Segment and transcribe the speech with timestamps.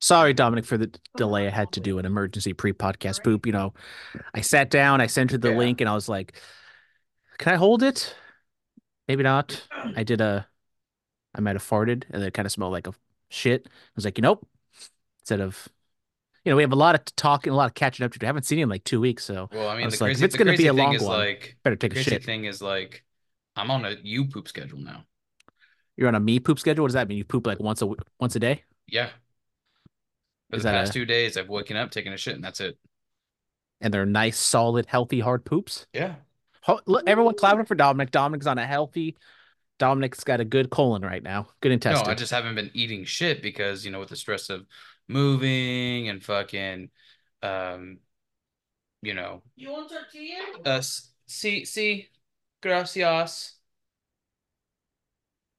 [0.00, 1.46] Sorry, Dominic, for the oh, delay.
[1.46, 3.46] I had to do an emergency pre-podcast poop.
[3.46, 3.74] You know,
[4.34, 5.56] I sat down, I sent her the Yeah.
[5.58, 6.34] link, and I was like,
[7.38, 8.14] "Can I hold it?
[9.08, 9.62] Maybe not."
[9.96, 10.46] I did a,
[11.34, 12.94] I might have farted, and it kind of smelled like a
[13.28, 13.66] shit.
[13.68, 14.46] I was like, "You nope."
[15.20, 15.68] Instead of,
[16.44, 18.18] you know, we have a lot of talking, a lot of catching up to.
[18.22, 20.02] I haven't seen you in like two weeks, so Well, I mean, the like, if
[20.02, 22.24] crazy, it's gonna be a long one, like, better the take a shit.
[22.24, 23.04] thing is like,
[23.56, 25.04] I'm on a you poop schedule now.
[25.96, 26.82] You're on a me poop schedule.
[26.84, 27.18] What does that mean?
[27.18, 28.64] You poop like once a once a day?
[28.86, 29.10] Yeah.
[30.50, 32.42] For Is the that past a- two days, I've woken up, taken a shit, and
[32.44, 32.76] that's it.
[33.80, 35.86] And they're nice, solid, healthy, hard poops.
[35.92, 36.16] Yeah.
[36.62, 38.10] Ho- look, everyone clapping for Dominic.
[38.10, 39.16] Dominic's on a healthy.
[39.78, 41.48] Dominic's got a good colon right now.
[41.60, 42.04] Good intestine.
[42.06, 42.12] No.
[42.12, 44.66] I just haven't been eating shit because, you know, with the stress of
[45.08, 46.90] moving and fucking,
[47.42, 47.98] um,
[49.00, 50.42] you know, You want tortilla?
[50.66, 52.08] uh, s- see, see,
[52.62, 53.54] gracias.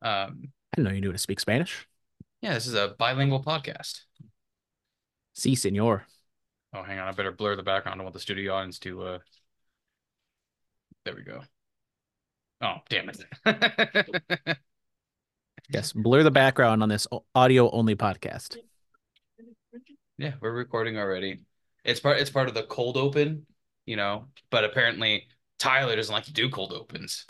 [0.03, 1.87] Um, I didn't know you knew how to speak Spanish.
[2.41, 4.01] yeah, this is a bilingual podcast.
[5.33, 6.05] Si, senor.
[6.73, 7.95] Oh, hang on, I better blur the background.
[7.95, 9.19] I don't want the studio audience to, uh,
[11.05, 11.41] there we go.
[12.61, 14.57] Oh, damn it.
[15.73, 18.57] Yes, blur the background on this audio only podcast.
[20.17, 21.45] Yeah, we're recording already.
[21.85, 23.45] It's part it's part of the cold open,
[23.85, 25.27] you know, but apparently
[25.59, 27.25] Tyler doesn't like to do cold opens.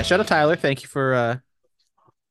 [0.00, 0.56] Yeah, shout out Tyler.
[0.56, 1.36] Thank you for uh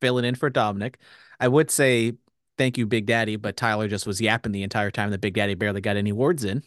[0.01, 0.97] filling in for Dominic.
[1.39, 2.13] I would say
[2.57, 5.53] thank you, Big Daddy, but Tyler just was yapping the entire time that Big Daddy
[5.53, 6.63] barely got any words in.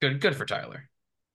[0.00, 0.88] Good good for Tyler.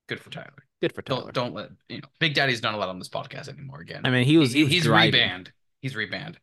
[0.08, 0.54] Good for Tyler.
[0.82, 1.32] Good for Tyler.
[1.32, 4.02] Don't don't let you know Big Daddy's not allowed on this podcast anymore again.
[4.06, 5.20] I mean, he was, he He- was he's driving.
[5.22, 5.48] rebanned.
[5.82, 6.36] He's rebanned.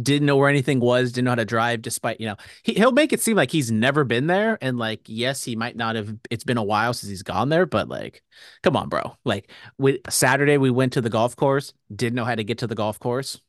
[0.00, 2.92] Didn't know where anything was, didn't know how to drive, despite, you know, he, he'll
[2.92, 4.58] make it seem like he's never been there.
[4.60, 7.66] And like, yes, he might not have, it's been a while since he's gone there,
[7.66, 8.22] but like,
[8.62, 9.16] come on, bro.
[9.24, 12.66] Like, we, Saturday, we went to the golf course, didn't know how to get to
[12.66, 13.40] the golf course.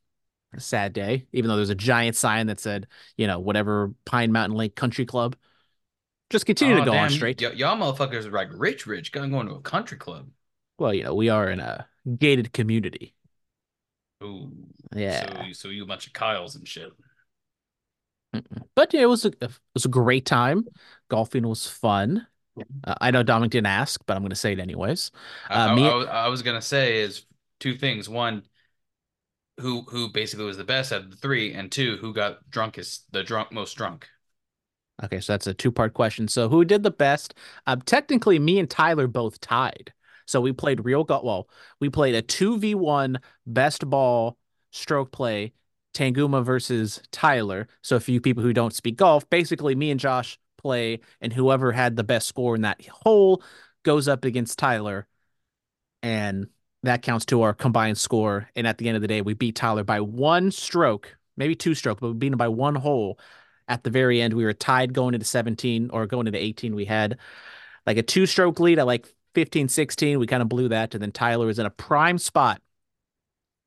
[0.58, 4.58] Sad day, even though there's a giant sign that said, you know, whatever Pine Mountain
[4.58, 5.38] Lake Country Club.
[6.30, 7.42] Just continue to Oh, go on straight.
[7.42, 9.14] Y- y'all motherfuckers are like rich, rich.
[9.14, 10.28] Going going to a country club.
[10.78, 11.88] Well, you know, we are in a
[12.18, 13.16] gated community.
[14.24, 14.52] Ooh.
[14.96, 15.48] Yeah.
[15.54, 16.92] So, so you a bunch of Kyles and shit.
[18.76, 20.66] But yeah, it was a it was a great time.
[21.10, 22.28] Golfing was fun.
[22.84, 25.12] Uh, I know Dominic didn't ask, but I'm going to say it anyways.
[25.50, 27.26] I, Uh, I- me- I was- I was gonna say is
[27.60, 28.08] two things.
[28.08, 28.44] One,
[29.60, 33.12] who who basically was the best out of the three, and two, who got drunkest,
[33.12, 34.08] the drunk most drunk.
[35.04, 36.28] Okay, so that's a two part question.
[36.28, 37.34] So who did the best?
[37.66, 39.94] Um, technically, me and Tyler both tied.
[40.26, 41.24] So we played real golf.
[41.24, 41.50] Well,
[41.80, 44.38] we played a two v one best ball
[44.72, 45.54] stroke play,
[45.94, 47.68] Tanguma versus Tyler.
[47.82, 51.72] So a few people who don't speak golf, basically me and Josh play, and whoever
[51.72, 53.44] had the best score in that hole
[53.84, 55.08] goes up against Tyler,
[56.04, 56.48] and
[56.84, 58.50] that counts to our combined score.
[58.56, 61.76] And at the end of the day, we beat Tyler by one stroke, maybe two
[61.76, 63.20] stroke, but we beat him by one hole
[63.72, 66.86] at the very end we were tied going into 17 or going into 18 we
[66.86, 67.18] had
[67.86, 71.02] like a two stroke lead at like 15 16 we kind of blew that and
[71.02, 72.62] then tyler was in a prime spot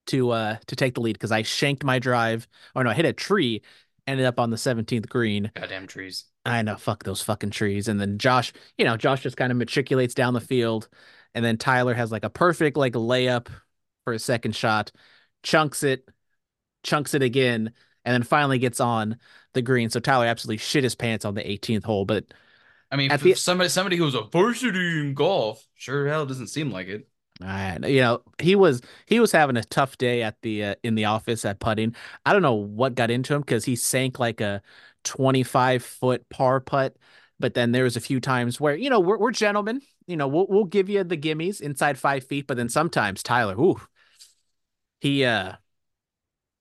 [0.07, 3.05] to uh to take the lead because i shanked my drive or no i hit
[3.05, 3.63] a tree
[4.07, 6.27] ended up on the 17th green Goddamn trees.
[6.45, 9.59] i know fuck those fucking trees and then josh you know josh just kind of
[9.59, 10.89] matriculates down the field
[11.35, 13.49] and then tyler has like a perfect like layup
[14.05, 14.93] for a second shot
[15.43, 16.09] chunks it
[16.83, 17.73] chunks it again
[18.05, 19.17] and then finally gets on
[19.55, 19.91] the green.
[19.91, 22.05] So Tyler absolutely shit his pants on the 18th hole.
[22.05, 22.27] But
[22.95, 26.71] I mean, the- somebody somebody who was a varsity in golf, sure hell doesn't seem
[26.71, 27.09] like it.
[27.43, 30.95] I, you know, he was he was having a tough day at the uh, in
[30.95, 31.97] the office at putting.
[32.25, 34.63] I don't know what got into him because he sank like a
[35.03, 36.97] 25 foot par putt.
[37.41, 39.83] But then there was a few times where you know we're we're gentlemen.
[40.07, 42.47] You know we'll we'll give you the gimmies inside five feet.
[42.47, 43.81] But then sometimes Tyler, ooh,
[45.01, 45.55] he uh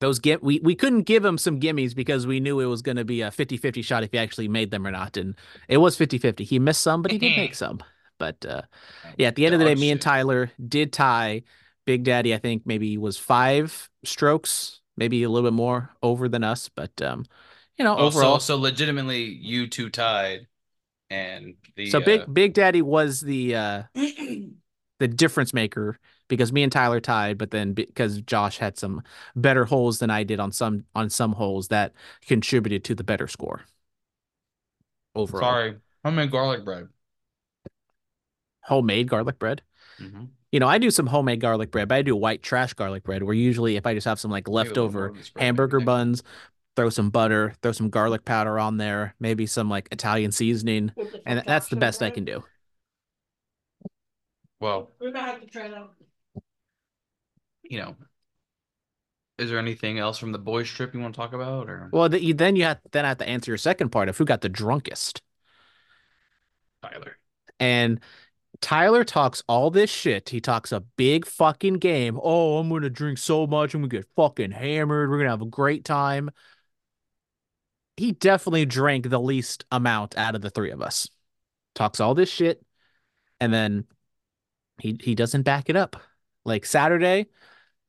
[0.03, 2.97] those get we we couldn't give him some gimmies because we knew it was going
[2.97, 5.35] to be a 50-50 shot if he actually made them or not and
[5.69, 7.79] it was 50-50 he missed some but he did make some.
[8.19, 8.63] But uh
[9.17, 11.43] yeah at the end of the day me and tyler did tie.
[11.85, 16.43] Big daddy i think maybe was five strokes maybe a little bit more over than
[16.43, 17.25] us but um
[17.77, 20.47] you know overall so legitimately you two tied,
[21.09, 26.63] and the so uh, big big daddy was the uh the difference maker because me
[26.63, 29.03] and Tyler tied, but then because Josh had some
[29.35, 31.93] better holes than I did on some on some holes that
[32.25, 33.61] contributed to the better score.
[35.15, 35.41] overall.
[35.43, 36.87] Sorry, homemade garlic bread.
[38.61, 39.61] Homemade garlic bread.
[39.99, 40.25] Mm-hmm.
[40.51, 43.23] You know, I do some homemade garlic bread, but I do white trash garlic bread
[43.23, 45.29] where usually if I just have some like Maybe a little more leftover of this
[45.29, 45.85] bread and hamburger everything.
[45.85, 46.23] buns,
[46.75, 50.91] throw some butter, throw some garlic powder on there, maybe some like Italian seasoning,
[51.25, 52.43] and that's the best I can do.
[54.59, 55.89] Well, We might have to try that.
[57.63, 57.95] You know,
[59.37, 62.09] is there anything else from the boys' trip you want to talk about, or Well,
[62.09, 64.25] the, you, then you have then I have to answer your second part of who
[64.25, 65.21] got the drunkest.
[66.81, 67.17] Tyler?
[67.59, 67.99] And
[68.61, 70.29] Tyler talks all this shit.
[70.29, 72.19] He talks a big fucking game.
[72.21, 73.73] Oh, I'm gonna drink so much.
[73.73, 75.09] I'm gonna get fucking hammered.
[75.09, 76.29] We're gonna have a great time.
[77.97, 81.09] He definitely drank the least amount out of the three of us.
[81.75, 82.63] Talks all this shit,
[83.39, 83.85] and then
[84.79, 86.01] he he doesn't back it up.
[86.45, 87.27] Like Saturday,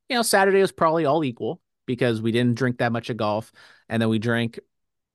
[0.09, 3.53] you know, Saturday was probably all equal because we didn't drink that much of golf,
[3.89, 4.59] and then we drank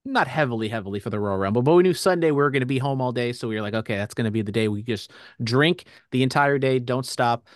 [0.06, 2.66] not heavily, heavily for the Royal Rumble, but we knew Sunday we were going to
[2.66, 3.34] be home all day.
[3.34, 5.12] So we were like, okay, that's going to be the day we just
[5.44, 7.48] drink the entire day, don't stop.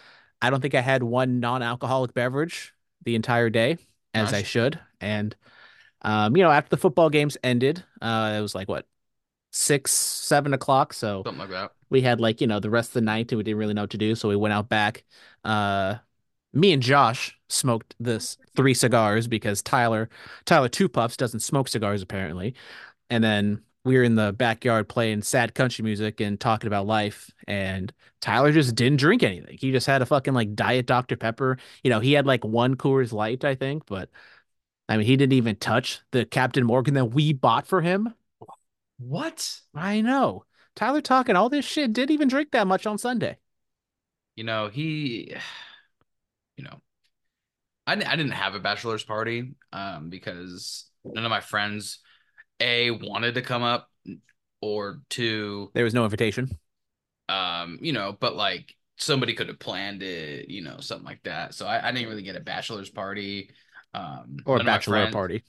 [0.41, 2.73] I don't think I had one non-alcoholic beverage
[3.05, 3.77] the entire day
[4.13, 4.79] as I should.
[4.99, 5.35] And,
[6.01, 8.85] um, you know, after the football games ended, uh, it was like what,
[9.51, 10.93] six, seven o'clock.
[10.93, 11.71] So Something like that.
[11.89, 13.83] we had like, you know, the rest of the night and we didn't really know
[13.83, 14.15] what to do.
[14.15, 15.05] So we went out back.
[15.45, 15.95] Uh,
[16.53, 20.09] me and Josh smoked this three cigars because Tyler,
[20.45, 22.55] Tyler Two Puffs doesn't smoke cigars apparently.
[23.09, 27.31] And then we were in the backyard playing sad country music and talking about life.
[27.47, 27.91] And
[28.21, 29.57] Tyler just didn't drink anything.
[29.59, 31.17] He just had a fucking like diet Dr.
[31.17, 31.57] Pepper.
[31.83, 34.09] You know, he had like one Coors Light, I think, but
[34.87, 38.13] I mean, he didn't even touch the Captain Morgan that we bought for him.
[38.99, 39.61] What?
[39.75, 40.45] I know.
[40.75, 43.37] Tyler talking all this shit, didn't even drink that much on Sunday.
[44.35, 45.35] You know, he,
[46.57, 46.81] you know,
[47.87, 51.99] I, I didn't have a bachelor's party um, because none of my friends,
[52.59, 53.89] A, wanted to come up,
[54.61, 56.49] or two, There was no invitation.
[57.29, 61.53] um, you know, but like somebody could have planned it, you know, something like that.
[61.53, 63.49] So I, I didn't really get a bachelor's party.
[63.93, 65.43] Um, or bachelor friends- party.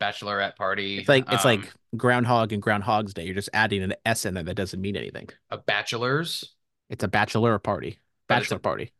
[0.00, 0.98] bachelorette party.
[0.98, 3.24] It's like it's um, like Groundhog and Groundhog's Day.
[3.24, 5.28] You're just adding an S in there that doesn't mean anything.
[5.50, 6.54] a bachelor's,
[6.90, 7.98] It's a bachelor party.
[8.28, 8.92] Bachelor a- party.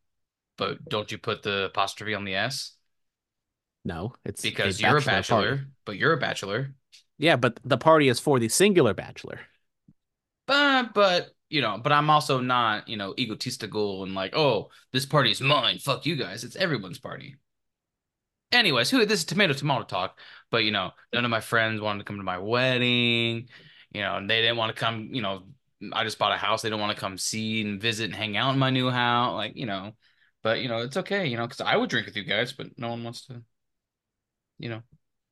[0.57, 2.77] But don't you put the apostrophe on the S
[3.85, 5.07] No, it's because you're a party.
[5.07, 6.75] bachelor, but you're a bachelor.
[7.19, 9.41] Yeah, but the party is for the singular bachelor.
[10.47, 15.07] But but you know, but I'm also not you know egotistical and like oh this
[15.07, 15.79] party is mine.
[15.79, 16.45] Fuck you guys.
[16.45, 17.37] It's everyone's party.
[18.51, 20.19] Anyways, who this is tomato tomato talk.
[20.51, 23.49] But you know, none of my friends wanted to come to my wedding.
[23.93, 25.09] You know, and they didn't want to come.
[25.13, 25.45] You know,
[25.93, 26.61] I just bought a house.
[26.63, 29.35] They don't want to come see and visit and hang out in my new house.
[29.35, 29.93] Like you know,
[30.43, 31.27] but you know it's okay.
[31.27, 33.43] You know, because I would drink with you guys, but no one wants to.
[34.59, 34.83] You know,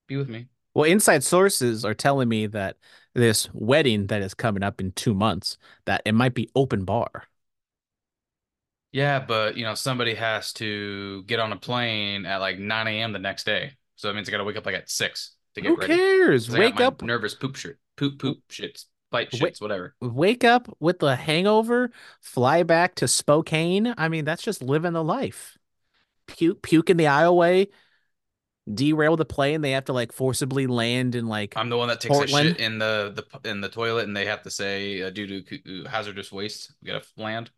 [0.09, 0.49] be with me.
[0.75, 2.77] Well, inside sources are telling me that
[3.15, 7.25] this wedding that is coming up in two months, that it might be open bar.
[8.93, 13.13] Yeah, but you know, somebody has to get on a plane at like 9 a.m.
[13.13, 13.75] the next day.
[13.97, 15.95] So that means I gotta wake up like at six to get Who ready.
[15.95, 16.53] cares?
[16.53, 17.79] I got Wake up, nervous poop shit.
[17.97, 18.87] Poop poop shits.
[19.12, 19.95] Wait- shits, whatever.
[20.01, 21.91] wake up with the hangover,
[22.21, 23.95] fly back to Spokane.
[23.97, 25.59] I mean, that's just living the life.
[26.27, 27.69] Puke, puke in the aisleway,
[28.73, 29.62] derail the plane.
[29.62, 32.61] They have to like forcibly land in like I'm the one that takes a shit
[32.61, 35.89] in the, the in the toilet and they have to say uh, due to uh,
[35.89, 37.51] hazardous waste, we gotta land.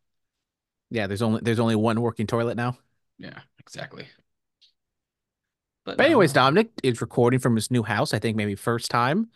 [0.91, 1.07] yeah.
[1.07, 2.79] There's only there's only one working toilet now.
[3.19, 4.07] Yeah, exactly.
[5.85, 8.15] But, But anyways, no, Dominic is recording from his new house.
[8.15, 9.29] I think maybe first time,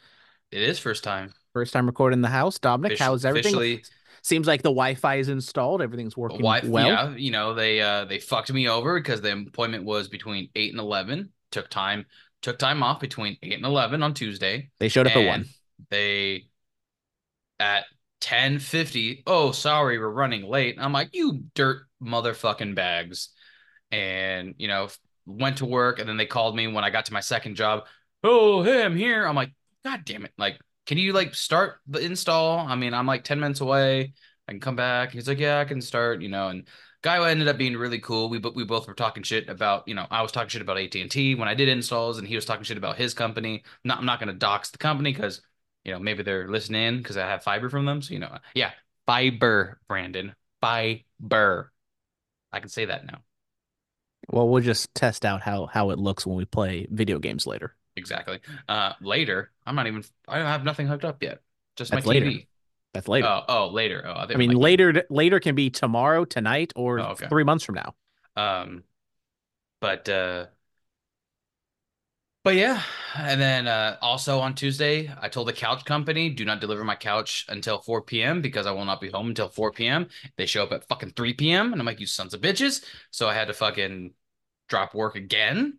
[0.50, 1.35] it is first time.
[1.57, 2.59] First time recording in the house.
[2.59, 3.55] Dominic, Official- how's everything?
[3.55, 3.83] officially-
[4.21, 5.81] Seems like the Wi-Fi is installed.
[5.81, 6.87] Everything's working Wife, well.
[6.87, 10.73] yeah, you know they uh they fucked me over because the appointment was between eight
[10.73, 11.31] and eleven.
[11.53, 12.05] Took time
[12.43, 14.69] took time off between eight and eleven on Tuesday.
[14.81, 15.47] They showed up at one.
[15.91, 16.49] They
[17.59, 17.85] at
[18.21, 19.23] ten fifty.
[19.27, 20.77] Oh, sorry, we're running late.
[20.79, 23.29] I'm like, you dirt motherfucking bags,
[23.91, 24.89] and you know
[25.25, 27.87] went to work, and then they called me when I got to my second job.
[28.25, 29.25] Oh, hey, I'm here.
[29.25, 29.53] I'm like,
[29.85, 30.33] God damn it!
[30.37, 32.61] Like, can you like start the install?
[32.61, 34.14] I mean, I'm like ten minutes away.
[34.49, 35.11] I can come back.
[35.11, 36.23] He's like, yeah, I can start.
[36.23, 36.66] You know, and
[37.02, 38.28] guy ended up being really cool.
[38.28, 40.95] We we both were talking shit about, you know, I was talking shit about AT
[40.95, 43.64] and T when I did installs, and he was talking shit about his company.
[43.85, 45.40] Not, I'm not going to dox the company because,
[45.85, 48.02] you know, maybe they're listening because I have fiber from them.
[48.02, 48.71] So you know, yeah,
[49.07, 51.73] fiber, Brandon, fiber.
[52.52, 53.19] I can say that now.
[54.28, 57.76] Well, we'll just test out how how it looks when we play video games later.
[57.97, 58.41] Exactly.
[58.69, 60.05] Uh, later, I'm not even.
[60.29, 61.41] I don't have nothing hooked up yet.
[61.76, 62.26] Just That's my later.
[62.26, 62.47] TV.
[62.95, 63.26] That's later.
[63.26, 64.05] Oh, oh, later.
[64.07, 67.29] Oh, I, I mean, like- later later can be tomorrow, tonight, or Oh, okay.
[67.29, 67.95] three months from now.
[68.37, 68.85] Um,
[69.81, 70.47] but uh,
[72.45, 72.81] But yeah,
[73.17, 76.95] and then uh, also on Tuesday, I told the couch company, do not deliver my
[76.95, 78.41] couch until 4 p.m.
[78.41, 80.07] because I will not be home until 4 p.m.
[80.37, 81.73] They show up at fucking 3 p.m.
[81.73, 82.85] and I'm like, you sons of bitches.
[83.11, 84.12] So I had to fucking
[84.69, 85.79] drop work again.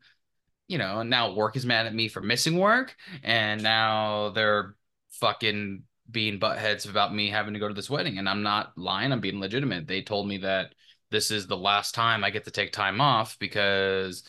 [0.67, 4.75] You know, now work is mad at me for missing work, and now they're
[5.11, 8.17] fucking being butt heads about me having to go to this wedding.
[8.17, 9.87] And I'm not lying, I'm being legitimate.
[9.87, 10.73] They told me that
[11.11, 14.23] this is the last time I get to take time off because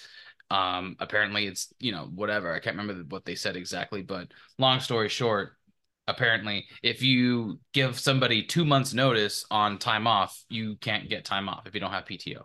[0.51, 2.55] um, apparently it's, you know, whatever.
[2.55, 4.29] I can't remember what they said exactly, but
[4.59, 5.53] long story short,
[6.07, 11.49] apparently if you give somebody two months notice on time off, you can't get time
[11.49, 12.43] off if you don't have PTO.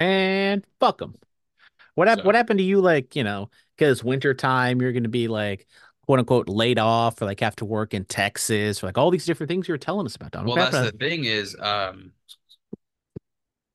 [0.00, 1.14] And fuck them.
[1.94, 2.80] What hap- So- what happened to you?
[2.80, 5.66] Like you know, because winter time, you're gonna be like
[6.06, 9.26] quote unquote laid off or like have to work in Texas or like all these
[9.26, 10.30] different things you were telling us about.
[10.32, 10.46] Don.
[10.46, 12.12] Well, that's the happened thing is, um,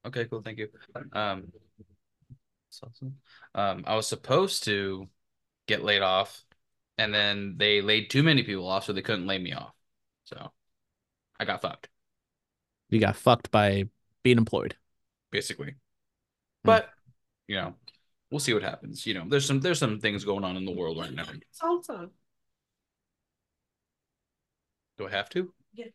[0.06, 0.70] okay, cool, thank you.
[1.14, 1.52] Um,
[3.54, 5.08] um, I was supposed to
[5.68, 6.44] get laid off,
[6.98, 9.74] and then they laid too many people off, so they couldn't lay me off.
[10.26, 10.52] So
[11.40, 11.90] I got fucked,
[12.90, 13.90] you got fucked by
[14.24, 14.76] being employed.
[15.30, 15.76] basically.
[16.64, 16.90] But
[17.48, 17.76] you know,
[18.32, 19.06] we'll see what happens.
[19.06, 21.26] You know, there's some there's some things going on in the world right now.
[21.62, 22.10] Salsa.
[24.98, 25.52] Do I have to?
[25.74, 25.86] Yeah.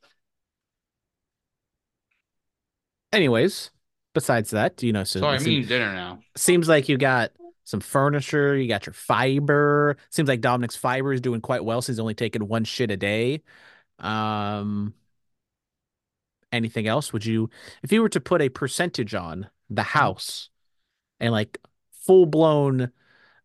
[3.13, 3.71] Anyways,
[4.13, 6.21] besides that, you know, so Sorry, I'm seem- dinner now.
[6.37, 7.31] seems like you got
[7.65, 9.97] some furniture, you got your fiber.
[10.11, 12.97] Seems like Dominic's fiber is doing quite well since he's only taking one shit a
[12.97, 13.43] day.
[13.99, 14.95] Um,
[16.53, 17.13] anything else?
[17.13, 17.51] Would you,
[17.83, 20.49] if you were to put a percentage on the house
[21.21, 21.59] and like
[21.93, 22.91] full blown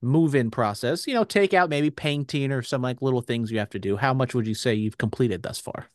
[0.01, 3.59] move in process, you know, take out maybe painting or some like little things you
[3.59, 5.87] have to do, how much would you say you've completed thus far?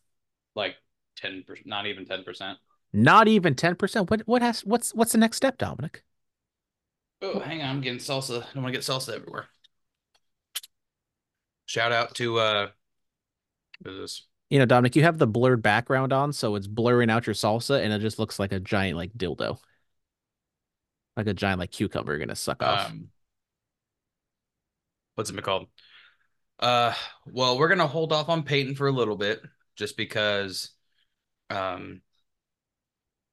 [0.54, 0.76] Like
[1.16, 2.58] ten percent, not even ten percent.
[2.92, 4.10] Not even 10%.
[4.10, 6.02] What what has what's what's the next step, Dominic?
[7.20, 8.42] Oh, hang on, I'm getting salsa.
[8.42, 9.46] I don't want to get salsa everywhere.
[11.66, 12.68] Shout out to uh,
[13.80, 14.22] what is this?
[14.48, 17.82] You know, Dominic, you have the blurred background on, so it's blurring out your salsa,
[17.82, 19.58] and it just looks like a giant like dildo,
[21.18, 22.90] like a giant like cucumber you're gonna suck off.
[22.90, 23.08] Um,
[25.16, 25.66] what's it been called?
[26.58, 26.94] Uh,
[27.26, 29.42] well, we're gonna hold off on Peyton for a little bit,
[29.76, 30.70] just because,
[31.50, 32.00] um,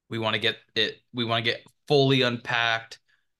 [0.10, 0.98] we want to get it.
[1.14, 3.00] We want to get fully unpacked,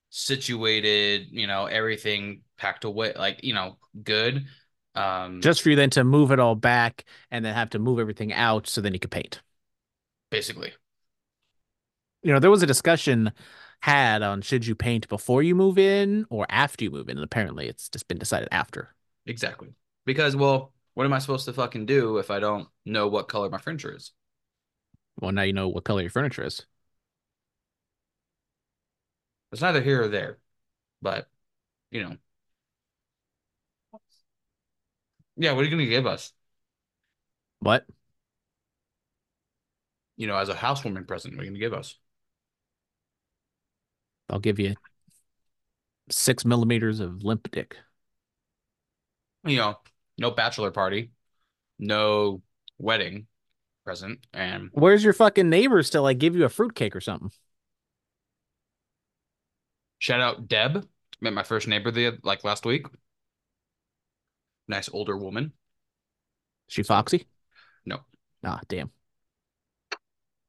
[0.10, 1.28] situated.
[1.32, 4.46] You know, everything packed away, like you know, good.
[4.94, 8.00] Um, Just for you then to move it all back and then have to move
[8.00, 9.42] everything out so then you can paint.
[10.30, 10.74] basically.
[12.24, 13.32] You know, there was a discussion
[13.86, 17.24] had on should you paint before you move in or after you move in, and
[17.24, 18.96] apparently it's just been decided after.
[19.28, 19.70] Exactly.
[20.08, 23.48] Because, well, what am I supposed to fucking do if I don't know what color
[23.48, 24.12] my furniture is?
[25.22, 26.66] Well, now you know what color your furniture is.
[29.52, 30.40] It's neither here or there,
[31.04, 31.30] but
[31.92, 32.18] you know,
[35.38, 35.52] yeah.
[35.52, 36.34] What are you gonna give us?
[37.60, 37.86] What?
[40.18, 42.00] You know, as a housewarming present, what are you gonna give us?
[44.30, 44.76] I'll give you
[46.10, 47.78] six millimeters of limp dick.
[49.46, 49.78] You know,
[50.18, 51.12] no bachelor party,
[51.78, 52.42] no
[52.78, 53.28] wedding
[53.84, 57.32] present, and Where's your fucking neighbors to like give you a fruitcake or something?
[60.00, 60.88] shout out Deb.
[61.22, 62.86] Met my first neighbor the like last week.
[64.68, 65.54] Nice older woman.
[66.68, 67.28] She foxy?
[67.86, 68.00] No.
[68.44, 68.92] Ah, damn.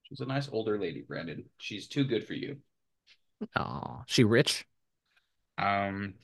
[0.02, 1.45] She's a nice older lady, Brandon.
[1.59, 2.59] She's too good for you.
[3.57, 4.66] Oh, she rich?
[5.59, 6.14] Um,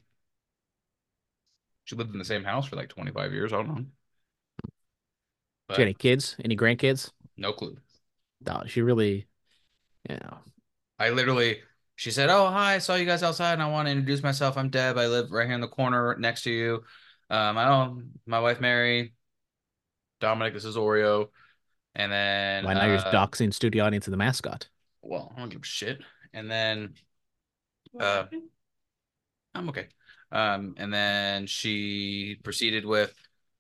[1.85, 3.53] she lived in the same house for like 25 years.
[3.53, 3.85] I don't know.
[5.69, 6.37] But She any kids?
[6.45, 7.13] Any grandkids?
[7.37, 7.77] no clue.
[8.45, 9.27] No, she really,
[10.09, 10.39] you know.
[10.99, 11.61] I literally,
[11.97, 14.57] she said, Oh, hi, I saw you guys outside and I want to introduce myself.
[14.57, 14.99] I'm Deb.
[14.99, 16.85] I live right here in the corner next to you.
[17.31, 19.15] Um, I know my wife, Mary,
[20.21, 21.29] Dominic, this is Oreo.
[21.95, 24.69] And then, Why now you're uh, doxing studio audience and the mascot?
[25.03, 26.01] well, I don't give a shit.
[26.33, 26.95] And then,
[27.99, 28.25] Uh,
[29.55, 29.89] I'm okay.
[30.31, 33.15] Um, and then she proceeded with,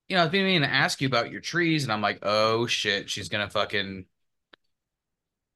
[0.08, 2.66] you know, I've been meaning to ask you about your trees, and I'm like, oh
[2.66, 4.06] shit, she's gonna fucking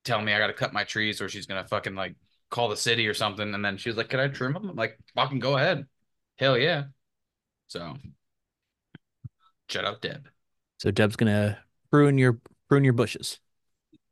[0.04, 2.16] tell me I gotta cut my trees, or she's gonna fucking like
[2.50, 3.54] call the city or something.
[3.54, 5.86] And then she was like, "Can I trim them?" I'm like, "Fucking go ahead,
[6.36, 6.84] hell yeah."
[7.68, 7.96] So,
[9.68, 10.28] shout out Deb.
[10.78, 11.58] So Deb's gonna
[11.90, 13.40] prune your prune your bushes.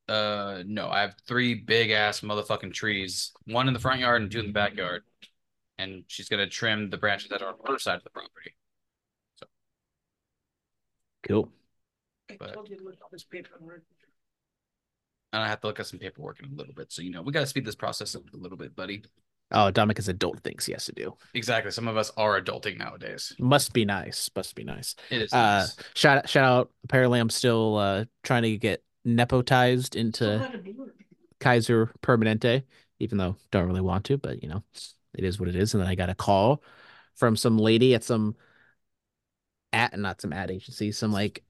[0.08, 4.30] Uh, no, I have three big ass motherfucking trees, one in the front yard and
[4.30, 5.02] two in the backyard,
[5.78, 8.54] and she's gonna trim the branches that are on her side of the property.
[11.26, 11.48] Cool.
[12.30, 13.82] I told you to look at this paperwork.
[15.32, 16.92] And I have to look at some paperwork in a little bit.
[16.92, 19.02] So, you know, we got to speed this process up a little bit, buddy.
[19.50, 21.14] Oh, Dominic is adult things he has to do.
[21.34, 21.70] Exactly.
[21.70, 23.34] Some of us are adulting nowadays.
[23.38, 24.30] Must be nice.
[24.34, 24.94] Must be nice.
[25.10, 25.32] It is.
[25.32, 25.76] Uh, nice.
[25.94, 26.70] shout shout out.
[26.84, 30.92] Apparently, I'm still uh trying to get nepotized into had a beard.
[31.40, 32.62] Kaiser Permanente,
[32.98, 34.62] even though don't really want to, but you know,
[35.14, 35.74] it is what it is.
[35.74, 36.62] And then I got a call
[37.14, 38.36] from some lady at some
[39.72, 41.42] at not some ad agency, some like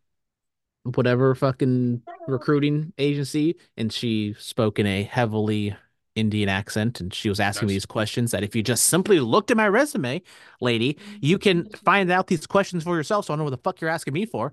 [0.83, 5.77] whatever fucking recruiting agency, and she spoke in a heavily
[6.15, 9.51] Indian accent, and she was asking me these questions that if you just simply looked
[9.51, 10.23] at my resume,
[10.61, 11.17] lady, mm-hmm.
[11.21, 13.27] you can find out these questions for yourself.
[13.27, 14.53] So I don't know what the fuck you're asking me for.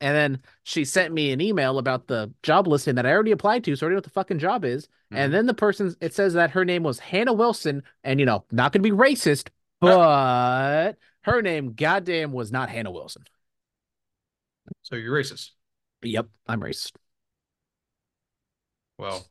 [0.00, 3.64] And then she sent me an email about the job listing that I already applied
[3.64, 4.88] to, so I already know what the fucking job is.
[5.12, 5.34] And Mhm.
[5.34, 8.72] then the person it says that her name was Hannah Wilson, and you know, not
[8.72, 9.48] gonna be racist,
[9.80, 13.24] but her name goddamn was not Hannah Wilson.
[14.82, 15.50] So you're racist.
[16.02, 16.92] Yep, I'm racist.
[18.98, 19.28] Well,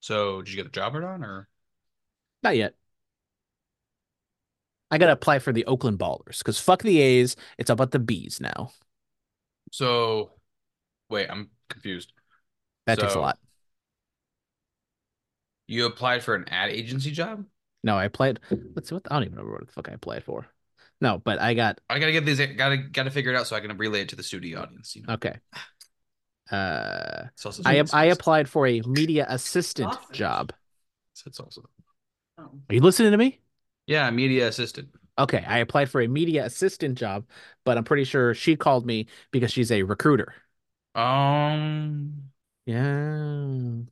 [0.00, 1.20] so did you get the job or not?
[1.22, 1.48] Or
[2.42, 2.74] Not yet.
[4.90, 7.36] I gotta apply for the Oakland Ballers because fuck the A's.
[7.58, 8.72] It's about the B's now.
[9.70, 10.32] So
[11.08, 12.12] wait, I'm confused.
[12.86, 13.38] That takes a lot.
[15.66, 17.44] You applied for an ad agency job?
[17.84, 18.40] No, I applied.
[18.74, 20.46] Let's see what I don't even remember what the fuck I applied for.
[21.00, 22.40] No, but I got I gotta get these.
[22.56, 24.94] Gotta gotta figure it out so I can relay it to the studio audience.
[24.96, 25.36] You know, okay.
[26.50, 27.62] Uh, salsa.
[27.64, 30.16] I I applied for a media assistant Sausage.
[30.16, 30.52] job.
[31.24, 31.64] That's salsa.
[32.38, 32.50] Oh.
[32.68, 33.40] Are you listening to me?
[33.86, 34.88] Yeah, media assistant.
[35.20, 37.26] Okay, I applied for a media assistant job,
[37.64, 40.34] but I'm pretty sure she called me because she's a recruiter.
[40.94, 42.30] Um,
[42.66, 43.82] Yeah.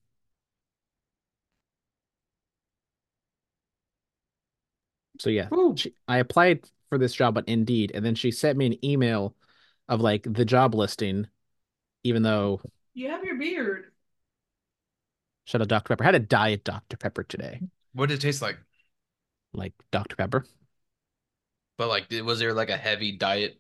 [5.18, 8.66] So yeah, she, I applied for this job on Indeed, and then she sent me
[8.66, 9.34] an email
[9.88, 11.26] of like the job listing,
[12.04, 12.62] even though
[12.94, 13.92] You have your beard.
[15.46, 15.88] Shut up, Dr.
[15.88, 16.04] Pepper.
[16.04, 16.96] I had a diet Dr.
[16.96, 18.58] Pepper today, what did it taste like?
[19.52, 20.16] like Dr.
[20.16, 20.44] Pepper.
[21.78, 23.58] But like, was there like a heavy diet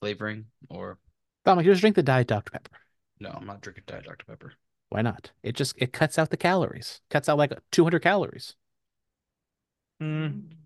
[0.00, 0.98] flavoring or
[1.44, 2.50] Dominic, just drink the diet Dr.
[2.52, 2.78] Pepper.
[3.20, 3.30] no?
[3.30, 4.52] I'm not drinking diet Dr Pepper.
[4.88, 5.32] Why not?
[5.42, 8.56] It just it cuts out the calories, cuts out like 200 calories,
[10.00, 10.64] Mm,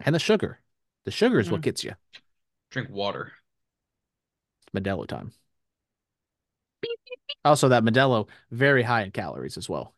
[0.00, 0.60] and the sugar.
[1.04, 1.62] The sugar is what Mhm.
[1.62, 1.94] gets you.
[2.70, 3.32] drink water.
[4.72, 5.32] Modelo time.
[7.44, 9.94] Also, that Modelo very high in calories as well.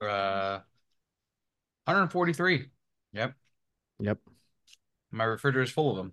[0.00, 0.60] Uh,
[1.84, 2.70] 143.
[3.12, 3.34] Yep,
[3.98, 4.18] Yep.
[5.10, 6.12] My refrigerator is full of them.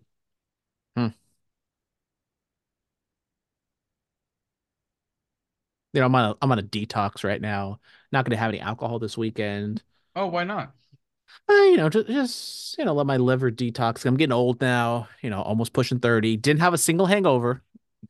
[5.97, 7.79] You know, I'm on a I'm on a detox right now.
[8.11, 9.81] Not going to have any alcohol this weekend.
[10.15, 10.73] Oh, why not?
[11.49, 14.05] Uh, you know, just, just you know, let my liver detox.
[14.05, 15.07] I'm getting old now.
[15.21, 16.37] You know, almost pushing thirty.
[16.37, 17.63] Didn't have a single hangover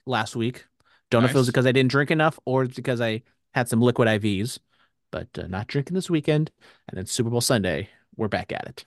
[0.05, 0.65] last week.
[1.09, 3.23] Don't know if it was because I didn't drink enough or because I
[3.53, 4.59] had some liquid IVs.
[5.09, 6.51] But uh, not drinking this weekend,
[6.89, 8.85] and then Super Bowl Sunday, we're back at it.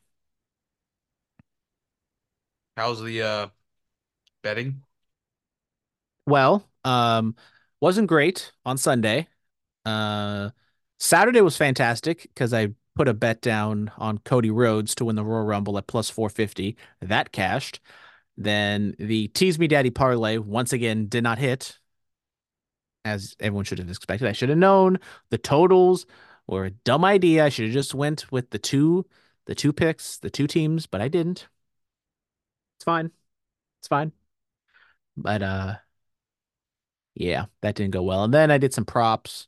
[2.81, 3.47] How's the uh
[4.43, 4.81] betting?
[6.27, 7.37] Well, um,
[7.79, 9.29] wasn't great on Sunday.
[9.85, 10.49] Uh,
[10.99, 15.23] Saturday was fantastic because I put a bet down on Cody Rhodes to win the
[15.23, 16.75] Royal Rumble at plus 450.
[17.03, 17.81] That cashed.
[18.39, 21.79] Then the Tease Me Daddy parlay once again did not hit,
[23.05, 24.27] as everyone should have expected.
[24.27, 26.07] I should have known the totals
[26.47, 27.45] were a dumb idea.
[27.45, 29.05] I should have just went with the two,
[29.45, 31.47] the two picks, the two teams, but I didn't.
[32.81, 33.11] It's fine.
[33.81, 34.13] It's fine.
[35.17, 35.77] But uh
[37.15, 38.25] yeah, that didn't go well.
[38.25, 39.47] And then I did some props.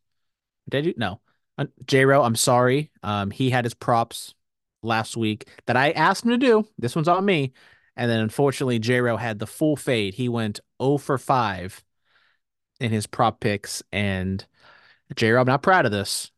[0.69, 0.95] Did I do?
[0.99, 1.21] No.
[1.57, 2.91] Uh, J-Ro, I'm sorry.
[3.03, 4.35] Um, he had his props
[4.83, 6.67] last week that I asked him to do.
[6.79, 7.53] This one's on me.
[7.97, 10.15] And then unfortunately, J-Ro had the full fade.
[10.15, 11.83] He went 0 for 5
[12.81, 13.83] in his prop picks.
[13.93, 14.45] And
[15.17, 16.31] J-Ro, I'm not proud of this.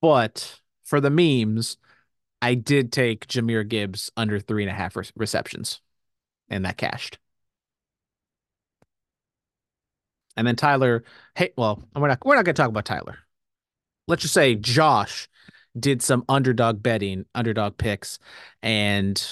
[0.00, 1.76] But for the memes,
[2.42, 5.80] I did take Jahmyr Gibbs under three and a half re- receptions.
[6.50, 7.18] And that cashed.
[10.36, 13.18] And then Tyler, hey, well, we're not we're not gonna talk about Tyler.
[14.08, 15.28] Let's just say Josh
[15.78, 18.18] did some underdog betting, underdog picks,
[18.62, 19.22] and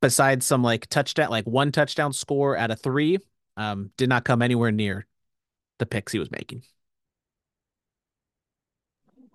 [0.00, 3.18] besides some like touchdown, like one touchdown score out of three,
[3.56, 5.06] um, did not come anywhere near
[5.78, 6.62] the picks he was making.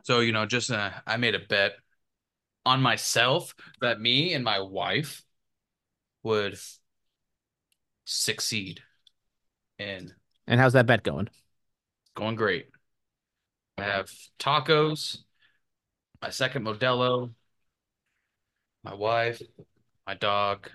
[0.04, 1.74] So, you know, just uh, I made a bet
[2.66, 5.24] on myself that me and my wife
[6.28, 6.58] would
[8.06, 8.82] succeed
[9.80, 10.16] in
[10.48, 11.30] And how's that bet going?
[12.16, 12.68] going great.
[13.78, 15.20] I have tacos,
[16.22, 17.34] my second Modelo,
[18.84, 19.42] my wife,
[20.08, 20.70] my dog,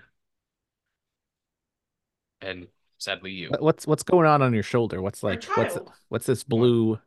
[2.41, 3.51] and sadly you.
[3.59, 5.01] What's what's going on on your shoulder?
[5.01, 5.77] What's like what's
[6.09, 6.99] what's this blue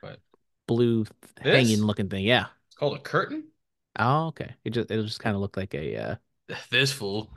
[0.00, 0.20] What?
[0.66, 1.04] blue
[1.42, 1.54] This?
[1.54, 2.24] hanging looking thing?
[2.24, 2.46] Yeah.
[2.68, 3.48] It's called a curtain.
[3.98, 4.54] Oh, okay.
[4.64, 6.16] It just it just kind of looked like a uh,
[6.70, 7.30] This fool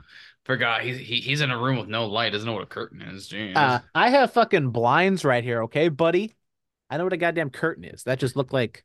[0.44, 2.32] forgot he's he, he's in a room with no light.
[2.32, 3.28] Doesn't know what a curtain is.
[3.28, 3.56] Jeez.
[3.56, 6.34] uh I have fucking blinds right here, okay, buddy?
[6.90, 8.04] I know what a goddamn curtain is.
[8.04, 8.84] That just looked like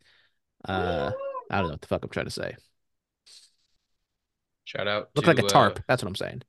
[0.67, 1.11] uh
[1.49, 2.55] I don't know what the fuck I'm trying to say.
[4.65, 5.09] Shout out.
[5.15, 5.83] Looked to, like a uh, tarp.
[5.87, 6.43] That's what I'm saying.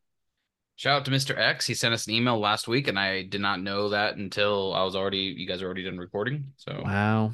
[0.77, 1.37] Shout out to Mr.
[1.39, 1.67] X.
[1.67, 4.83] He sent us an email last week, and I did not know that until I
[4.83, 6.53] was already you guys are already done recording.
[6.57, 7.33] So Wow.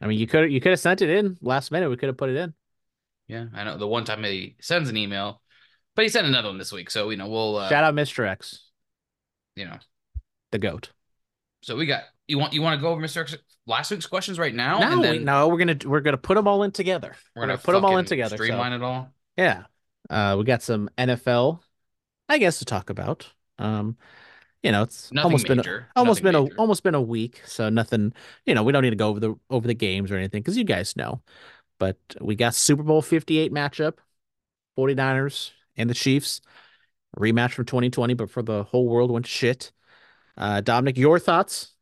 [0.00, 1.90] I mean, you could you could have sent it in last minute.
[1.90, 2.54] We could have put it in.
[3.28, 5.40] yeah, I know the one time he sends an email,
[6.00, 6.90] but he sent another one this week.
[6.90, 8.26] So you know we'll uh, Shout out Mr.
[8.26, 8.70] X,
[9.54, 9.76] you know.
[10.50, 10.92] the goat.
[11.60, 13.20] So we got you want you want to go over Mr.
[13.20, 13.36] X
[13.66, 16.48] last week's questions right now, No, and we, no, we're gonna we're gonna put them
[16.48, 17.14] all in together.
[17.36, 18.38] we're gonna, put them all in together.
[18.38, 19.10] so- streamline it all.
[19.36, 19.64] Yeah.
[20.08, 21.60] Uh, we got some NFL,
[22.30, 23.30] I guess, to talk about.
[23.58, 23.98] Um,
[24.62, 26.54] you know, it's Nothing almost been a, almost Nothing been major.
[26.56, 28.14] a almost been a week, so nothing.
[28.46, 30.56] You know, we don't need to go over the over the games or anything because
[30.56, 31.20] you guys know.
[31.78, 33.98] But we got Super Bowl 58 matchup,
[34.78, 36.40] 49ers and the Chiefs,
[37.18, 39.72] rematch from 2020, but for the whole world went shit.
[40.36, 41.74] Uh, Dominic, your thoughts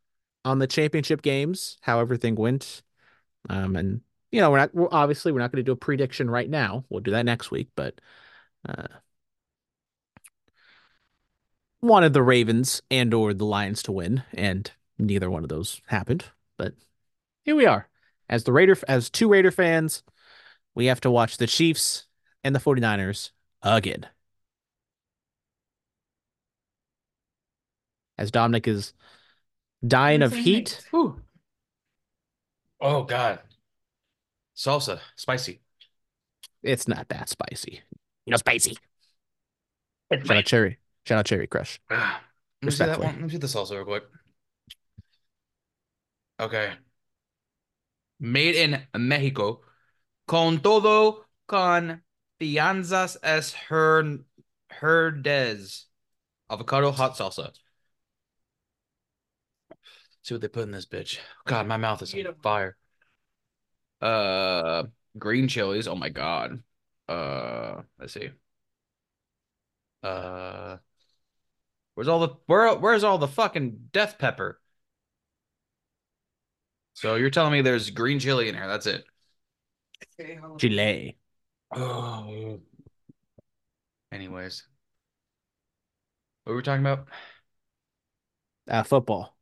[0.44, 2.83] on the championship games, how everything went,
[3.48, 6.29] um, and you know, we're not we're, obviously we're not going to do a prediction
[6.29, 6.85] right now.
[6.88, 8.01] We'll do that next week, but
[8.68, 8.88] uh,
[11.81, 16.24] wanted the Ravens and or the Lions to win, and neither one of those happened.
[16.57, 16.74] But
[17.44, 17.88] here we are.
[18.29, 20.03] As the Raider as two Raider fans,
[20.74, 22.07] we have to watch the Chiefs
[22.44, 23.31] and the 49ers
[23.62, 24.06] again.
[28.16, 28.94] As Dominic is
[29.86, 30.84] dying of heat.
[30.90, 31.20] Whew.
[32.80, 33.40] Oh God,
[34.56, 35.60] salsa, spicy.
[36.62, 37.82] It's not that spicy.
[38.26, 38.76] You know, spicy.
[40.10, 40.78] It's Shout out Cherry.
[41.06, 41.80] Shout out Cherry Crush.
[41.90, 42.22] Ah,
[42.62, 43.06] Let me see that one.
[43.06, 44.04] Let me see the salsa real quick.
[46.40, 46.72] Okay.
[48.20, 49.62] Made in Mexico.
[50.26, 52.02] Con todo con
[52.40, 54.18] fianzas es her
[54.70, 55.87] herdes.
[56.51, 57.53] Avocado hot salsa.
[60.22, 61.18] See what they put in this bitch.
[61.46, 62.42] God, my mouth is on Beautiful.
[62.42, 62.77] fire.
[64.01, 64.85] Uh,
[65.18, 65.88] green chilies.
[65.88, 66.62] Oh my God.
[67.09, 68.31] Uh, let's see.
[70.03, 70.77] Uh,
[71.94, 74.61] where's all the where where's all the fucking death pepper?
[76.94, 78.66] So you're telling me there's green chili in here?
[78.66, 79.05] That's it.
[80.20, 80.38] Okay.
[80.59, 81.16] Chile.
[81.74, 82.61] Oh.
[84.11, 84.64] Anyways,
[86.44, 87.09] what were we talking about?
[88.68, 89.37] Uh, football.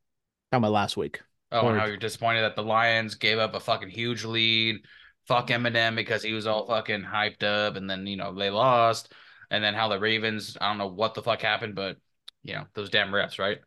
[0.51, 1.21] Talking about last week.
[1.53, 4.81] Oh, and how you're disappointed that the Lions gave up a fucking huge lead.
[5.29, 9.13] Fuck Eminem because he was all fucking hyped up, and then you know they lost,
[9.51, 10.57] and then how the Ravens.
[10.61, 11.97] I don't know what the fuck happened, but
[12.43, 13.59] you know those damn refs, right?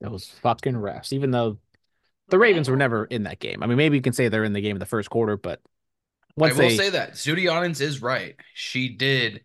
[0.00, 1.12] Those fucking refs.
[1.12, 1.58] Even though
[2.28, 3.62] the Ravens were never in that game.
[3.62, 5.60] I mean, maybe you can say they're in the game in the first quarter, but
[6.36, 8.36] once I will they say that Judy Onnens is right.
[8.54, 9.44] She did.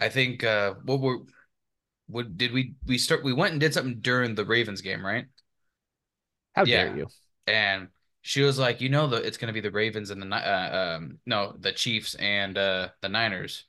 [0.00, 0.44] I think.
[0.44, 1.18] uh What were?
[2.06, 2.74] What did we?
[2.86, 3.24] We start.
[3.24, 5.26] We went and did something during the Ravens game, right?
[6.54, 6.84] how yeah.
[6.84, 7.06] dare you?
[7.46, 7.88] and
[8.22, 11.18] she was like, you know, the it's gonna be the Ravens and the uh, um
[11.26, 13.64] no the Chiefs and uh the Niners,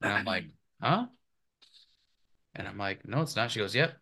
[0.00, 0.44] and I'm like,
[0.80, 1.06] huh?
[2.54, 3.50] And I'm like, no, it's not.
[3.50, 3.92] She goes, yep,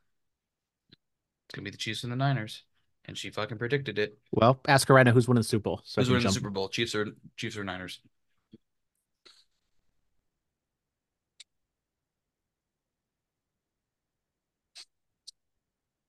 [1.48, 2.62] it's gonna be the Chiefs and the Niners,
[3.10, 4.16] and she fucking predicted it.
[4.30, 5.80] Well, ask her right now who's winning the Super Bowl.
[5.84, 6.68] So I Who's can winning the Super Bowl?
[6.68, 7.98] Chiefs or Chiefs or Niners?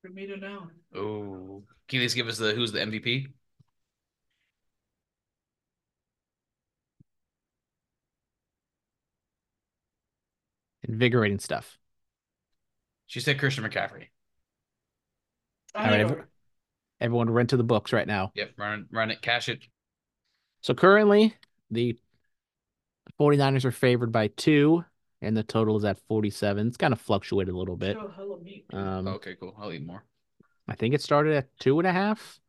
[0.02, 0.68] For me to know.
[0.96, 3.28] Oh, can you at least give us the who's the MVP?
[10.88, 11.78] Invigorating stuff.
[13.08, 14.08] She said Christian McCaffrey.
[15.76, 16.08] I All right, know.
[16.10, 16.24] every-
[17.02, 18.32] Everyone run to the books right now.
[18.36, 19.64] Yep, run run it, cash it.
[20.62, 21.36] So currently,
[21.72, 21.98] the
[23.20, 24.86] 49ers are favored by two,
[25.20, 26.68] and the total is at 47.
[26.68, 27.98] It's kind of fluctuated a little bit.
[27.98, 28.66] Show hella meat.
[28.72, 29.56] Um, okay, cool.
[29.60, 30.04] I'll eat more.
[30.68, 32.40] I think it started at two and a half,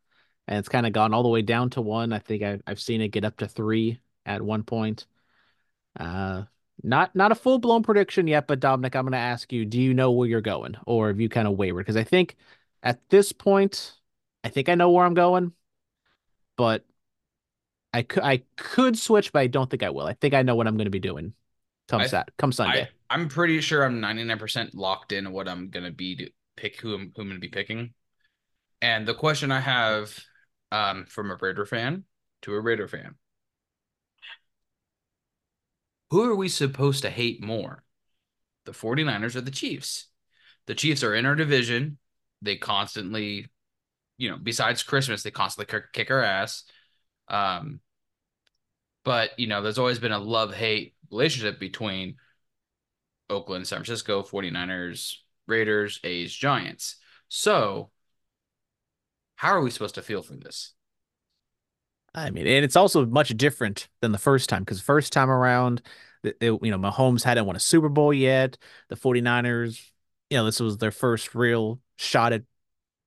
[0.47, 2.13] and it's kind of gone all the way down to one.
[2.13, 5.07] I think I, I've seen it get up to three at one point.
[5.99, 6.43] Uh,
[6.83, 9.81] not not a full blown prediction yet, but Dominic, I'm going to ask you: Do
[9.81, 11.87] you know where you're going, or have you kind of wavered?
[11.87, 12.37] Because I think
[12.83, 13.95] at this point,
[14.45, 15.53] I think I know where I'm going,
[16.57, 16.85] but
[17.93, 20.07] I could I could switch, but I don't think I will.
[20.07, 21.35] I think I know what I'm going to be doing.
[21.89, 22.89] Come Sat, come Sunday.
[23.11, 26.95] I, I'm pretty sure I'm 99% locked in what I'm gonna be to pick who
[26.95, 27.93] I'm who I'm gonna be picking.
[28.81, 30.19] And the question I have
[30.71, 32.05] um from a Raider fan
[32.43, 33.17] to a Raider fan.
[36.11, 37.85] Who are we supposed to hate more?
[38.65, 40.09] The 49ers or the Chiefs?
[40.67, 41.99] The Chiefs are in our division.
[42.43, 43.49] They constantly,
[44.23, 46.65] you know, besides Christmas, they constantly kick- our ass.
[47.29, 47.81] Um
[49.05, 52.17] But, you know, there's always been a love hate relationship between
[53.31, 56.97] Oakland, San Francisco, 49ers, Raiders, A's, Giants.
[57.29, 57.91] So,
[59.37, 60.73] how are we supposed to feel for this?
[62.15, 65.83] I mean, and it's also much different than the first time because first time around,
[66.23, 68.59] it, you know, Mahomes hadn't won a Super Bowl yet.
[68.89, 69.91] The 49ers,
[70.31, 72.43] you know, this was their first real shot at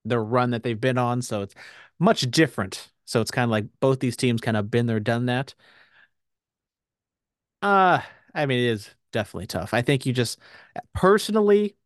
[0.08, 1.22] their run that they've been on.
[1.22, 1.54] So it's
[1.98, 2.90] much different.
[3.04, 5.54] So it's kind of like both these teams kind of been there, done that.
[7.62, 8.00] Uh,
[8.34, 9.74] I mean, it is definitely tough.
[9.74, 10.38] I think you just
[10.94, 11.76] personally,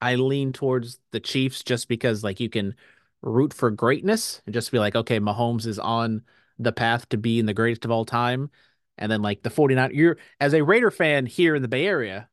[0.00, 2.74] I lean towards the Chiefs just because like you can
[3.22, 6.22] root for greatness and just be like, okay, Mahomes is on
[6.58, 8.50] the path to being the greatest of all time.
[8.98, 12.28] And then like the 49 you're as a Raider fan here in the Bay Area,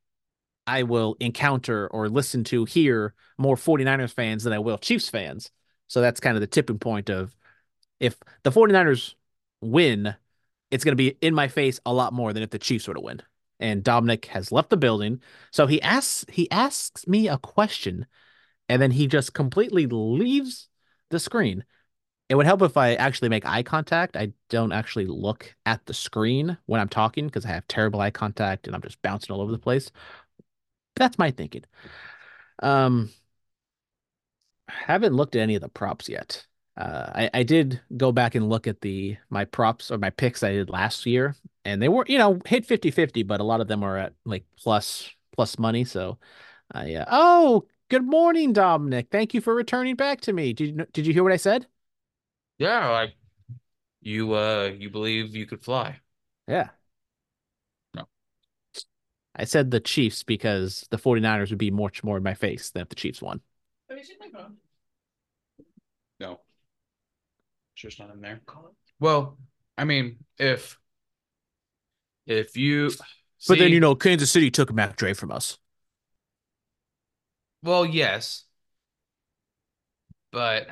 [0.67, 5.51] I will encounter or listen to hear more 49ers fans than I will Chiefs fans.
[5.87, 7.35] So that's kind of the tipping point of
[7.99, 9.15] if the 49ers
[9.61, 10.15] win,
[10.69, 12.93] it's going to be in my face a lot more than if the Chiefs were
[12.93, 13.21] to win.
[13.59, 15.21] And Dominic has left the building.
[15.51, 18.07] So he asks he asks me a question
[18.67, 20.69] and then he just completely leaves
[21.09, 21.65] the screen.
[22.29, 24.15] It would help if I actually make eye contact.
[24.15, 28.11] I don't actually look at the screen when I'm talking because I have terrible eye
[28.11, 29.91] contact and I'm just bouncing all over the place.
[30.95, 31.63] That's my thinking.
[32.61, 33.11] Um,
[34.67, 36.45] haven't looked at any of the props yet.
[36.77, 40.41] Uh, I, I did go back and look at the my props or my picks
[40.43, 43.67] I did last year, and they were you know hit 50-50, but a lot of
[43.67, 45.83] them are at like plus plus money.
[45.83, 46.17] So,
[46.71, 49.07] I uh, oh good morning, Dominic.
[49.11, 50.53] Thank you for returning back to me.
[50.53, 51.67] Did you did you hear what I said?
[52.57, 53.15] Yeah, like
[54.01, 56.01] you uh you believe you could fly.
[56.47, 56.69] Yeah.
[59.35, 59.41] No.
[59.41, 62.81] I said the Chiefs because the 49ers would be much more in my face than
[62.81, 63.41] if the Chiefs won.
[63.89, 64.57] Have you seen my phone?
[66.19, 66.39] No.
[67.73, 68.41] It's just not in there.
[68.99, 69.37] Well,
[69.77, 70.77] I mean, if
[72.27, 72.91] if you
[73.47, 75.57] But then you know Kansas City took Mac Dre from us.
[77.63, 78.43] Well, yes.
[80.31, 80.67] But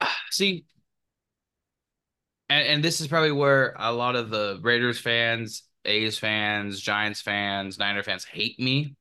[0.30, 0.64] see,
[2.48, 7.20] and, and this is probably where a lot of the Raiders fans, A's fans, Giants
[7.20, 8.94] fans, Niner fans hate me.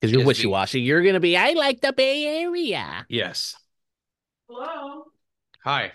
[0.00, 0.80] Because you're wishy washy.
[0.80, 3.04] You're gonna be, I like the Bay Area.
[3.08, 3.56] Yes.
[4.48, 5.04] Hello?
[5.64, 5.92] Hi.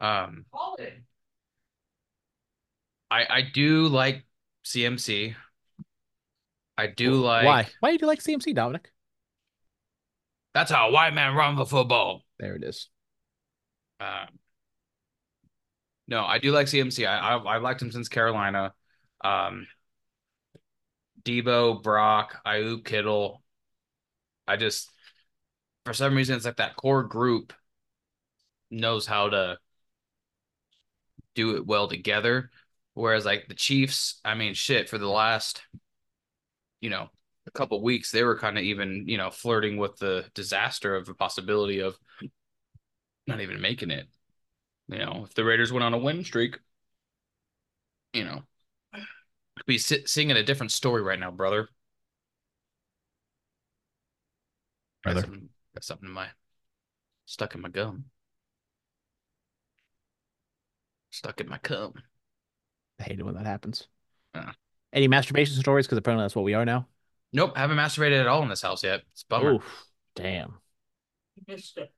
[0.00, 0.76] Um, Call.
[3.10, 4.24] I I do like
[4.64, 5.34] CMC.
[6.76, 7.68] I do like Why?
[7.80, 8.90] Why do you like CMC, Dominic?
[10.52, 12.22] That's how a white man run the football.
[12.38, 12.88] There it is.
[14.00, 14.38] Um,
[16.06, 17.06] no, I do like CMC.
[17.06, 18.72] I, I I've liked him since Carolina.
[19.22, 19.66] Um,
[21.24, 23.42] Debo, Brock, Aiyuk, Kittle.
[24.46, 24.90] I just,
[25.84, 27.52] for some reason, it's like that core group
[28.70, 29.58] knows how to
[31.34, 32.50] do it well together.
[32.94, 35.62] Whereas like the Chiefs, I mean, shit, for the last,
[36.80, 37.08] you know,
[37.46, 41.06] a couple weeks, they were kind of even, you know, flirting with the disaster of
[41.06, 41.96] the possibility of
[43.26, 44.08] not even making it.
[44.88, 46.58] You know, if the Raiders went on a win streak,
[48.12, 48.42] you know,
[48.92, 51.68] could be si- singing a different story right now, brother.
[55.02, 55.20] Brother.
[55.20, 56.26] Got something, got something in my
[57.24, 58.04] stuck in my gum.
[61.10, 61.94] Stuck in my cum.
[62.98, 63.86] I hate it when that happens.
[64.34, 64.52] Yeah.
[64.92, 65.86] Any masturbation stories?
[65.86, 66.86] Because apparently that's what we are now.
[67.32, 69.02] Nope, I haven't masturbated at all in this house yet.
[69.12, 69.54] It's a bummer.
[69.54, 70.54] Oof, damn.
[71.36, 71.92] You missed it.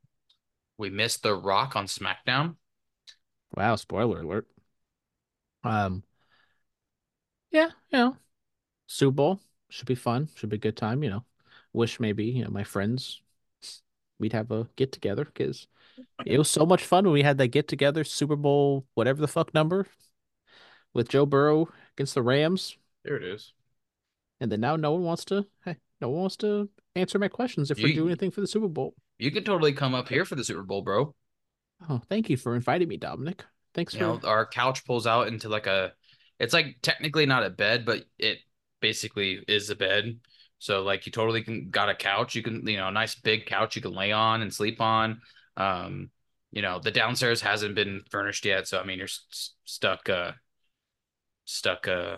[0.79, 2.57] We missed The Rock on SmackDown.
[3.55, 4.47] Wow, spoiler alert.
[5.65, 6.03] Um,
[7.51, 8.17] yeah, you know,
[8.87, 10.29] Super Bowl should be fun.
[10.35, 11.03] Should be a good time.
[11.03, 11.25] You know,
[11.73, 13.21] wish maybe you know my friends
[14.19, 15.67] we'd have a get together because
[16.25, 19.29] it was so much fun when we had that get together Super Bowl whatever the
[19.29, 19.87] fuck number
[20.95, 23.53] with Joe Burrow against the Rams, There it is.
[24.41, 25.47] and then now no one wants to.
[25.65, 28.47] Hey, no one wants to answer my questions if we're You- doing anything for the
[28.47, 28.95] Super Bowl.
[29.19, 31.15] You could totally come up here for the Super Bowl, bro.
[31.89, 33.45] Oh, thank you for inviting me, Dominic.
[33.75, 34.05] Thanks You for.
[34.05, 35.93] know, our couch pulls out into like a
[36.39, 38.39] it's like technically not a bed, but it
[38.81, 40.19] basically is a bed.
[40.59, 42.35] So like you totally can got a couch.
[42.35, 45.21] You can, you know, a nice big couch you can lay on and sleep on.
[45.57, 46.11] Um,
[46.53, 50.33] you know, the downstairs hasn't been furnished yet, so I mean you're s- stuck uh
[51.45, 52.17] stuck uh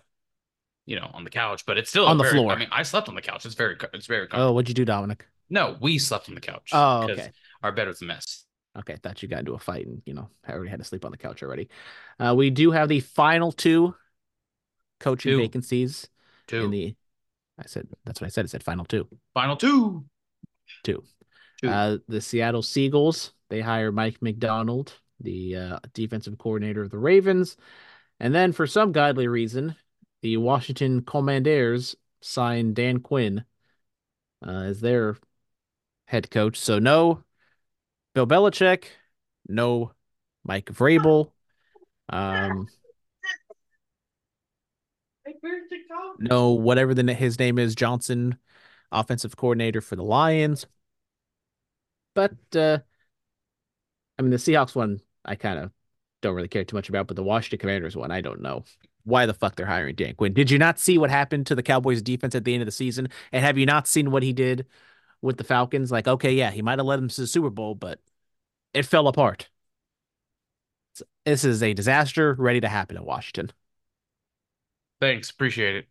[0.86, 2.50] you know, on the couch, but it's still On the very- floor.
[2.52, 3.44] I mean, I slept on the couch.
[3.44, 5.26] It's very it's very oh, what'd you do, Dominic?
[5.50, 6.70] No, we slept on the couch.
[6.72, 7.30] Oh, okay.
[7.62, 8.44] Our bed was a mess.
[8.78, 10.85] Okay, I thought you got into a fight and you know I already had to
[10.85, 11.68] sleep on the couch already.
[12.18, 13.94] Uh, we do have the final two
[15.00, 15.38] coaching Two.
[15.38, 16.09] vacancies
[16.46, 16.64] Two.
[16.64, 16.94] in the.
[17.59, 18.44] I said that's what I said.
[18.44, 19.09] It said final two.
[19.35, 20.04] Final two.
[20.85, 21.02] Two.
[21.61, 21.68] Two.
[21.68, 27.57] Uh, the Seattle Seagulls they hire Mike Macdonald the uh, defensive coordinator of the Ravens.
[28.20, 29.76] And then, for some godly reason,
[30.22, 33.44] the Washington Commanders signed Dan Quinn
[34.46, 35.16] uh, as their
[36.07, 36.59] head coach.
[36.59, 37.22] So, no
[38.18, 38.85] Bill Belichick,
[39.48, 39.92] no
[40.42, 41.31] Mike Vrabel,
[42.09, 42.66] um,
[46.18, 48.37] no whatever the his name is Johnson,
[48.90, 50.66] offensive coordinator for the Lions.
[52.14, 52.78] But uh,
[54.18, 55.70] I mean, the Seahawks one, I kind of
[56.20, 58.64] don't really care too much about, but the Washington Commanders one, I don't know
[59.04, 60.33] why the fuck they're hiring Dan Quinn.
[60.35, 62.72] Did you not see what happened to the Cowboys defense at the end of the
[62.72, 63.11] season?
[63.31, 64.66] And have you not seen what he did
[65.22, 65.92] with the Falcons?
[65.92, 68.00] Like, okay, yeah, he might have led them to the Super Bowl, but
[68.74, 69.48] it fell apart.
[71.24, 73.52] This is a disaster ready to happen in Washington.
[75.00, 75.87] Thanks, appreciate it.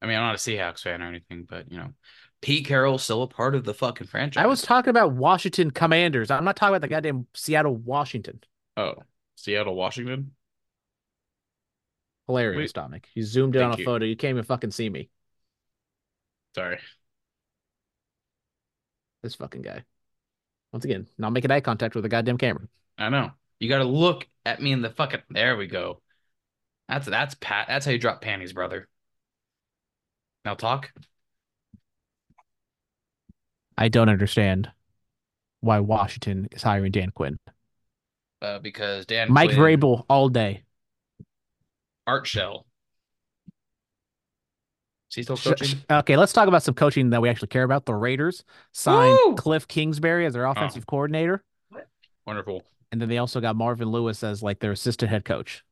[0.00, 1.92] I mean, I'm not a Seahawks fan or anything, but you know,
[2.40, 4.42] Pete Carroll's still a part of the fucking franchise.
[4.42, 6.30] I was talking about Washington Commanders.
[6.30, 8.40] I'm not talking about the goddamn Seattle Washington.
[8.76, 8.94] Oh,
[9.34, 10.32] Seattle, Washington.
[12.28, 13.08] Hilarious, Dominic.
[13.14, 13.84] You zoomed in on a you.
[13.84, 14.04] photo.
[14.04, 15.08] You can't even fucking see me.
[16.54, 16.78] Sorry.
[19.22, 19.84] This fucking guy.
[20.72, 22.68] Once again, not making eye contact with the goddamn camera.
[22.98, 23.30] I know.
[23.60, 25.22] You got to look at me in the fucking.
[25.30, 26.00] There we go.
[26.88, 27.66] That's that's pat.
[27.68, 28.88] That's how you drop panties, brother.
[30.44, 30.92] Now talk.
[33.76, 34.70] I don't understand
[35.60, 37.38] why Washington is hiring Dan Quinn.
[38.40, 40.62] Uh, because Dan Mike Quinn, Vrabel all day.
[42.06, 42.66] Art Shell.
[45.10, 45.68] Is he still coaching?
[45.68, 47.86] sh- okay, let's talk about some coaching that we actually care about.
[47.86, 49.34] The Raiders signed Woo!
[49.36, 50.50] Cliff Kingsbury as their oh.
[50.50, 51.42] offensive coordinator,
[52.26, 52.62] Wonderful.
[52.92, 55.64] and then they also got Marvin Lewis as like their assistant head coach.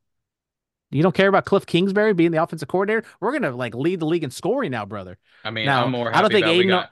[0.89, 3.05] You don't care about Cliff Kingsbury being the offensive coordinator?
[3.19, 5.17] We're gonna like lead the league in scoring now, brother.
[5.43, 6.89] I mean, Now, I'm more I don't happy think that we Aiden- got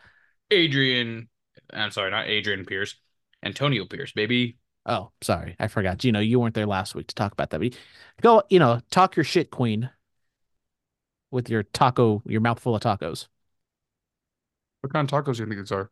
[0.51, 1.29] Adrian.
[1.73, 2.95] I'm sorry, not Adrian Pierce.
[3.43, 4.58] Antonio Pierce, baby.
[4.86, 6.03] Oh, sorry, I forgot.
[6.03, 7.60] You know, you weren't there last week to talk about that.
[7.60, 7.73] But
[8.21, 9.89] go, you know, talk your shit, Queen,
[11.35, 13.27] with your taco, your mouth full of tacos.
[14.81, 15.91] What kind of tacos do you think these are?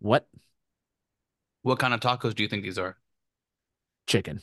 [0.00, 0.28] What
[1.62, 2.98] What kind of tacos do you think these are?
[4.06, 4.42] chicken?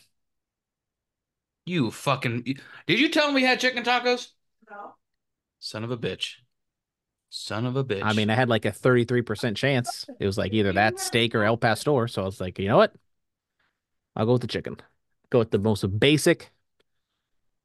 [1.66, 2.44] You fucking.
[2.86, 4.30] Did you tell him we had chicken tacos?
[4.70, 4.96] No.
[5.60, 6.36] Son of a bitch.
[7.30, 8.04] Son of a bitch.
[8.04, 10.06] I mean, I had like a thirty-three percent chance.
[10.20, 12.08] It was like either that steak or El Pastor.
[12.08, 12.94] So I was like, you know what?
[14.16, 14.78] I'll go with the chicken.
[15.30, 16.52] Go with the most basic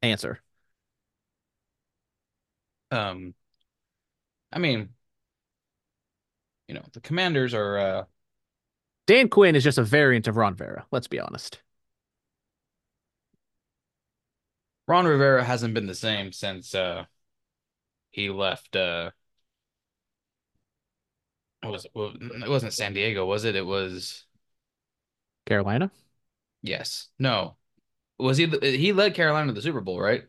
[0.02, 0.40] answer.
[2.92, 3.34] Um,
[4.52, 4.94] I mean,
[6.68, 7.78] you know, the commanders are.
[7.78, 8.04] uh
[9.06, 10.86] Dan Quinn is just a variant of Ron Vera.
[10.90, 11.60] Let's be honest.
[14.86, 17.06] Ron Rivera hasn't been the same since uh
[18.10, 18.76] he left.
[18.76, 19.10] uh
[21.60, 21.92] what was it?
[21.94, 23.54] Well, it wasn't San Diego, was it?
[23.56, 24.24] It was
[25.46, 25.90] Carolina.
[26.62, 27.56] yes, no.
[28.18, 28.46] Was he?
[28.46, 30.24] the- He led Carolina to the Super Bowl, right?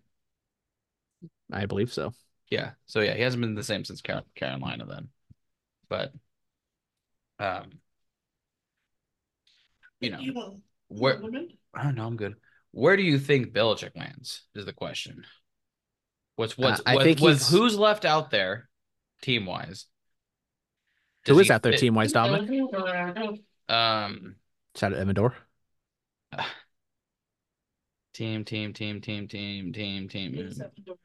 [1.52, 2.14] I believe so.
[2.54, 2.72] Yeah.
[2.86, 5.08] So yeah, he hasn't been the same since Car- Carolina then.
[5.90, 6.14] But
[7.40, 7.80] um
[10.00, 11.50] you know, You want where lemon?
[11.74, 12.36] I don't know, I'm good.
[12.70, 15.26] Where do you think Belichick lands is the question.
[16.36, 18.70] What's what's Uh, I what- think what's- he's- who's left out there
[19.24, 19.88] team wise?
[21.26, 22.52] Who is out there team wise, Dominic?
[23.68, 24.36] Um
[24.76, 25.34] Shout out Emmador.
[28.14, 30.36] team, team, team, team, team, team, team.
[30.38, 30.98] It's at the door.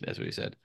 [0.00, 0.56] That's what he said.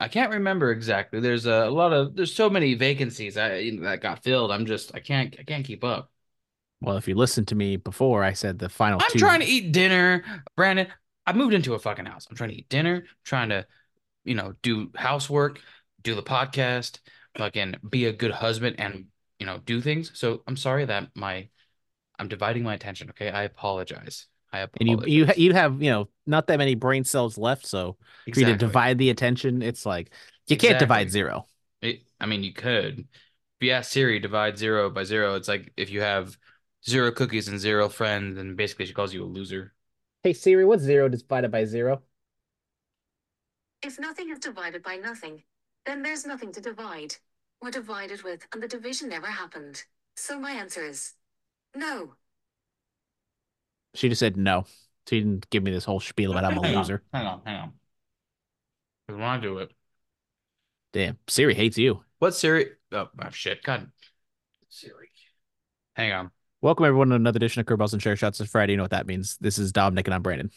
[0.00, 1.20] I can't remember exactly.
[1.20, 4.50] There's a, lot of there's so many vacancies I, that got filled.
[4.50, 6.10] I'm just I can't I can't keep up.
[6.80, 9.20] Well, if you listened to me before, I said the final I'm two.
[9.20, 10.24] trying to eat dinner,
[10.56, 10.88] Brandon.
[11.24, 12.26] I moved into a fucking house.
[12.28, 13.64] I'm trying to eat dinner, trying to,
[14.24, 15.60] you know, do housework,
[16.02, 16.98] do the podcast,
[17.38, 19.06] fucking be a good husband, and
[19.38, 20.10] you know, do things.
[20.14, 21.48] So I'm sorry that my,
[22.18, 23.10] I'm dividing my attention.
[23.10, 24.26] Okay, I apologize.
[24.52, 27.96] I and you you you have you know not that many brain cells left, so
[28.32, 30.10] for you to divide the attention, it's like
[30.46, 31.46] you can't divide zero.
[31.80, 33.00] It, I mean, you could.
[33.00, 36.36] If you ask Siri, divide zero by zero, it's like if you have
[36.86, 39.72] zero cookies and zero friends, and basically she calls you a loser.
[40.22, 42.02] Hey Siri, what's zero divided by zero?
[43.82, 45.42] If nothing is divided by nothing,
[45.86, 47.16] then there's nothing to divide.
[47.60, 49.84] We're divided with, and the division never happened.
[50.14, 51.14] So my answer is
[51.74, 52.14] no.
[53.94, 54.64] She just said no.
[55.08, 57.02] She didn't give me this whole spiel about I'm a Hang on, loser.
[57.12, 57.72] hang on, hang on.
[59.06, 59.72] Because when I do it,
[60.92, 62.04] Damn, Siri hates you.
[62.18, 62.70] What Siri?
[62.92, 63.62] Oh, oh, shit.
[63.62, 63.90] God.
[64.68, 65.08] Siri.
[65.96, 66.30] Hang on.
[66.60, 68.40] Welcome everyone to another edition of Curveballs and Share Shots.
[68.40, 68.74] It's Friday.
[68.74, 69.36] You know what that means.
[69.40, 70.50] This is Dominic and I'm Brandon.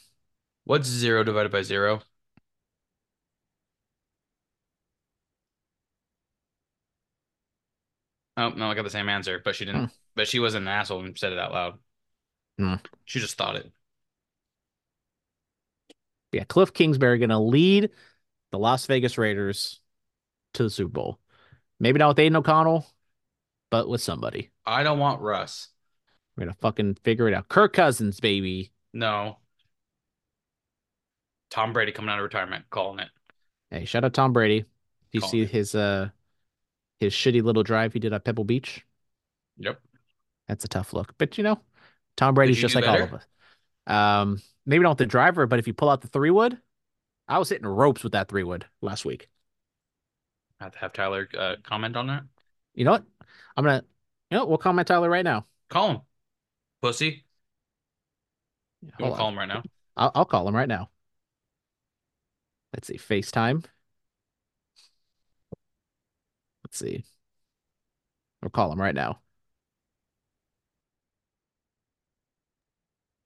[0.66, 2.02] What's zero divided by zero?
[8.38, 9.82] Oh no, I got the same answer, but she didn't.
[9.82, 9.86] Hmm.
[10.16, 11.80] But she wasn't an asshole and said it out loud.
[12.58, 12.76] Hmm.
[13.06, 13.72] She just thought it.
[16.32, 17.90] Yeah, Cliff Kingsbury going to lead
[18.52, 19.80] the Las Vegas Raiders
[20.54, 21.20] to the Super Bowl.
[21.80, 22.86] Maybe not with Aidan O'Connell,
[23.70, 24.52] but with somebody.
[24.66, 25.70] I don't want Russ.
[26.36, 27.48] We're gonna fucking figure it out.
[27.48, 28.72] Kirk Cousins, baby.
[28.94, 29.38] No.
[31.50, 33.10] Tom Brady coming out of retirement, calling it.
[33.70, 34.62] Hey, shout out Tom Brady.
[34.62, 34.68] Do
[35.14, 35.50] you see it.
[35.50, 36.10] his uh
[37.00, 38.86] his shitty little drive he did at Pebble Beach?
[39.58, 39.80] Yep.
[40.48, 41.14] That's a tough look.
[41.18, 41.60] But you know,
[42.18, 43.26] Tom Brady's just like all of us.
[43.88, 46.58] Um, maybe not the driver, but if you pull out the three wood,
[47.28, 49.30] I was hitting ropes with that three wood last week.
[50.60, 52.24] I have to have Tyler uh, comment on that.
[52.74, 53.04] You know what?
[53.58, 53.84] I'm gonna
[54.32, 55.46] you know, we'll comment Tyler right now.
[55.70, 56.02] Call him.
[56.82, 57.26] Pussy.
[59.00, 59.64] Hold call him right now?
[59.96, 60.90] I'll, I'll call him right now.
[62.74, 63.66] Let's see, FaceTime.
[66.64, 67.06] Let's see.
[68.42, 69.20] We'll call him right now.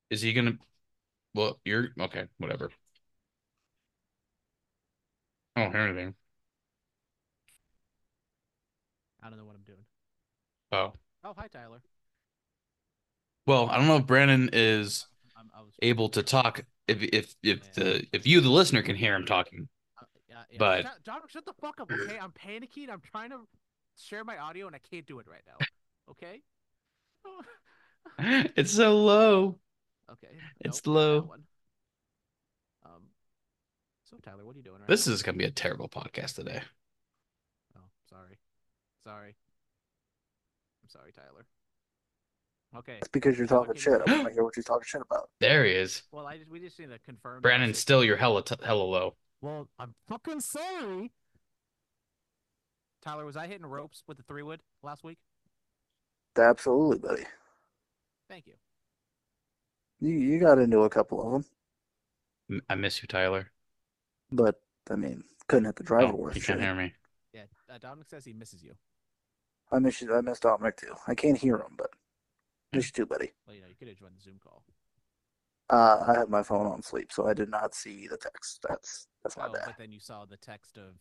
[0.10, 0.58] Is he gonna?
[1.34, 2.26] Well, you're okay.
[2.38, 2.72] Whatever.
[5.56, 6.16] I don't hear anything.
[9.22, 9.86] I don't know what I'm doing.
[10.72, 10.94] Oh.
[11.24, 11.82] Oh, hi Tyler.
[13.46, 16.64] Well, I don't know if Brandon is I'm, was able to talk.
[16.88, 19.68] If if if the if you the listener can hear him talking.
[20.00, 20.58] Uh, yeah, yeah.
[20.58, 22.18] But- John, John, shut the fuck up, okay?
[22.20, 22.90] I'm panicking.
[22.90, 23.42] I'm trying to
[23.98, 25.66] share my audio and I can't do it right now.
[26.12, 26.42] Okay?
[28.56, 29.60] It's so low.
[30.14, 30.34] Okay.
[30.62, 31.22] It's nope, low.
[31.22, 31.44] one.
[32.86, 33.04] Um.
[34.06, 35.14] So Tyler, what are you doing right This now?
[35.14, 36.62] is gonna be a terrible podcast today.
[37.78, 38.38] Oh, sorry.
[39.04, 39.36] Sorry.
[40.84, 41.46] I'm sorry, Tyler.
[42.76, 42.98] Okay.
[43.00, 44.02] It's because you're talking shit.
[44.06, 45.30] I want to hear what you're talking shit about.
[45.40, 46.04] There he is.
[46.12, 47.42] Well, I just we just need to confirm.
[47.42, 49.16] Brandon, still you're hella t- hella low.
[49.42, 51.12] Well, I'm fucking sorry.
[53.02, 55.18] Tyler, was I hitting ropes with the three wood last week?
[56.38, 57.24] Absolutely, buddy.
[58.30, 58.54] Thank you.
[60.02, 61.46] You you got into a couple of them,
[62.70, 63.52] I miss you, Tyler.
[64.32, 66.94] but I mean, couldn't hit the driver Oh, worth you can't hear me.
[67.34, 68.74] Yeah, uh, Dominic says he misses you.
[69.72, 70.14] I miss you.
[70.16, 70.96] I miss Dominic too.
[71.08, 71.92] I can't hear him, but
[72.74, 73.32] miss you too, buddy.
[73.46, 74.64] Well, you know, you could have joined the Zoom call.
[75.70, 78.66] Uh, I had my phone on sleep, so I did not see the text.
[78.68, 79.66] That's that's my Oh, bad.
[79.68, 80.96] but then you saw the text of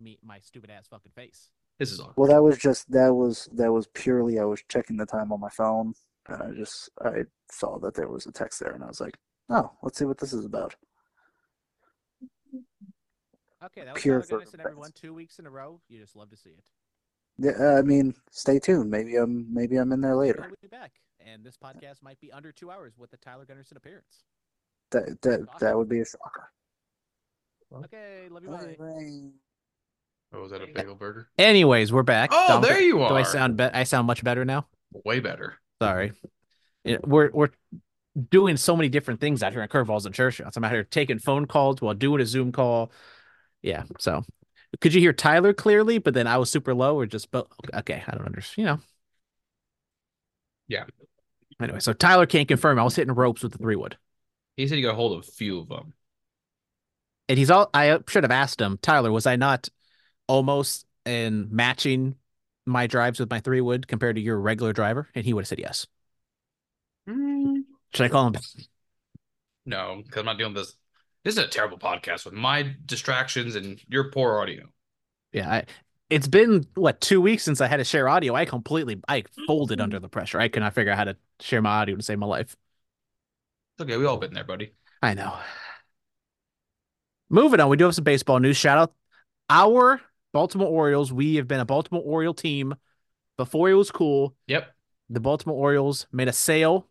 [0.00, 1.50] me, my stupid ass fucking face.
[1.78, 2.14] This is awkward.
[2.16, 5.40] Well, that was just that was that was purely I was checking the time on
[5.40, 5.94] my phone,
[6.28, 9.16] and I just I saw that there was a text there, and I was like,
[9.50, 10.74] oh, let's see what this is about.
[13.64, 14.92] Okay, that was Pure Tyler Gunderson, everyone.
[14.92, 15.80] Two weeks in a row.
[15.88, 16.64] You just love to see it.
[17.38, 18.90] Yeah, I mean, stay tuned.
[18.90, 20.46] Maybe I'm maybe I'm in there later.
[20.46, 20.92] We'll be back,
[21.24, 24.24] and this podcast might be under two hours with the Tyler Gunderson appearance.
[24.90, 26.50] That that that would be a shocker.
[27.84, 28.50] Okay, love you.
[28.50, 29.30] Bye.
[30.32, 31.28] Oh, was that a bagel burger?
[31.38, 32.30] Anyways, we're back.
[32.32, 33.08] Oh, Dominic, there you are.
[33.08, 34.66] Do I sound be- I sound much better now?
[35.04, 35.58] way better.
[35.82, 36.12] Sorry.
[37.04, 37.48] We're we're
[38.30, 40.56] doing so many different things out here in Curveballs and Church Shots.
[40.56, 42.92] I'm out here taking phone calls while doing a Zoom call.
[43.62, 43.84] Yeah.
[43.98, 44.22] So
[44.82, 45.98] could you hear Tyler clearly?
[45.98, 48.62] But then I was super low or just but okay, I don't understand.
[48.62, 48.80] You know.
[50.68, 50.84] Yeah.
[51.60, 52.78] Anyway, so Tyler can't confirm.
[52.78, 53.96] I was hitting ropes with the three wood.
[54.56, 55.94] He said he got a hold of a few of them.
[57.28, 59.68] And he's all I should have asked him, Tyler, was I not
[60.28, 62.16] almost in matching
[62.66, 65.08] my drives with my three wood compared to your regular driver?
[65.14, 65.86] And he would have said yes.
[67.08, 67.64] Mm.
[67.92, 68.42] Should I call him back?
[69.66, 70.76] No, because I'm not dealing with this.
[71.24, 74.64] This is a terrible podcast with my distractions and your poor audio.
[75.32, 75.64] Yeah, I,
[76.10, 78.34] it's been what two weeks since I had to share audio.
[78.34, 80.38] I completely I folded under the pressure.
[80.38, 82.56] I could not figure out how to share my audio to save my life.
[83.76, 83.96] It's okay.
[83.96, 84.74] We all been there, buddy.
[85.02, 85.34] I know.
[87.30, 88.56] Moving on, we do have some baseball news.
[88.56, 88.92] Shout out
[89.48, 90.00] our
[90.34, 91.12] Baltimore Orioles.
[91.12, 92.74] We have been a Baltimore Oriole team
[93.38, 94.34] before it was cool.
[94.48, 94.68] Yep.
[95.08, 96.88] The Baltimore Orioles made a sale.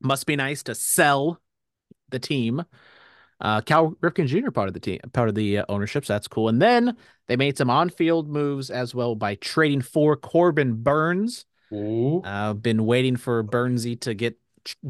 [0.00, 1.40] Must be nice to sell
[2.10, 2.64] the team.
[3.40, 4.52] Uh, Cal Ripken Jr.
[4.52, 6.04] part of the team, part of the uh, ownership.
[6.04, 6.48] So that's cool.
[6.48, 11.46] And then they made some on-field moves as well by trading for Corbin Burnes.
[11.72, 12.22] Ooh.
[12.22, 14.38] Uh, been waiting for Burnsy to get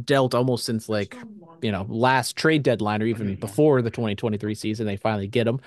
[0.04, 1.16] dealt almost since like
[1.60, 4.86] you know last trade deadline or even before the 2023 season.
[4.86, 5.60] They finally get him.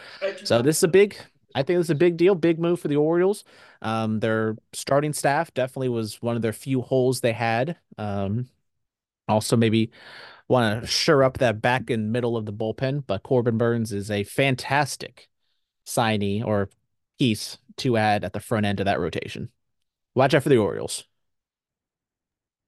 [0.43, 1.17] So this is a big.
[1.53, 3.45] I think this is a big deal, big move for the Orioles.
[3.81, 7.77] Um, their starting staff definitely was one of their few holes they had.
[7.97, 8.49] Um,
[9.27, 9.91] also maybe
[10.47, 14.11] want to shore up that back and middle of the bullpen, but Corbin Burnes is
[14.11, 15.29] a fantastic
[15.85, 16.69] signee or
[17.17, 19.49] piece to add at the front end of that rotation.
[20.13, 21.05] Watch out for the Orioles.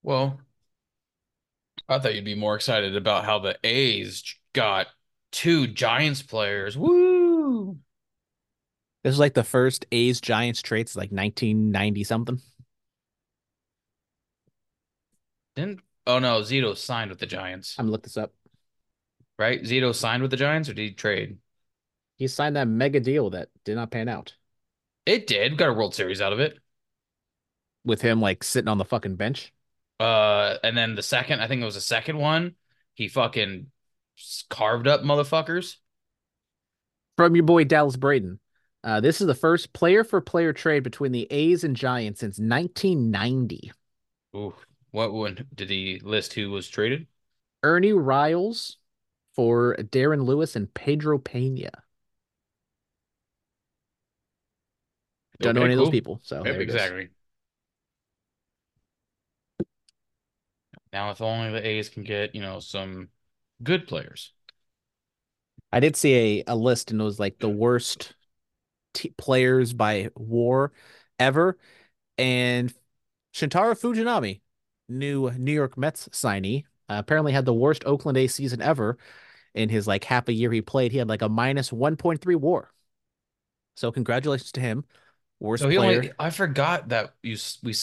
[0.04, 0.40] Well,
[1.90, 4.24] I thought you'd be more excited about how the A's
[4.54, 4.88] got
[5.32, 6.78] two Giants players.
[6.78, 7.80] Woo!
[9.04, 12.42] This is like the first A's Giants trades like 1990 something.
[15.56, 17.76] Didn't oh no, Zito signed with the Giants.
[17.78, 18.34] I'm gonna look this up.
[19.40, 19.62] Right?
[19.64, 21.38] Zito signed with the Giants or did he trade?
[22.18, 24.36] He signed that mega deal that did not pan out
[25.06, 25.58] It did.
[25.58, 26.60] Got a World Series out of it.
[27.84, 29.54] with him like sitting on the fucking bench.
[30.00, 32.56] Uh, and then the second, I think it was the second one,
[32.94, 33.72] he fucking
[34.50, 35.76] carved up motherfuckers.
[37.18, 38.40] From your boy Dallas Braden.
[38.84, 42.40] Uh, this is the first player for player trade between the A's and Giants since
[42.40, 43.72] 1990.
[44.34, 44.56] Ooh,
[44.92, 47.08] what one did he list who was traded?
[47.62, 48.78] Ernie Riles
[49.36, 51.72] for Darren Lewis and Pedro Pena.
[55.42, 56.20] Don't know Okay, any of those people.
[56.24, 56.94] So Yep, there it is.
[56.94, 57.10] exactly.
[60.94, 63.10] Now, if only the A's can get, you know, some
[63.64, 64.34] good players.
[65.72, 68.16] I did see a, a list and it was like the worst
[68.94, 70.74] t- players by war
[71.20, 71.58] ever.
[72.18, 72.74] And
[73.34, 74.42] Shintaro Fujinami,
[74.90, 78.98] new New York Mets signee, uh, apparently had the worst Oakland A season ever.
[79.56, 82.72] In his like half a year he played, he had like a minus 1.3 war.
[83.76, 84.86] So congratulations to him.
[85.40, 86.04] Worst So he player.
[86.04, 87.74] only, I forgot that you, we,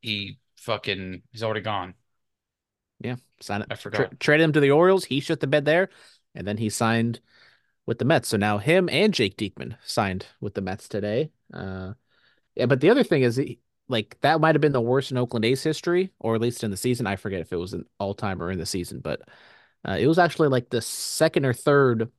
[0.00, 1.94] he fucking, he's already gone.
[3.00, 3.68] Yeah, sign it.
[3.70, 4.14] I Tra- forgot.
[4.18, 5.04] traded him to the Orioles.
[5.04, 5.88] He shut the bed there,
[6.34, 7.20] and then he signed
[7.86, 8.28] with the Mets.
[8.28, 11.30] So now him and Jake Diekman signed with the Mets today.
[11.52, 11.94] Uh,
[12.54, 15.18] yeah, but the other thing is, he, like that might have been the worst in
[15.18, 17.06] Oakland A's history, or at least in the season.
[17.06, 19.22] I forget if it was an all time or in the season, but
[19.88, 22.10] uh, it was actually like the second or third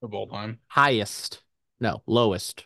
[0.00, 0.60] Of all time.
[0.68, 1.42] highest,
[1.80, 2.64] no, lowest,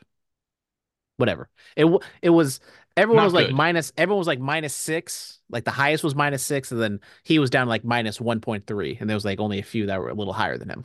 [1.16, 1.48] whatever.
[1.76, 2.60] It w- it was
[2.96, 3.56] everyone Not was like good.
[3.56, 3.92] minus.
[3.96, 5.40] Everyone was like minus six.
[5.50, 8.66] Like the highest was minus six, and then he was down like minus one point
[8.66, 10.84] three, and there was like only a few that were a little higher than him.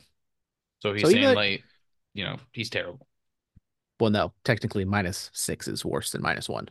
[0.81, 1.63] So he's So saying like- like,
[2.13, 3.07] you know, he's terrible.
[3.99, 6.69] Well, no, technically minus six is worse than minus one.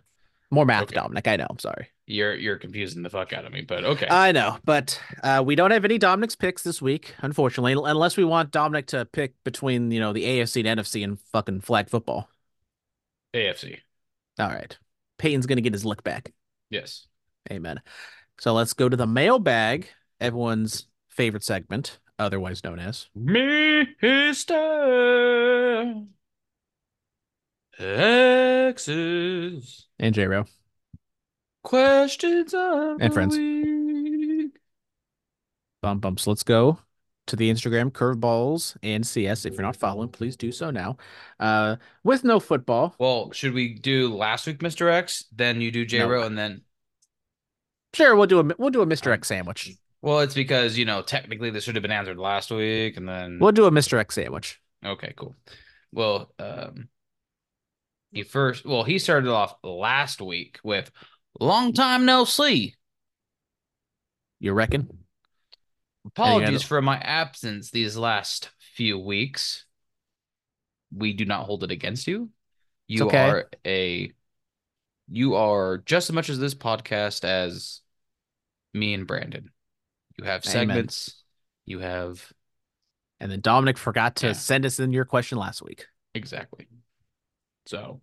[0.50, 0.94] More math, Okay.
[0.94, 1.26] Dominic.
[1.26, 1.46] I know.
[1.48, 1.88] I'm sorry.
[2.06, 4.06] You're you're confusing the fuck out of me, but okay.
[4.10, 8.24] I know, but uh, we don't have any Dominic's picks this week, unfortunately, unless we
[8.24, 12.28] want Dominic to pick between you know the AFC and NFC and fucking flag football.
[13.34, 13.80] AFC.
[14.38, 14.76] All right,
[15.18, 16.32] Peyton's gonna get his lick back.
[16.70, 17.06] Yes.
[17.50, 17.80] Amen.
[18.40, 19.88] So let's go to the mailbag,
[20.20, 23.08] everyone's favorite segment, otherwise known as.
[23.14, 24.54] Mister
[27.78, 30.44] X's And J-Ro.
[31.62, 33.36] questions of And friends.
[33.36, 34.52] week.
[35.82, 36.26] Bum bumps.
[36.26, 36.78] Let's go
[37.26, 39.44] to the Instagram curveballs and CS.
[39.44, 40.96] If you're not following, please do so now.
[41.40, 42.94] Uh, with no football.
[42.98, 44.90] Well, should we do last week, Mr.
[44.92, 45.24] X?
[45.34, 46.22] Then you do J No.
[46.22, 46.62] And then
[47.94, 49.12] Sure, we'll do a we'll do a Mr.
[49.12, 49.72] X sandwich.
[50.02, 53.38] well, it's because you know technically this should have been answered last week, and then
[53.40, 53.98] We'll do a Mr.
[53.98, 54.60] X sandwich.
[54.84, 55.34] Okay, cool.
[55.92, 56.88] Well, um,
[58.10, 60.90] he first, well, he started off last week with
[61.38, 62.74] long time no see.
[64.40, 65.03] You reckon?
[66.06, 69.64] Apologies for my absence these last few weeks.
[70.94, 72.30] We do not hold it against you.
[72.86, 73.30] You okay.
[73.30, 74.12] are a,
[75.08, 77.80] you are just as much as this podcast as
[78.72, 79.50] me and Brandon.
[80.18, 80.52] You have Amen.
[80.52, 81.22] segments.
[81.64, 82.32] You have
[83.20, 84.32] And then Dominic forgot to Yeah.
[84.34, 85.86] send us in your question last week.
[86.14, 86.68] exactly.
[87.66, 88.02] So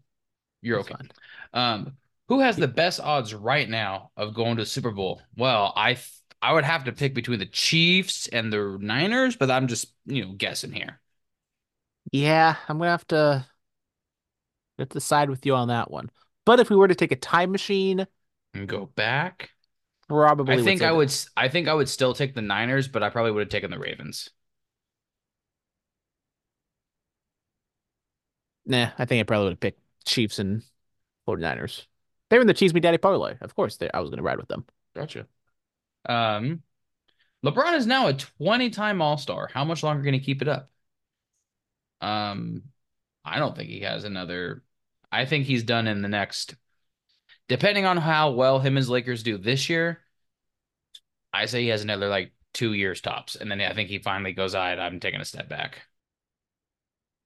[0.61, 1.07] you're That's okay.
[1.53, 1.73] fine.
[1.83, 1.97] Um,
[2.27, 5.21] who has the best odds right now of going to Super Bowl?
[5.35, 6.07] Well, I th-
[6.41, 10.25] I would have to pick between the Chiefs and the Niners, but I'm just you
[10.25, 10.99] know guessing here.
[12.11, 13.45] Yeah, I'm gonna have to
[14.79, 16.09] have to side with you on that one.
[16.45, 18.07] But if we were to take a time machine,
[18.53, 19.51] And go back.
[20.07, 21.13] probably I think I would.
[21.37, 23.79] I think I would still take the Niners, but I probably would have taken the
[23.79, 24.29] Ravens.
[28.65, 30.63] Nah, I think I probably would have picked Chiefs and
[31.25, 31.87] 49ers.
[32.29, 33.37] They were in the Cheese Me Daddy parlay.
[33.41, 34.65] Of course, they, I was gonna ride with them.
[34.95, 35.27] Gotcha.
[36.05, 36.63] Um,
[37.45, 39.49] LeBron is now a 20-time All-Star.
[39.53, 40.69] How much longer can he keep it up?
[42.01, 42.63] Um,
[43.23, 44.63] I don't think he has another.
[45.11, 46.55] I think he's done in the next.
[47.47, 50.01] Depending on how well him and Lakers do this year,
[51.33, 54.33] I say he has another like two years tops, and then I think he finally
[54.33, 55.81] goes, "All right, I'm taking a step back."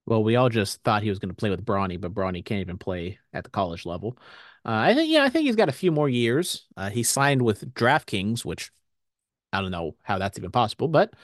[0.06, 2.60] Well, we all just thought he was going to play with Bronny, but Bronny can't
[2.60, 4.16] even play at the college level.
[4.66, 6.66] Uh, I think, yeah, I think he's got a few more years.
[6.76, 8.72] Uh, he signed with DraftKings, which
[9.52, 11.14] I don't know how that's even possible, but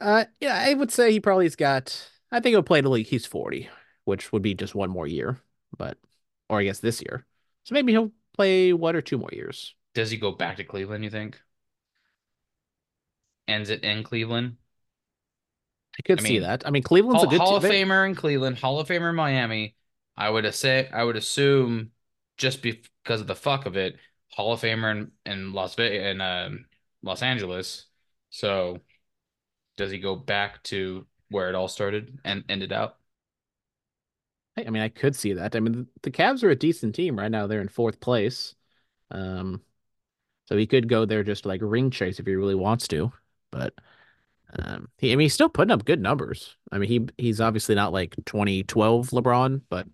[0.00, 2.10] uh, yeah, I would say he probably's got.
[2.30, 3.06] I think he'll play the league.
[3.06, 3.70] he's forty,
[4.04, 5.40] which would be just one more year,
[5.78, 5.96] but
[6.50, 7.24] or I guess this year.
[7.64, 9.74] So maybe he'll play one or two more years.
[9.94, 11.04] Does he go back to Cleveland?
[11.04, 11.40] You think?
[13.48, 14.56] Ends it in Cleveland?
[15.98, 16.66] I could I see mean, that.
[16.66, 19.10] I mean, Cleveland's Hall, a good Hall of They- Famer in Cleveland, Hall of Famer
[19.10, 19.74] in Miami.
[20.16, 21.90] I would say I would assume
[22.36, 23.96] just because of the fuck of it,
[24.28, 26.64] Hall of Famer in, in Las Vegas in um,
[27.02, 27.86] Los Angeles.
[28.30, 28.78] So
[29.76, 32.96] does he go back to where it all started and ended out?
[34.56, 35.56] I mean, I could see that.
[35.56, 37.46] I mean, the, Cavs are a decent team right now.
[37.46, 38.54] They're in fourth place.
[39.10, 39.62] Um,
[40.46, 43.12] so he could go there just like ring chase if he really wants to.
[43.50, 43.72] But
[44.58, 46.56] um, he, I mean, he's still putting up good numbers.
[46.70, 49.86] I mean, he he's obviously not like 2012 LeBron, but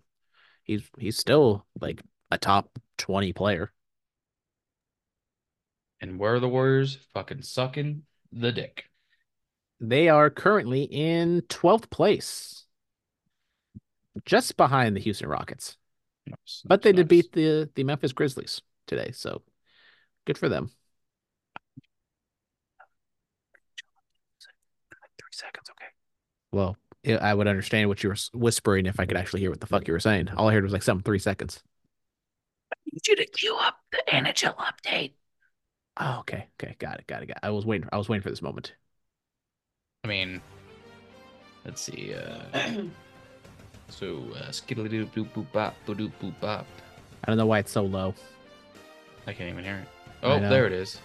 [0.63, 2.01] he's he's still like
[2.31, 3.71] a top 20 player.
[6.01, 6.97] And where are the Warriors?
[7.13, 8.89] Fucking sucking the dick.
[9.81, 12.65] They are currently in 12th place,
[14.25, 15.77] just behind the Houston Rockets.
[16.25, 19.43] Nice, But they nice, did beat the the Memphis Grizzlies today, so
[20.25, 20.71] good for them.
[25.19, 25.89] Three seconds, okay.
[26.51, 29.61] Well, I I would understand what you were whispering if I could actually hear what
[29.61, 30.29] the fuck you were saying.
[30.29, 31.63] All I heard was like something three seconds.
[32.91, 35.13] Need you to queue up the NHL update.
[35.97, 37.43] Oh, okay, okay, got it, got it, got it.
[37.43, 37.89] I was waiting.
[37.91, 38.73] I was waiting for this moment.
[40.03, 40.41] I mean,
[41.65, 42.13] let's see.
[42.13, 42.41] Uh,
[43.89, 46.65] so uh, skiddly doo boop boop bop boop doop boop bop.
[47.23, 48.13] I don't know why it's so low.
[49.27, 49.87] I can't even hear it.
[50.23, 50.99] Oh, there it is.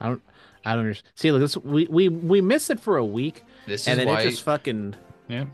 [0.00, 0.22] I don't.
[0.64, 1.12] I don't understand.
[1.16, 4.14] See, look, this we we we miss it for a week, This and is then
[4.14, 4.22] why.
[4.22, 4.94] it just fucking.
[5.28, 5.46] Yeah.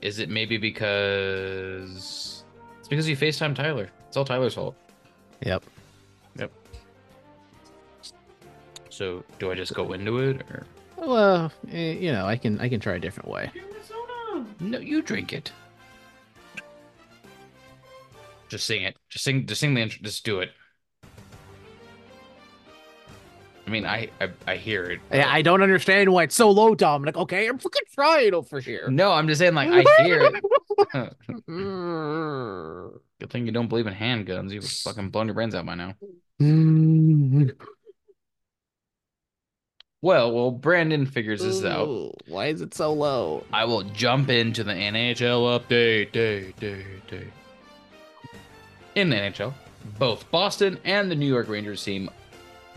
[0.00, 2.44] Is it maybe because
[2.78, 3.90] it's because you FaceTime Tyler?
[4.06, 4.76] It's all Tyler's fault.
[5.44, 5.64] Yep.
[6.38, 6.52] Yep.
[8.90, 12.68] So do I just go into it or Well, eh, you know, I can I
[12.68, 13.50] can try a different way.
[13.52, 14.46] Give me soda.
[14.60, 14.78] no?
[14.78, 15.52] You drink it.
[18.48, 18.96] Just sing it.
[19.10, 19.46] Just sing.
[19.46, 19.98] Just sing the intro.
[20.02, 20.50] Just do it.
[23.68, 25.00] I mean, I I, I hear it.
[25.12, 27.18] Yeah, I don't understand why it's so low, Dominic.
[27.18, 28.88] Okay, I'm fucking trying over here.
[28.88, 30.42] No, I'm just saying, like I hear it.
[33.20, 34.52] Good thing you don't believe in handguns.
[34.52, 35.94] You've fucking blown your brains out by now.
[40.00, 42.14] Well, well, Brandon figures this out.
[42.28, 43.44] Why is it so low?
[43.52, 46.12] I will jump into the NHL update.
[46.12, 47.26] Day, day, day.
[48.94, 49.52] In the NHL,
[49.98, 52.08] both Boston and the New York Rangers seem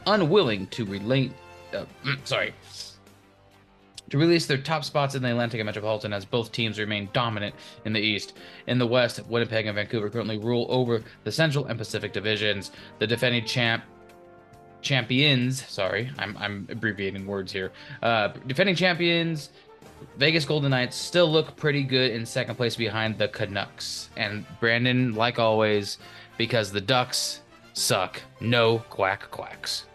[0.05, 1.31] unwilling to relate.
[1.73, 1.85] Uh,
[2.23, 2.53] sorry.
[4.09, 7.55] To release their top spots in the Atlantic and Metropolitan as both teams remain dominant
[7.85, 8.33] in the East.
[8.67, 12.71] In the West, Winnipeg and Vancouver currently rule over the Central and Pacific divisions.
[12.99, 13.83] The defending champ
[14.81, 17.71] champions, sorry, I'm I'm abbreviating words here.
[18.01, 19.51] Uh, defending champions
[20.17, 24.09] Vegas Golden Knights still look pretty good in second place behind the Canucks.
[24.17, 25.97] And Brandon, like always,
[26.37, 27.41] because the Ducks
[27.73, 29.85] suck, no quack quacks.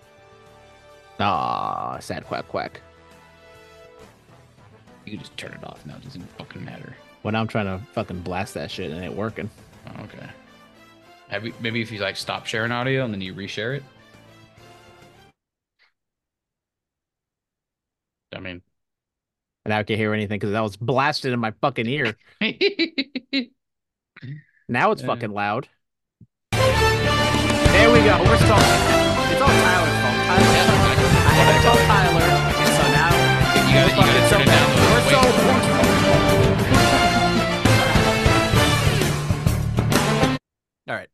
[1.18, 2.80] Ah, sad quack quack.
[5.04, 5.96] You can just turn it off now.
[5.96, 6.94] It doesn't fucking matter.
[7.22, 9.48] When I'm trying to fucking blast that shit and it ain't working.
[9.88, 10.26] Oh, okay.
[11.28, 13.82] Have you, maybe if you like stop sharing audio and then you reshare it.
[18.34, 18.60] I mean,
[19.64, 22.16] And I can't hear anything because that was blasted in my fucking ear.
[24.68, 25.06] Now it's Yeah.
[25.06, 25.68] fucking loud.
[26.50, 28.18] There we go.
[28.18, 29.32] We're talking.
[29.32, 29.46] It's all.
[29.48, 29.95] Tyler.
[31.66, 32.28] I tell Tyler,
[32.76, 33.10] so now
[33.66, 34.68] you gotta, you gotta turn it down.
[34.92, 36.36] we're so.
[40.88, 41.08] All right,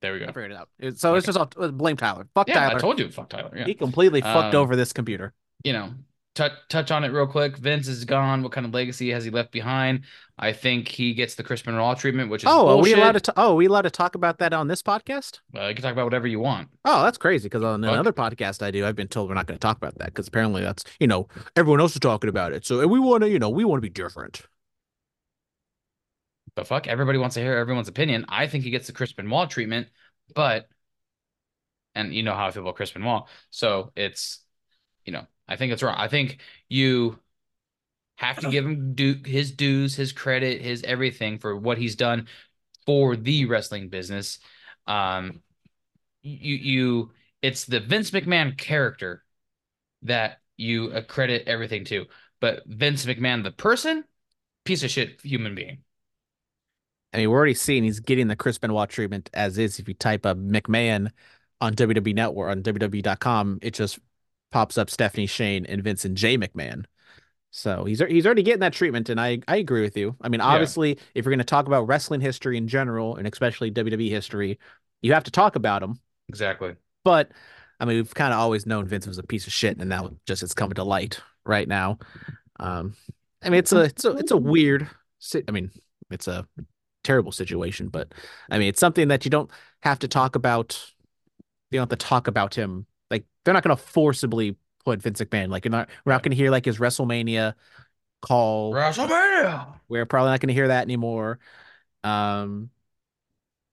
[0.00, 0.32] There we I go.
[0.32, 0.68] figured it out.
[0.98, 2.26] So it's just all uh, blame Tyler.
[2.34, 3.52] Fuck Yeah, I told you, fuck Tyler.
[3.54, 3.64] Yeah.
[3.66, 5.34] He completely fucked Um, over this computer.
[5.64, 5.90] you know,
[6.38, 7.56] touch touch on it real quick.
[7.56, 8.42] Vince is gone.
[8.42, 10.04] What kind of legacy has he left behind?
[10.38, 13.20] I think he gets the Chris Benoit treatment, which is Oh, are we allowed to?
[13.20, 15.40] T- oh, are we allowed to talk about that on this podcast?
[15.54, 16.68] Uh, you can talk about whatever you want.
[16.84, 17.46] Oh, that's crazy.
[17.46, 17.92] Because on Fuck.
[17.92, 20.28] another podcast I do, I've been told we're not going to talk about that because
[20.28, 22.64] apparently that's you know everyone else is talking about it.
[22.64, 24.42] So and we want to you know we want to be different.
[26.54, 28.24] But fuck, everybody wants to hear everyone's opinion.
[28.28, 29.88] I think he gets the Chris Benoit treatment,
[30.34, 30.68] but
[31.94, 33.24] and you know how I feel about Chris Benoit.
[33.50, 34.40] So it's
[35.04, 35.96] you know, I think it's wrong.
[35.96, 37.18] I think you
[38.16, 42.28] have to give him due, his dues, his credit, his everything for what he's done
[42.86, 44.38] for the wrestling business.
[44.86, 45.42] Um
[46.22, 47.10] you you
[47.42, 49.24] it's the Vince McMahon character
[50.02, 52.06] that you accredit everything to.
[52.40, 54.04] But Vince McMahon the person,
[54.64, 55.78] piece of shit human being.
[57.12, 59.78] I mean, we're already seeing he's getting the Chris Benoit treatment as is.
[59.78, 61.10] If you type up McMahon
[61.60, 63.98] on WWE Network on WWE.com, it just
[64.50, 66.36] pops up Stephanie Shane and Vincent J.
[66.36, 66.84] McMahon.
[67.50, 70.16] So he's he's already getting that treatment, and I I agree with you.
[70.20, 73.70] I mean, obviously, if you're going to talk about wrestling history in general, and especially
[73.70, 74.58] WWE history,
[75.00, 75.98] you have to talk about him.
[76.28, 76.76] Exactly.
[77.04, 77.32] But
[77.80, 80.10] I mean, we've kind of always known Vince was a piece of shit, and now
[80.26, 81.98] just it's coming to light right now.
[82.60, 82.94] Um,
[83.42, 84.88] I mean, it's a it's a it's a weird
[85.48, 85.70] I mean,
[86.10, 86.46] it's a
[87.04, 88.12] terrible situation, but
[88.50, 89.50] I mean, it's something that you don't
[89.82, 90.92] have to talk about.
[91.70, 92.86] You don't have to talk about him.
[93.48, 95.48] They're not going to forcibly put Vince McMahon.
[95.48, 97.54] Like you're not, we're not going to hear like his WrestleMania
[98.20, 98.74] call.
[98.74, 99.68] WrestleMania.
[99.88, 101.38] We're probably not going to hear that anymore.
[102.04, 102.68] Um,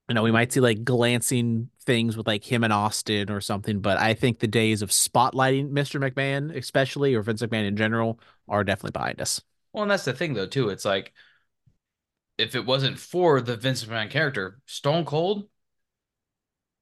[0.08, 3.80] you know, we might see like glancing things with like him and Austin or something,
[3.80, 6.00] but I think the days of spotlighting Mr.
[6.00, 8.18] McMahon, especially or Vince McMahon in general,
[8.48, 9.42] are definitely behind us.
[9.74, 10.70] Well, and that's the thing though, too.
[10.70, 11.12] It's like
[12.38, 15.50] if it wasn't for the Vince McMahon character, Stone Cold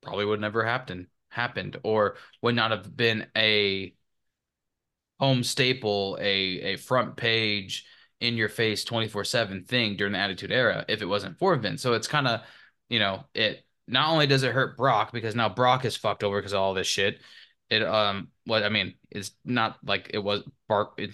[0.01, 3.95] probably would never happen happened, or would not have been a
[5.21, 7.87] home staple, a a front page
[8.21, 11.83] in your face 24/7 thing during the Attitude Era if it wasn't for Vince.
[11.83, 12.41] So it's kind of,
[12.89, 16.39] you know, it not only does it hurt Brock because now Brock is fucked over
[16.39, 17.21] because of all this shit.
[17.71, 21.11] It um what I mean, it's not like it was Brock it,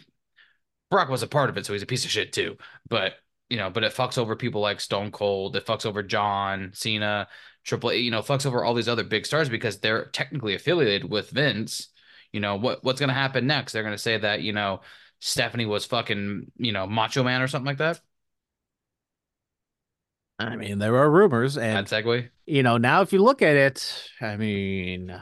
[0.91, 2.57] Brock was a part of it, so he's a piece of shit too.
[2.89, 3.14] But
[3.49, 7.29] you know, but it fucks over people like Stone Cold, it fucks over John Cena,
[7.65, 11.31] Triple you know, fucks over all these other big stars because they're technically affiliated with
[11.31, 11.89] Vince.
[12.33, 13.73] You know, what what's gonna happen next?
[13.73, 14.81] They're gonna say that, you know,
[15.21, 18.01] Stephanie was fucking, you know, Macho Man or something like that.
[20.39, 22.31] I mean, there are rumors, and Bad segue.
[22.47, 25.15] you know, now if you look at it, I mean,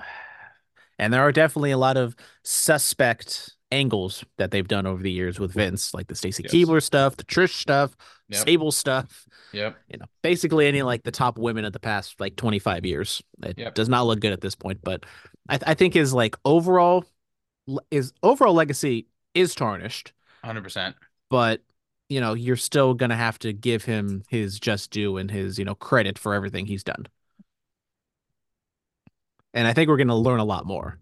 [0.99, 2.15] and there are definitely a lot of
[2.45, 6.53] suspect angles that they've done over the years with Vince, like the Stacy Yes.
[6.53, 7.97] Keibler stuff, the Trish stuff,
[8.31, 8.45] Yep.
[8.47, 9.27] Sable stuff.
[9.53, 9.77] Yep.
[9.89, 13.23] You know, basically any like the top women of the past like 25 years.
[13.43, 13.75] It Yep.
[13.75, 15.05] does not look good at this point, but
[15.49, 17.05] I, I think his like overall
[17.91, 20.13] is overall legacy is tarnished,
[20.45, 20.97] Hundred percent.
[21.31, 21.63] but
[22.11, 25.65] you know, you're still gonna have to give him his just due and his, you
[25.65, 27.07] know, credit for everything he's done.
[29.55, 30.99] And I think we're gonna learn a lot more.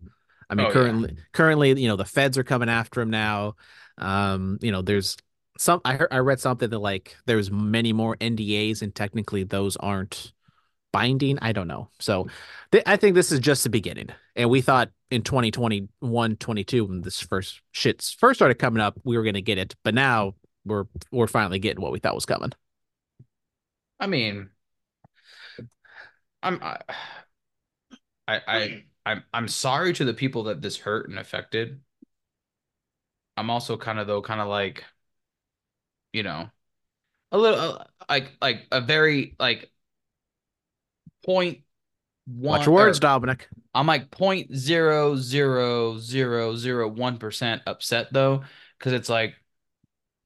[0.48, 0.72] I mean, Oh, yeah.
[0.72, 3.54] currently currently, you know, the feds are coming after him now.
[3.98, 5.16] Um, you know, there's
[5.58, 9.76] some I heard I read something that like there's many more NDAs and technically those
[9.76, 10.32] aren't
[10.92, 11.38] binding.
[11.40, 11.88] I don't know.
[11.98, 12.28] So
[12.72, 14.10] th- I think this is just the beginning.
[14.36, 19.16] And we thought in 2021, 22, when this first shits first started coming up, we
[19.16, 19.74] were going to get it.
[19.84, 20.34] But now
[20.64, 22.52] we're we're finally getting what we thought was coming.
[23.98, 24.50] I mean,
[26.42, 26.78] I'm I,
[28.28, 31.80] I I I'm I'm sorry to the people that this hurt and affected.
[33.36, 34.84] I'm also kind of though kind of like,
[36.12, 36.50] you know,
[37.32, 39.70] a little uh, like like a very like
[41.24, 41.60] point
[42.26, 42.58] one.
[42.58, 43.48] Watch your words, or- Dominic.
[43.74, 48.42] I'm like point zero zero zero zero one percent upset though,
[48.78, 49.34] because it's like,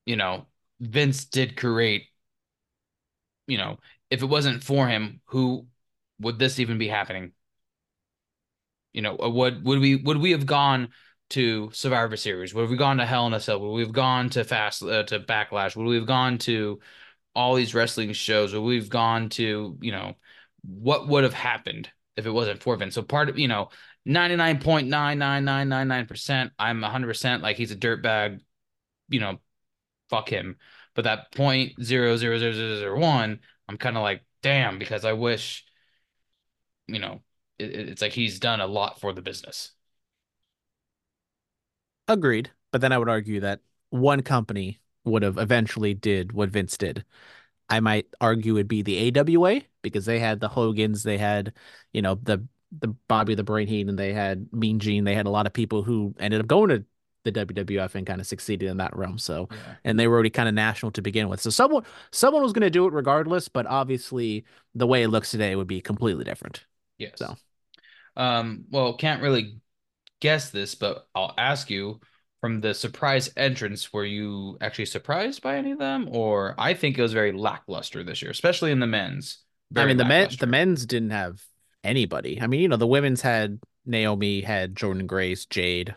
[0.06, 0.46] you know,
[0.80, 2.04] Vince did create.
[3.46, 3.78] You know,
[4.10, 5.66] if it wasn't for him, who
[6.20, 7.32] would this even be happening?
[8.92, 10.88] You know, uh, would would we would we have gone
[11.30, 12.54] to Survivor Series?
[12.54, 13.60] Would we gone to Hell in a Cell?
[13.60, 15.76] Would we have gone to Fast uh, to Backlash?
[15.76, 16.80] Would we have gone to
[17.34, 18.52] all these wrestling shows?
[18.52, 20.14] Would we have gone to you know
[20.62, 22.94] what would have happened if it wasn't for Vince?
[22.94, 23.70] So part of you know
[24.04, 27.76] ninety nine point nine nine nine nine nine percent, I'm hundred percent like he's a
[27.76, 28.40] dirtbag.
[29.08, 29.38] You know,
[30.08, 30.56] fuck him.
[30.94, 35.04] But that point zero zero zero zero zero one, I'm kind of like damn because
[35.04, 35.64] I wish
[36.88, 37.22] you know
[37.60, 39.72] it, it's like he's done a lot for the business.
[42.08, 42.50] Agreed.
[42.72, 47.04] But then I would argue that one company would have eventually did what Vince did.
[47.68, 51.54] I might argue it'd be the AWA because they had the Hogans, they had,
[51.92, 52.46] you know, the
[52.80, 55.82] the Bobby the Brain Heenan, they had Mean Gene, they had a lot of people
[55.82, 56.84] who ended up going to
[57.24, 59.18] the WWF and kind of succeeded in that realm.
[59.18, 59.76] So Yeah.
[59.84, 61.40] and they were already kind of national to begin with.
[61.40, 64.44] So someone someone was going to do it regardless, but obviously
[64.74, 66.66] the way it looks today would be completely different.
[66.98, 67.16] Yes.
[67.16, 67.36] So.
[68.16, 69.58] Um, well, can't really
[70.20, 72.00] guess this, but I'll ask you
[72.40, 76.08] from the surprise entrance, were you actually surprised by any of them?
[76.10, 79.38] Or I think it was very lackluster this year, especially in the men's.
[79.76, 81.42] I mean, the men the men's didn't have
[81.84, 82.40] anybody.
[82.40, 85.94] I mean, you know, the women's had Naomi, had Jordan Grace, Jade,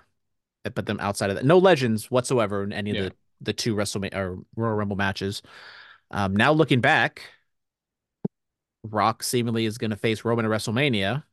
[0.63, 3.03] but them outside of that, no legends whatsoever in any Yeah.
[3.05, 5.41] of the the two WrestleMania or Royal Rumble matches.
[6.11, 7.23] Um, now looking back,
[8.83, 11.23] Rock seemingly is going to face Roman at WrestleMania.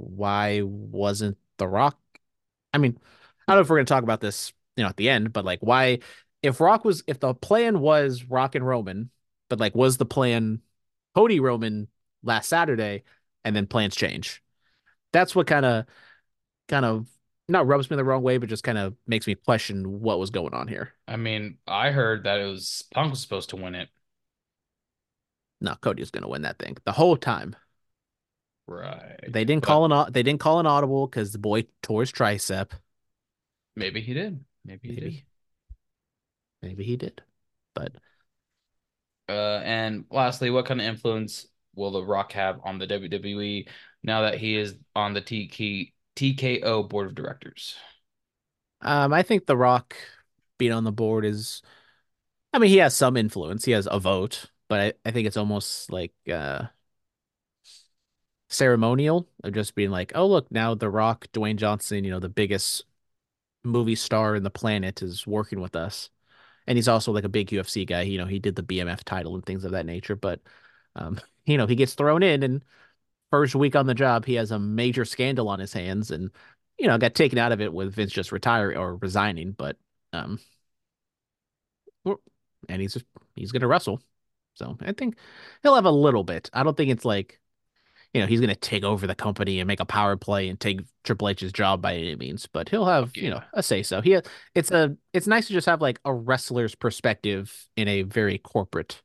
[0.00, 1.98] Why wasn't The Rock?
[2.72, 2.98] I mean,
[3.46, 5.32] I don't know if we're going to talk about this, you know, at the end,
[5.32, 5.98] but like, why?
[6.42, 9.10] If Rock was, if the plan was Rock and Roman,
[9.48, 10.62] but like, was the plan
[11.14, 11.88] Cody Roman
[12.22, 13.02] last Saturday,
[13.44, 14.42] and then plans change?
[15.12, 15.86] That's what kind of,
[16.68, 17.08] kind of,
[17.48, 20.30] not rubs me the wrong way, but just kind of makes me question what was
[20.30, 20.92] going on here.
[21.08, 23.88] I mean, I heard that it was Punk was supposed to win it.
[25.60, 27.56] No, Cody was going to win that thing the whole time.
[28.70, 29.20] Right.
[29.26, 32.12] They didn't But call an they didn't call an audible because the boy tore his
[32.12, 32.72] tricep.
[33.76, 34.44] Maybe he did.
[34.64, 35.12] Maybe he did.
[35.12, 35.26] Maybe,
[36.62, 37.22] maybe he did,
[37.74, 37.94] but
[39.28, 43.68] Uh, and lastly, what kind of influence will The Rock have on the WWE
[44.02, 47.76] now that he is on the TK, TKO board of directors?
[48.80, 49.96] Um, I think The Rock
[50.58, 51.62] being on the board is,
[52.52, 53.64] I mean, he has some influence.
[53.64, 56.66] He has a vote, but I, I think it's almost like uh
[58.50, 62.28] ceremonial of just being like, oh look, now The Rock, Dwayne Johnson, you know, the
[62.28, 62.84] biggest
[63.64, 66.10] movie star in the planet is working with us.
[66.66, 68.02] And he's also like a big UFC guy.
[68.02, 70.16] You know, he did the BMF title and things of that nature.
[70.16, 70.40] But
[70.96, 72.64] um, you know, he gets thrown in and
[73.30, 76.30] first week on the job, he has a major scandal on his hands and
[76.78, 79.76] you know, got taken out of it with Vince just retiring or resigning, but
[80.12, 80.40] um
[82.68, 82.96] and he's
[83.34, 84.00] he's gonna wrestle.
[84.54, 85.16] So I think
[85.62, 86.50] he'll have a little bit.
[86.52, 87.39] I don't think it's like
[88.12, 90.58] you know, he's going to take over the company and make a power play and
[90.58, 93.22] take Triple H's job by any means, but he'll have, Yeah.
[93.22, 94.00] you know, a say so.
[94.00, 94.18] He
[94.54, 99.02] it's a it's nice to just have like a wrestler's perspective in a very corporate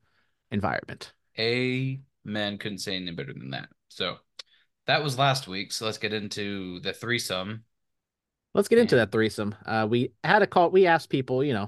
[0.51, 1.13] environment.
[1.37, 2.57] Amen.
[2.57, 3.69] Couldn't say anything better than that.
[3.89, 4.17] So
[4.87, 5.71] that was last week.
[5.71, 7.63] So let's get into the threesome.
[8.53, 9.53] Let's get into that threesome.
[9.65, 11.67] Uh we had a call we asked people, you know,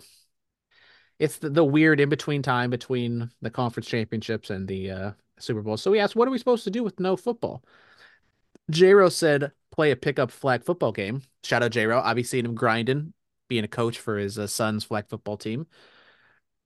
[1.20, 5.62] it's the, the weird in between time between the conference championships and the uh Super
[5.62, 5.78] Bowl.
[5.78, 7.64] So we asked, what are we supposed to do with no football?
[8.70, 11.22] J-Ro said, play a pickup flag football game.
[11.44, 12.02] Shout out J-Ro.
[12.02, 13.14] I've been seeing him grinding,
[13.48, 15.68] being a coach for his uh, son's flag football team.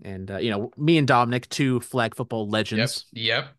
[0.04, 2.52] And, uh, you know, me and Dominic, two flag football Yep.
[2.52, 3.56] legends Yep.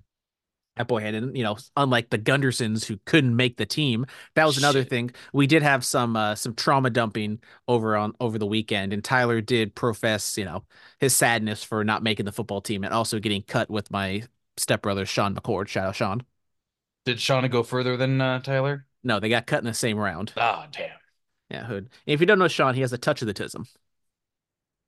[0.76, 4.06] At Boyhannon, you know, unlike the Gundersons who couldn't make the team.
[4.34, 4.90] That was another Shit.
[4.90, 5.10] thing.
[5.32, 9.40] We did have some uh, some trauma dumping over on over the weekend, and Tyler
[9.40, 10.64] did profess, you know,
[11.00, 14.22] his sadness for not making the football team and also getting cut with my
[14.56, 15.68] stepbrother Sean McCord.
[15.68, 16.22] Shout out Sean.
[17.04, 18.86] Did Shauna go further than uh, Tyler?
[19.02, 20.32] No, they got cut in the same round.
[20.36, 20.90] Ah, damn.
[21.50, 21.90] Yeah, hood.
[22.06, 23.66] If you don't know Sean, he has a touch of the tism.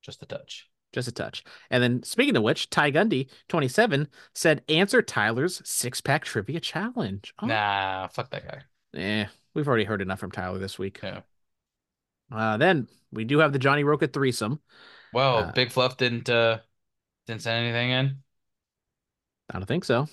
[0.03, 0.69] Just a touch.
[0.95, 1.43] Just a touch.
[1.71, 7.35] And then speaking of which, Ty Gundy, 27, said answer Tyler's six pack trivia challenge.
[7.43, 8.63] Oh, Nah, fuck that guy.
[8.97, 11.01] Eh, we've already heard enough from Tyler this week.
[11.03, 11.23] Yeah.
[12.31, 14.61] Uh, then we do have the Johnny Roca threesome.
[15.13, 16.59] Well, Uh, Big Fluff didn't uh
[17.27, 18.23] didn't send anything in.
[19.51, 20.07] I don't think so.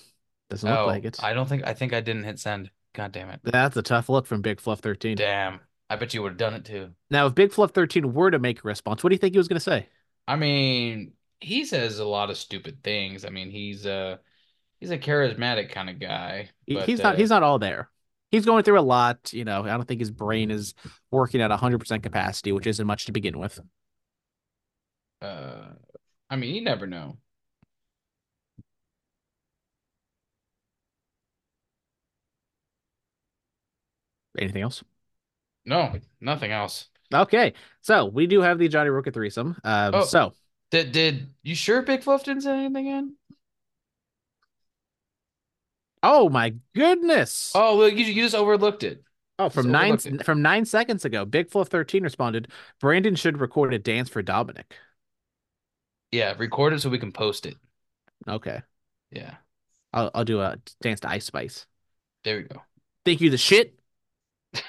[0.50, 1.22] Doesn't look oh, like it.
[1.22, 2.70] I don't think I think I didn't hit send.
[2.92, 3.38] God damn it.
[3.44, 5.16] That's a tough look from Big Fluff 13.
[5.16, 5.60] Damn.
[5.88, 6.90] I bet you would have done it too.
[7.10, 9.38] Now, if Big Fluff 13 were to make a response, what do you think he
[9.38, 9.88] was going to say?
[10.26, 13.24] I mean, he says a lot of stupid things.
[13.24, 14.20] I mean, he's a
[14.80, 16.50] he's a charismatic kind of guy.
[16.68, 17.14] But, he's not.
[17.14, 17.90] uh, He's not all there.
[18.30, 19.32] He's going through a lot.
[19.32, 20.74] You know, I don't think his brain is
[21.10, 23.60] working at 100% capacity, which isn't much to begin with.
[25.20, 25.68] uh
[26.30, 27.18] I mean, you never know.
[34.38, 34.82] Anything else?
[35.64, 36.88] No, nothing else.
[37.12, 37.52] Okay,
[37.82, 39.56] so we do have the Johnny Roca threesome.
[39.64, 40.04] Um, Oh.
[40.04, 40.32] So
[40.70, 43.14] Did did you sure Big Fluff didn't say anything in?
[46.02, 47.52] Oh my goodness!
[47.54, 49.04] Oh, well, you, you just overlooked it.
[49.38, 50.24] Oh, from just nine it.
[50.24, 52.48] from nine seconds ago, Big Fluff thirteen responded.
[52.80, 54.74] Brandon should record a dance for Dominic.
[56.10, 57.56] Yeah, record it so we can post it.
[58.28, 58.62] Okay,
[59.10, 59.34] Yeah,
[59.92, 61.66] I'll I'll do a dance to Ice Spice.
[62.24, 62.62] there we go.
[63.04, 63.78] Think you the shit,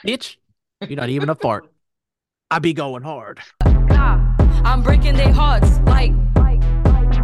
[0.06, 0.38] bitch?
[0.82, 1.70] You're not even a fart.
[2.54, 3.40] I be going hard.
[3.62, 6.12] I'm breaking their hearts like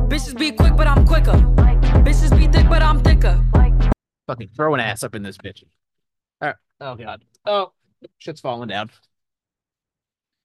[0.09, 1.33] bitches be quick, but I'm quicker.
[2.03, 3.39] Bitches be thick, but I'm thicker.
[4.25, 5.63] Fucking throwing ass up in this bitch.
[6.41, 6.55] All right.
[6.81, 7.23] Oh god.
[7.45, 7.73] Oh,
[8.17, 8.89] shit's falling down.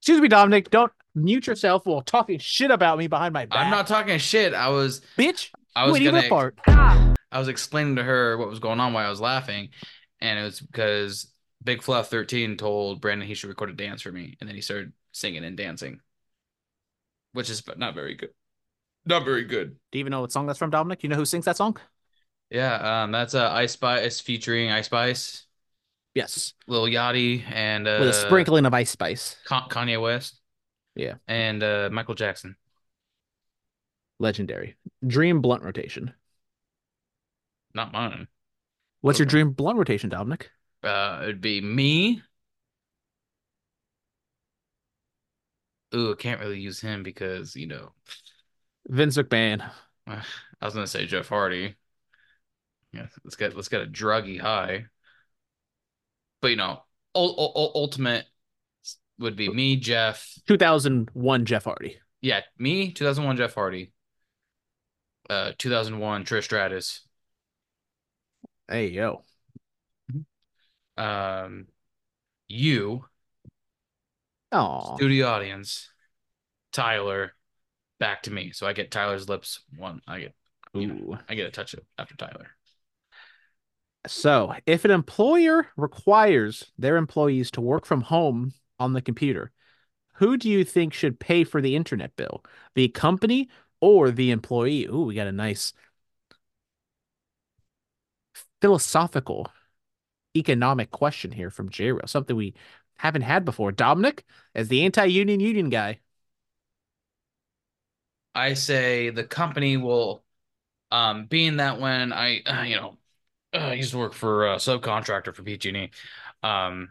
[0.03, 0.69] Excuse me, Dominic.
[0.69, 3.65] Don't mute yourself while talking shit about me behind my back.
[3.65, 4.53] I'm not talking shit.
[4.53, 5.49] I was bitch.
[5.75, 6.59] I was ain't even a gonna fart.
[6.67, 9.71] I was explaining to her what was going on while I was laughing,
[10.21, 11.27] and it was because
[11.65, 14.63] Big Fluff 13 told Brandon he should record a dance for me, and then he
[14.63, 16.01] started singing and dancing,
[17.33, 18.31] which is not very good.
[19.07, 19.77] Not very good.
[19.91, 21.03] Do you even know what song that's from, Dominic?
[21.03, 21.77] You know who sings that song?
[22.51, 25.47] Yeah, um, that's uh, Ice Spice featuring Ice Spice,
[26.15, 29.37] Yes, Lil Yachty, and uh, with a sprinkling of Ice Spice.
[29.45, 30.41] Ka- Kanye West.
[30.95, 31.15] Yeah.
[31.27, 32.55] and uh, Michael Jackson.
[34.21, 34.77] Legendary.
[35.05, 36.15] Dream blunt rotation.
[37.75, 38.29] Not mine.
[39.01, 40.51] What's your dream blunt rotation, Dominic?
[40.85, 42.23] Uh, it'd be me.
[45.95, 47.93] Ooh, I can't really use him because you know
[48.89, 49.69] Vince McMahon.
[50.07, 50.23] I
[50.63, 51.77] was gonna say Jeff Hardy.
[52.93, 54.87] Yeah, let's get let's get a druggy high.
[56.41, 56.83] But you know,
[57.15, 58.27] ul- ul- ul- ultimate
[59.19, 60.29] would be me, Jeff.
[60.47, 61.99] 2001 Jeff Hardy.
[62.21, 63.93] Yeah, me, 2001 Jeff Hardy.
[65.31, 67.07] Uh, 2001 Trish Stratus.
[68.69, 69.23] Hey yo.
[70.97, 71.67] Um,
[72.49, 73.05] you,
[74.53, 75.91] Oh, studio audience,
[76.73, 77.35] Tyler,
[77.99, 78.53] back to me.
[78.53, 80.01] So I get Tyler's lips one.
[80.07, 80.35] I get
[80.75, 81.19] you know, Ooh.
[81.29, 82.49] I get a touch it after Tyler.
[84.07, 89.51] So, if an employer requires their employees to work from home on the computer,
[90.15, 92.45] who do you think should pay for the internet bill?
[92.75, 93.49] The company
[93.81, 94.87] or the employee?
[94.87, 95.73] Ooh, we got a nice
[98.61, 99.49] philosophical
[100.37, 102.55] economic question here from J-Ro, something we
[102.97, 103.73] haven't had before.
[103.73, 104.25] Dominic,
[104.55, 106.01] as the anti-union union guy.
[108.35, 110.25] I say the company will,
[110.91, 112.99] um, being that when I, uh, you know,
[113.53, 115.91] uh, I used to work for a subcontractor for PG&E,
[116.43, 116.89] um,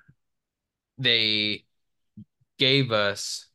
[0.98, 1.66] they
[2.58, 3.48] gave us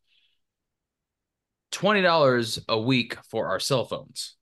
[1.71, 4.37] twenty dollars a week for our cell phones,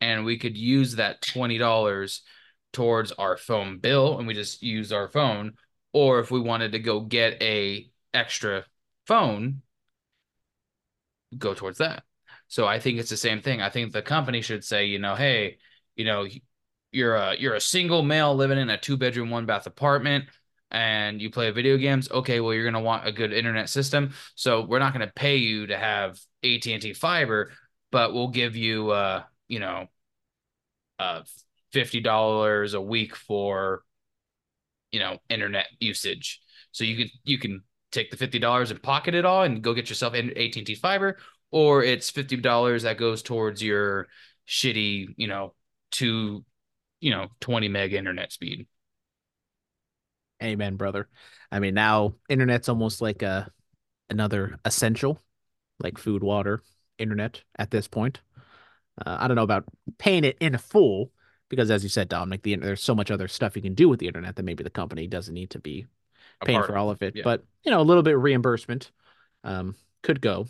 [0.00, 2.22] and we could use that twenty dollars
[2.74, 5.54] towards our phone bill, and we just use our phone.
[5.92, 8.64] Or if we wanted to go get a extra
[9.06, 9.62] phone,
[11.36, 12.04] go towards that.
[12.48, 13.62] So I think it's the same thing.
[13.62, 15.58] I think the company should say, you know, hey,
[15.96, 16.26] you know,
[16.92, 20.26] you're a you're a single male living in a two bedroom, one bath apartment
[20.70, 22.10] and you play video games.
[22.10, 24.12] Okay, well, you're gonna want a good internet system.
[24.34, 27.52] So we're not gonna pay you to have AT&T fiber,
[27.92, 29.86] but we'll give you uh, you know,
[30.98, 31.22] uh
[31.74, 33.82] fifty dollars a week for
[34.92, 36.40] you know internet usage.
[36.70, 39.74] So you can you can take the fifty dollars and pocket it all and go
[39.74, 41.18] get yourself AT&T fiber,
[41.50, 44.06] or it's fifty dollars that goes towards your
[44.48, 45.54] shitty, you know,
[45.90, 46.44] two,
[47.00, 48.66] you know, twenty meg internet speed.
[50.42, 51.08] Amen, brother.
[51.50, 53.50] I mean, now internet's almost like a
[54.10, 55.20] another essential,
[55.80, 56.62] like food, water,
[56.98, 58.20] internet at this point.
[59.04, 59.64] Uh, I don't know about
[59.98, 61.10] paying it in full
[61.48, 64.00] because, as you said, Dominic, the there's so much other stuff you can do with
[64.00, 65.86] the internet that maybe the company doesn't need to be
[66.44, 67.16] paying for all of it.
[67.16, 67.22] yeah.
[67.24, 68.90] But you know, a little bit of reimbursement
[69.42, 70.46] um, could go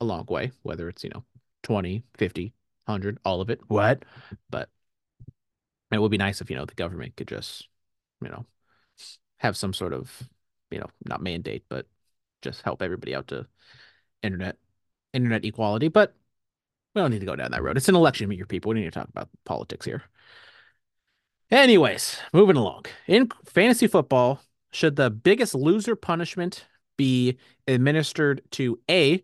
[0.00, 1.24] a long way, whether it's you know
[1.62, 2.52] 20, 50,
[2.84, 3.60] 100, all of it.
[3.68, 4.04] What?
[4.50, 4.68] But
[5.92, 7.68] it would be nice if you know the government could just
[8.20, 8.44] you know
[9.38, 10.28] have some sort of
[10.70, 11.86] you know not mandate, but
[12.42, 13.46] just help everybody out to
[14.22, 14.56] internet
[15.12, 15.88] internet equality.
[15.88, 16.14] But
[16.96, 17.76] we don't need to go down that road.
[17.76, 18.70] It's an election year, people.
[18.70, 20.02] We need to talk about politics here.
[21.50, 22.86] Anyways, moving along.
[23.06, 24.40] In fantasy football,
[24.72, 26.64] should the biggest loser punishment
[26.96, 27.36] be
[27.68, 29.22] administered to A,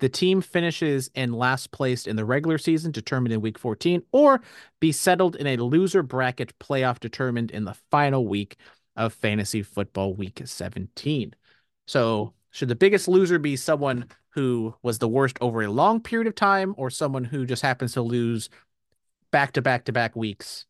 [0.00, 4.42] the team finishes in last place in the regular season determined in week 14, or
[4.80, 8.56] be settled in a loser bracket playoff determined in the final week
[8.96, 11.34] of fantasy football week 17?
[11.86, 16.26] So, should the biggest loser be someone who was the worst over a long period
[16.26, 18.48] of time, or someone who just happens to lose
[19.30, 20.64] back to back to back weeks?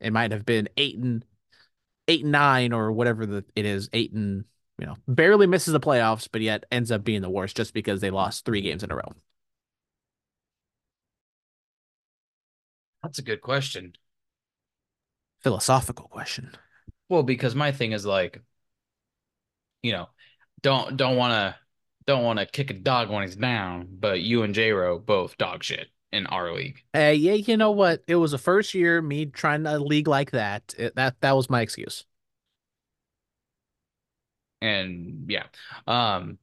[0.00, 1.24] It might have been eight and
[2.08, 4.46] eight and nine or whatever the it is, eight and
[4.76, 8.00] you know, barely misses the playoffs, but yet ends up being the worst just because
[8.00, 9.12] they lost three games in a row.
[13.04, 13.92] That's a good question.
[15.44, 16.50] Philosophical question.
[17.08, 18.42] Well, because my thing is like,
[19.84, 20.08] you know,
[20.64, 21.54] don't don't want to
[22.06, 25.36] don't want to kick a dog when he's down, but you and J Ro both
[25.38, 26.82] dog shit in our league.
[26.92, 28.02] Hey, yeah, you know what?
[28.08, 30.74] It was a first year me trying a league like that.
[30.76, 32.04] It, that that was my excuse.
[34.60, 35.44] And yeah.
[35.86, 36.38] Um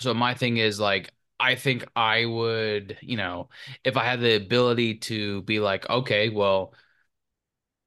[0.00, 3.50] so my thing is like I think I would, you know,
[3.84, 6.72] if I had the ability to be like, okay, well,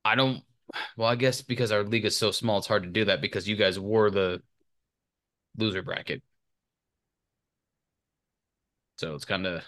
[0.06, 0.44] I don't
[0.98, 3.48] well, I guess because our league is so small, it's hard to do that because
[3.48, 4.42] you guys were the
[5.58, 6.24] loser bracket.
[8.98, 9.64] So it's kind of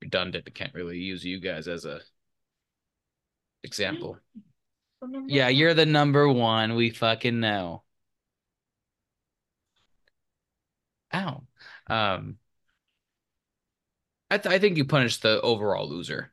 [0.00, 0.44] redundant.
[0.46, 2.00] I can't really use you guys as a
[3.64, 4.18] example.
[5.26, 6.74] Yeah, you're the number one.
[6.74, 7.82] We fucking know.
[11.14, 11.46] Ow.
[11.88, 12.38] Um,
[14.30, 16.31] I th- I think you punish the overall loser.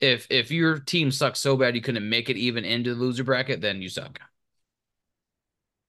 [0.00, 3.24] If if your team sucks so bad you couldn't make it even into the loser
[3.24, 4.20] bracket, then you suck.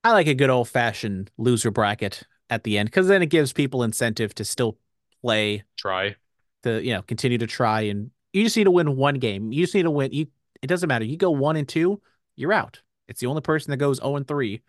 [0.04, 3.54] I like a good old fashioned loser bracket at the end because then it gives
[3.54, 4.78] people incentive to still
[5.22, 6.16] play, Try.
[6.64, 9.52] to you know continue to try, and you just need to win one game.
[9.52, 10.12] You just need to win.
[10.14, 10.28] You
[10.62, 11.06] it doesn't matter.
[11.06, 12.02] You go one and two,
[12.36, 12.82] you're out.
[13.08, 14.62] It's the only person that goes zero and three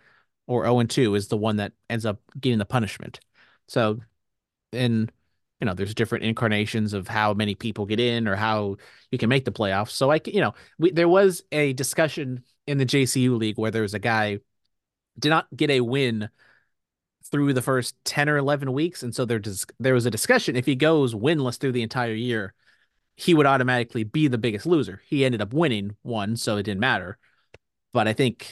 [0.46, 3.20] or zero and two is the one that ends up getting the punishment.
[3.68, 4.00] So,
[4.72, 5.10] and
[5.60, 8.76] you know, there's different incarnations of how many people get in or how
[9.10, 9.90] you can make the playoffs.
[9.90, 13.82] So i you know, we, there was a discussion in the JCU league where there
[13.82, 14.40] was a guy
[15.18, 16.28] did not get a win
[17.30, 19.02] through the first 10 or 11 weeks.
[19.02, 22.14] And so there, dis- there was a discussion if he goes winless through the entire
[22.14, 22.54] year,
[23.16, 25.00] he would automatically be the biggest loser.
[25.06, 27.18] He ended up winning one, so it didn't matter.
[27.92, 28.46] But I think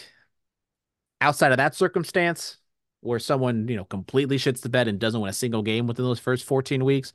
[1.20, 2.56] outside of that circumstance,
[3.04, 6.04] where someone, you know, completely shits the bed and doesn't win a single game within
[6.04, 7.12] those first 14 weeks,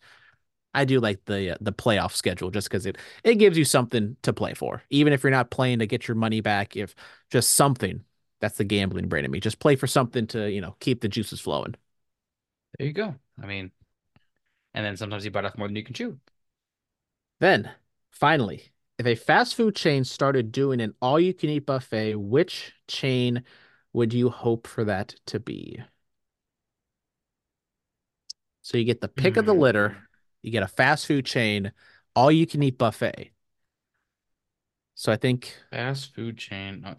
[0.74, 4.18] I do like the uh, the playoff schedule just because it it gives you something
[4.24, 6.76] to play for, even if you're not playing to get your money back.
[6.76, 6.96] If
[7.32, 8.04] just something,
[8.40, 9.40] that's the gambling brain in me.
[9.40, 11.76] Just play for something to you know keep the juices flowing.
[12.78, 13.16] There you go.
[13.42, 13.72] I mean,
[14.74, 16.20] and then sometimes you bite off more than you can chew.
[17.40, 17.72] Then,
[18.12, 22.74] finally, if a fast food chain started doing an all you can eat buffet, which
[22.88, 23.44] chain
[23.94, 25.82] would you hope for that to be?
[28.62, 29.60] So you get the pick of the Hmm.
[29.62, 30.10] litter,
[30.42, 31.72] you get a fast food chain,
[32.16, 33.32] all you can eat buffet.
[34.96, 36.84] So I think Fast food chain.
[36.86, 36.96] uh,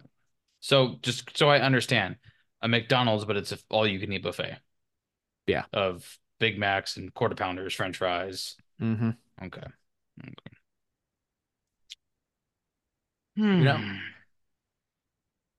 [0.59, 2.17] So just so I understand,
[2.61, 4.59] a McDonald's, but it's a all you can eat buffet.
[5.47, 5.65] Yeah.
[5.73, 8.57] Of Big Macs and quarter pounders, French fries.
[8.79, 9.15] mhm.
[9.41, 9.61] Okay.
[10.21, 10.57] Okay.
[13.35, 13.99] You know-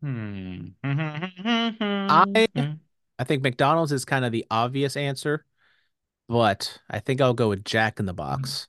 [0.03, 0.67] Hmm.
[0.83, 2.61] I- mm-hmm.
[2.61, 2.73] Mm-hmm.
[3.19, 5.45] I think McDonald's is kind of the obvious answer,
[6.29, 8.17] but I think I'll go with Jack in the hmm.
[8.17, 8.69] Box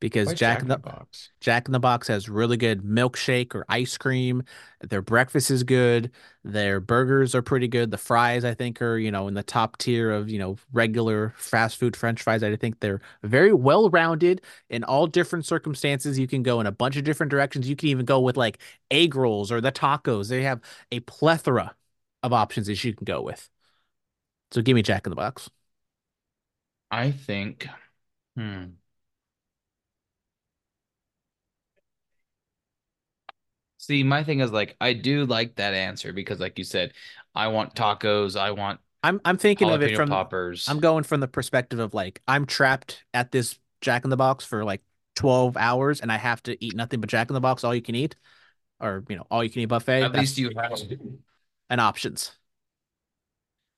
[0.00, 1.30] because Why Jack, in the Box.
[1.40, 4.42] Jack in the Box has really good milkshake or ice cream.
[4.80, 6.10] Their breakfast is good.
[6.44, 7.90] Their burgers are pretty good.
[7.90, 11.34] The fries, I think, are, you know, in the top tier of, you know, regular
[11.36, 12.42] fast food French fries.
[12.42, 14.40] I think they're very well rounded
[14.70, 16.18] in all different circumstances.
[16.18, 17.68] You can go in a bunch of different directions.
[17.68, 18.58] You can even go with like
[18.90, 20.28] egg rolls or the tacos.
[20.28, 20.60] They have
[20.92, 21.74] a plethora
[22.22, 23.48] of options that you can go with.
[24.50, 25.50] So give me Jack in the Box.
[26.90, 27.66] I think.
[28.36, 28.78] Hmm.
[33.88, 36.92] See, my thing is like I do like that answer because, like you said,
[37.34, 38.38] I want tacos.
[38.38, 40.68] I want I'm I'm thinking of it from poppers.
[40.68, 44.44] I'm going from the perspective of like I'm trapped at this Jack in the Box
[44.44, 44.82] for like
[45.16, 47.80] 12 hours and I have to eat nothing but Jack in the Box all you
[47.80, 48.14] can eat
[48.78, 50.82] or you know all you can eat buffet At least you have.
[51.70, 52.32] an options.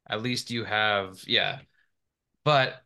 [0.09, 1.23] At least you have.
[1.25, 1.61] Yeah.
[2.43, 2.83] But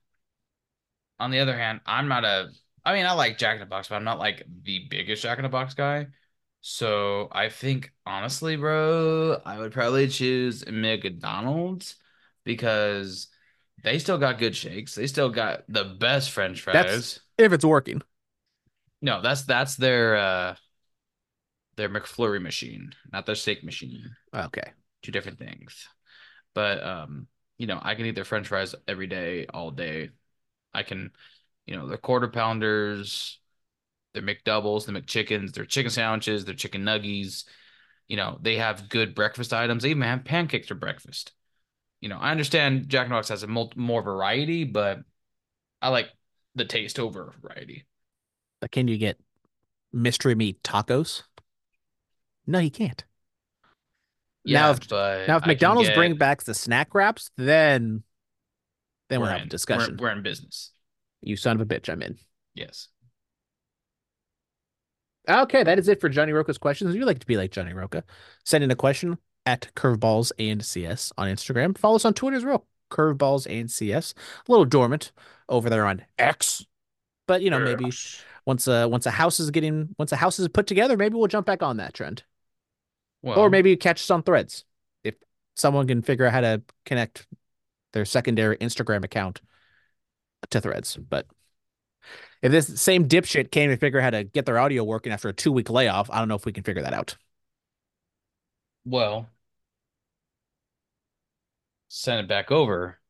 [1.18, 2.50] on the other hand, I'm not a.
[2.84, 5.38] I mean, I like Jack in the Box, but I'm not like the biggest Jack
[5.38, 6.08] in the Box guy.
[6.66, 11.96] So I think honestly, bro, I would probably choose McDonald's
[12.42, 13.28] because
[13.82, 14.94] they still got good shakes.
[14.94, 16.74] They still got the best French fries.
[16.74, 18.00] That's- If it's working.
[19.02, 20.54] No, that's that's their uh
[21.76, 24.16] their McFlurry machine, not their steak machine.
[24.34, 24.72] Okay.
[25.02, 25.88] Two different things.
[26.54, 27.26] But um,
[27.58, 30.10] you know, I can eat their French fries every day, all day.
[30.74, 31.12] I can,
[31.66, 33.38] you know, their quarter pounders,
[34.14, 37.44] their McDoubles, the McChickens, their chicken sandwiches, their chicken nuggies.
[38.08, 39.82] You know, they have good breakfast items.
[39.82, 41.32] They even have pancakes for breakfast.
[42.00, 45.00] You know, I understand Jack in the Box has a mul- more variety, but
[45.82, 46.08] I like
[46.54, 47.86] the taste over variety.
[48.60, 49.18] But can you get
[49.92, 51.22] mystery meat tacos?
[52.46, 53.02] No, you can't.
[54.44, 58.02] Yeah, now if now if McDonald's get- bring back the snack wraps, then
[59.08, 59.96] then we'll we're having a discussion.
[59.98, 60.72] We're, we're in business.
[61.22, 62.18] You son of a bitch, I'm in.
[62.54, 62.88] Yes.
[65.28, 66.90] Okay, that is it for Johnny Roca's questions.
[66.90, 68.04] If you'd like to be like Johnny Roca,
[68.44, 71.76] send in a question at Curveballs and CS on Instagram.
[71.76, 74.14] Follow us on Twitter as well, Curveballs and CS.
[74.46, 75.12] A little dormant
[75.48, 76.66] over there on X,
[77.26, 77.90] but you know maybe
[78.46, 81.26] once a once a house is getting once a house is put together, maybe we'll
[81.26, 82.22] jump back on that trend,
[83.22, 84.64] Well, or maybe catch us on Threads
[85.02, 85.14] if
[85.56, 87.26] someone can figure out how to connect
[87.94, 89.40] their secondary Instagram account
[90.50, 90.96] to Threads.
[90.96, 91.26] But
[92.44, 95.28] if this same dipshit can't even figure out how to get their audio working after
[95.28, 97.16] a two week layoff, I don't know if we can figure that out.
[98.84, 99.28] well,
[101.88, 103.00] send it back over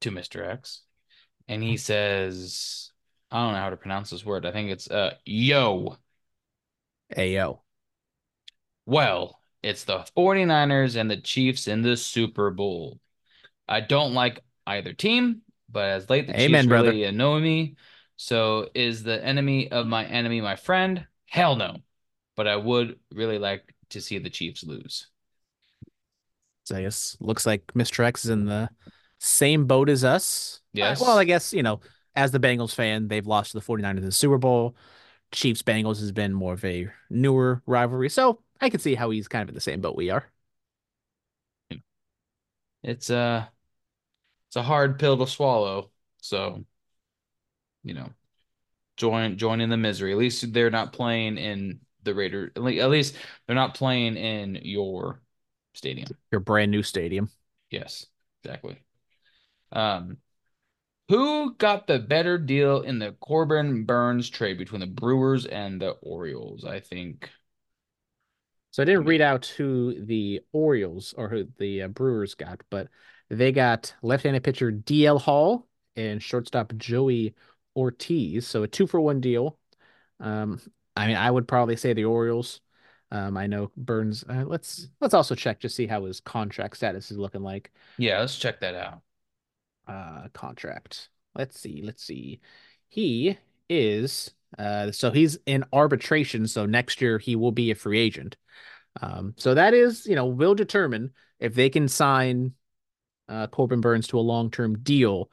[0.00, 0.46] to Mr.
[0.46, 0.82] X,
[1.48, 2.92] and he says,
[3.30, 4.46] I don't know how to pronounce this word.
[4.46, 5.96] I think it's uh yo.
[7.16, 7.62] Ayo.
[8.86, 13.00] Well, it's the 49ers and the Chiefs in the Super Bowl.
[13.68, 16.90] I don't like either team, but as late the Amen, Chiefs brother.
[16.90, 17.76] really annoy me.
[18.16, 21.06] So is the enemy of my enemy my friend?
[21.26, 21.76] Hell no.
[22.34, 25.08] But I would really like to see the Chiefs lose.
[26.64, 28.04] So I guess looks like Mr.
[28.04, 28.68] X is in the
[29.18, 30.60] same boat as us.
[30.72, 31.00] Yes.
[31.00, 31.80] well, I guess, you know,
[32.14, 34.74] as the Bengals fan, they've lost to the 49ers in the Super Bowl.
[35.32, 38.08] Chiefs Bengals has been more of a newer rivalry.
[38.08, 40.30] So I can see how he's kind of in the same boat we are.
[42.82, 43.46] It's uh
[44.48, 45.90] it's a hard pill to swallow.
[46.20, 46.64] So,
[47.86, 48.10] you know,
[48.96, 50.12] join join in the misery.
[50.12, 52.52] At least they're not playing in the Raider.
[52.56, 53.14] At least
[53.46, 55.22] they're not playing in your
[55.72, 56.08] stadium.
[56.32, 57.30] Your brand new stadium.
[57.70, 58.06] Yes,
[58.42, 58.78] exactly.
[59.70, 60.18] Um,
[61.08, 65.90] who got the better deal in the Corbin Burnes trade between the Brewers and the
[66.02, 66.64] Orioles?
[66.64, 67.30] I think.
[68.72, 72.88] So I didn't read out who the Orioles or who the uh, Brewers got, but
[73.30, 77.34] they got left-handed pitcher DL Hall and shortstop Joey
[77.76, 78.46] Ortiz.
[78.46, 79.58] So a two for one deal.
[80.20, 80.60] Um,
[80.96, 82.60] I mean, I would probably say the Orioles.
[83.10, 84.24] Um, I know Burnes.
[84.28, 87.70] Uh, let's let's also check to see how his contract status is looking like.
[87.98, 89.02] Yeah, let's check that out.
[89.86, 91.10] Uh, contract.
[91.34, 91.82] Let's see.
[91.84, 92.40] Let's see.
[92.88, 93.38] He
[93.68, 96.46] is uh, so he's in arbitration.
[96.46, 98.36] So next year he will be a free agent.
[99.00, 102.52] Um, so that is, you know, will determine if they can sign
[103.28, 105.30] uh, Corbin Burnes to a long term deal.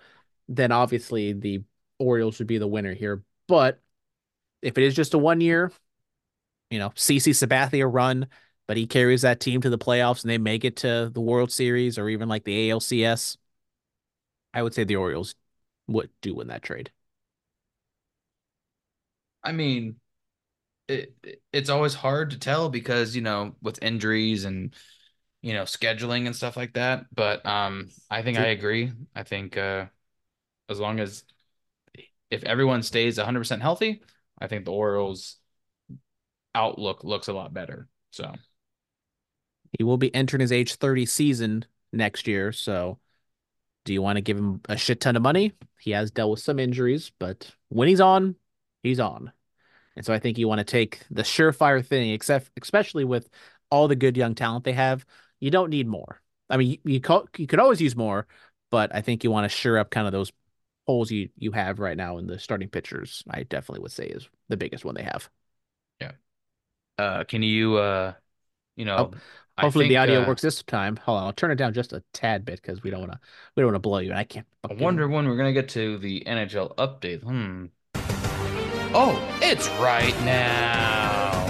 [0.49, 1.63] Then obviously the
[2.03, 3.23] Orioles should be the winner here.
[3.47, 3.81] But
[4.61, 5.71] if it is just a one year,
[6.69, 8.27] you know, CC Sabathia run,
[8.67, 11.51] but he carries that team to the playoffs and they make it to the World
[11.51, 13.37] Series or even like the ALCS,
[14.53, 15.35] I would say the Orioles
[15.87, 16.91] would do win that trade.
[19.43, 19.99] I mean,
[20.87, 21.15] it
[21.53, 24.75] it's always hard to tell because, you know, with injuries and
[25.41, 28.93] you know, scheduling and stuff like that, but um I think I agree.
[29.15, 29.87] I think uh
[30.69, 31.25] as long as
[32.33, 34.01] if everyone stays 100% healthy,
[34.39, 35.37] I think the Orioles
[36.55, 37.87] outlook looks a lot better.
[38.11, 38.33] So,
[39.77, 42.51] He will be entering his age 30 season next year.
[42.51, 42.99] So,
[43.85, 45.53] do you want to give him a shit ton of money?
[45.79, 48.35] He has dealt with some injuries, but when he's on,
[48.81, 49.31] he's on.
[49.95, 53.29] And so I think you want to take the surefire thing, except especially with
[53.71, 55.05] all the good young talent they have.
[55.39, 56.21] You don't need more.
[56.49, 58.27] I mean, you you, co- you could always use more,
[58.71, 60.31] but I think you want to sure up kind of those
[60.85, 63.23] holes you you have right now in the starting pitchers.
[63.29, 65.29] I definitely would say is the biggest one they have.
[65.99, 66.11] Yeah.
[66.97, 68.13] Uh can you uh
[68.75, 69.11] you know,
[69.57, 70.95] I Hopefully the think, audio uh, works this time.
[70.97, 73.19] Hold on, I'll turn it down just a tad bit because we don't want to
[73.55, 74.09] we don't want to blow you.
[74.09, 74.47] And I can't.
[74.67, 77.21] I wonder when we're gonna get to the NHL update.
[77.21, 77.65] Hmm.
[78.95, 81.45] Oh, it's right now.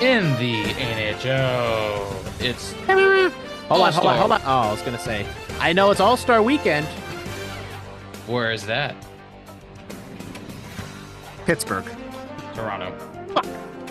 [0.00, 2.40] In the NHL.
[2.40, 2.72] It's
[3.68, 4.40] Hold on, hold on, hold on.
[4.44, 5.26] Oh, I was gonna say,
[5.58, 6.86] I know it's All Star Weekend.
[8.26, 8.94] Where is that?
[11.44, 11.84] Pittsburgh.
[12.54, 12.92] Toronto.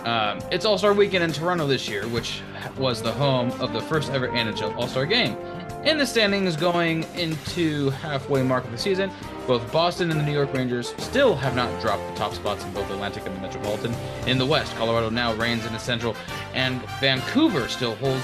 [0.06, 2.42] Um, it's All Star Weekend in Toronto this year, which
[2.78, 5.38] was the home of the first ever NHL All Star Game.
[5.86, 9.12] In the standings going into halfway mark of the season,
[9.48, 12.72] both Boston and the New York Rangers still have not dropped the top spots in
[12.72, 13.94] both Atlantic and the Metropolitan.
[14.26, 16.16] In the West, Colorado now reigns in the Central,
[16.54, 18.24] and Vancouver still holds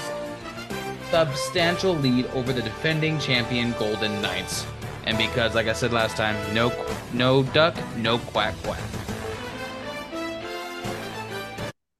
[1.10, 4.66] substantial lead over the defending champion Golden Knights.
[5.06, 6.72] And because, like I said last time, no
[7.12, 8.80] no duck, no quack quack.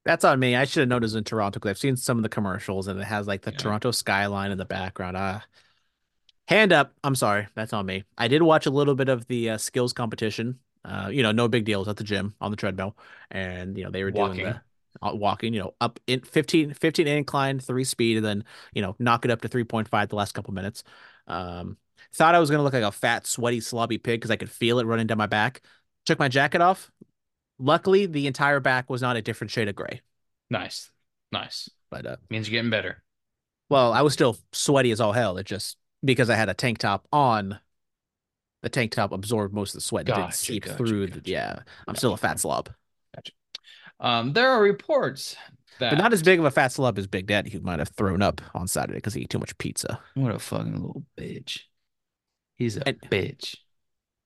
[0.03, 0.55] That's on me.
[0.55, 2.87] I should have known it was in Toronto because I've seen some of the commercials
[2.87, 3.57] and it has like the Yeah.
[3.57, 5.15] Toronto skyline in the background.
[5.15, 5.43] Ah,
[6.47, 6.93] hand up.
[7.03, 7.47] I'm sorry.
[7.55, 8.03] That's on me.
[8.17, 10.59] I did watch a little bit of the uh, skills competition.
[10.83, 12.97] Uh, you know, no big deals at the gym on the treadmill,
[13.29, 14.43] and you know they were Walking.
[14.43, 14.53] doing
[15.01, 15.53] the uh, walking.
[15.53, 19.29] You know, up in 15, 15 incline, three speed, and then you know knock it
[19.31, 20.83] up to three point five the last couple minutes.
[21.27, 21.77] Um,
[22.13, 24.79] thought I was gonna look like a fat, sweaty, slobby pig because I could feel
[24.79, 25.61] it running down my back.
[26.05, 26.91] Took my jacket off.
[27.59, 30.01] Luckily, the entire back was not a different shade of gray.
[30.49, 30.89] Nice,
[31.31, 31.69] nice.
[31.89, 33.03] But uh, Means you're getting better.
[33.69, 35.37] well, I was still sweaty as all hell.
[35.37, 37.59] It just because I had a tank top on,
[38.63, 40.09] the tank top absorbed most of the sweat.
[40.09, 41.07] It didn't seep gotcha, through.
[41.07, 41.21] gotcha.
[41.21, 42.69] The, yeah, I'm still a fat slob,
[43.99, 45.35] Um, there are reports
[45.79, 47.89] that but not as big of a fat slob as Big Daddy, who might have
[47.89, 49.99] thrown up on Saturday because he ate too much pizza.
[50.15, 51.61] What a fucking little bitch.
[52.61, 53.55] He's a And- bitch.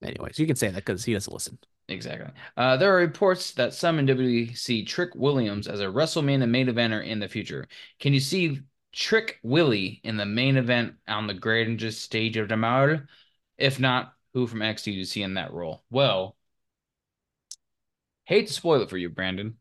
[0.03, 1.57] Anyways, you can say that because he doesn't listen.
[1.87, 2.29] Exactly.
[2.57, 6.67] Uh, there are reports that some in WWE see Trick Williams as a WrestleMania main
[6.67, 7.65] eventer in the future.
[7.99, 8.59] Can you see
[8.91, 13.07] Trick Willie in the main event on the grandest stage of the world?
[13.57, 15.85] If not, who from NXT do you see in that role?
[15.89, 16.35] Well,
[18.25, 19.55] hate to spoil it for you, Brandon,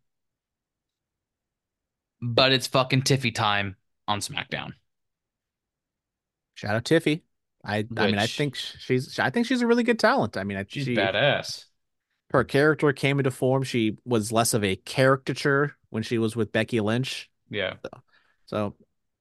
[2.21, 3.77] but it's fucking Tiffy time
[4.09, 4.73] on SmackDown.
[6.55, 7.23] Shout out Tiffy.
[7.65, 10.37] I I mean I think she's I think she's a really good talent.
[10.37, 11.65] I mean I, She's she, badass.
[12.31, 13.63] her character came into form.
[13.63, 17.31] She was less of a caricature when she was with Becky Lynch.
[17.51, 17.75] Yeah.
[18.47, 18.75] So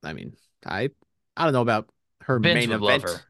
[0.04, 0.90] I mean I
[1.38, 1.90] I don't know about
[2.22, 3.04] her Vince main event.
[3.04, 3.22] her.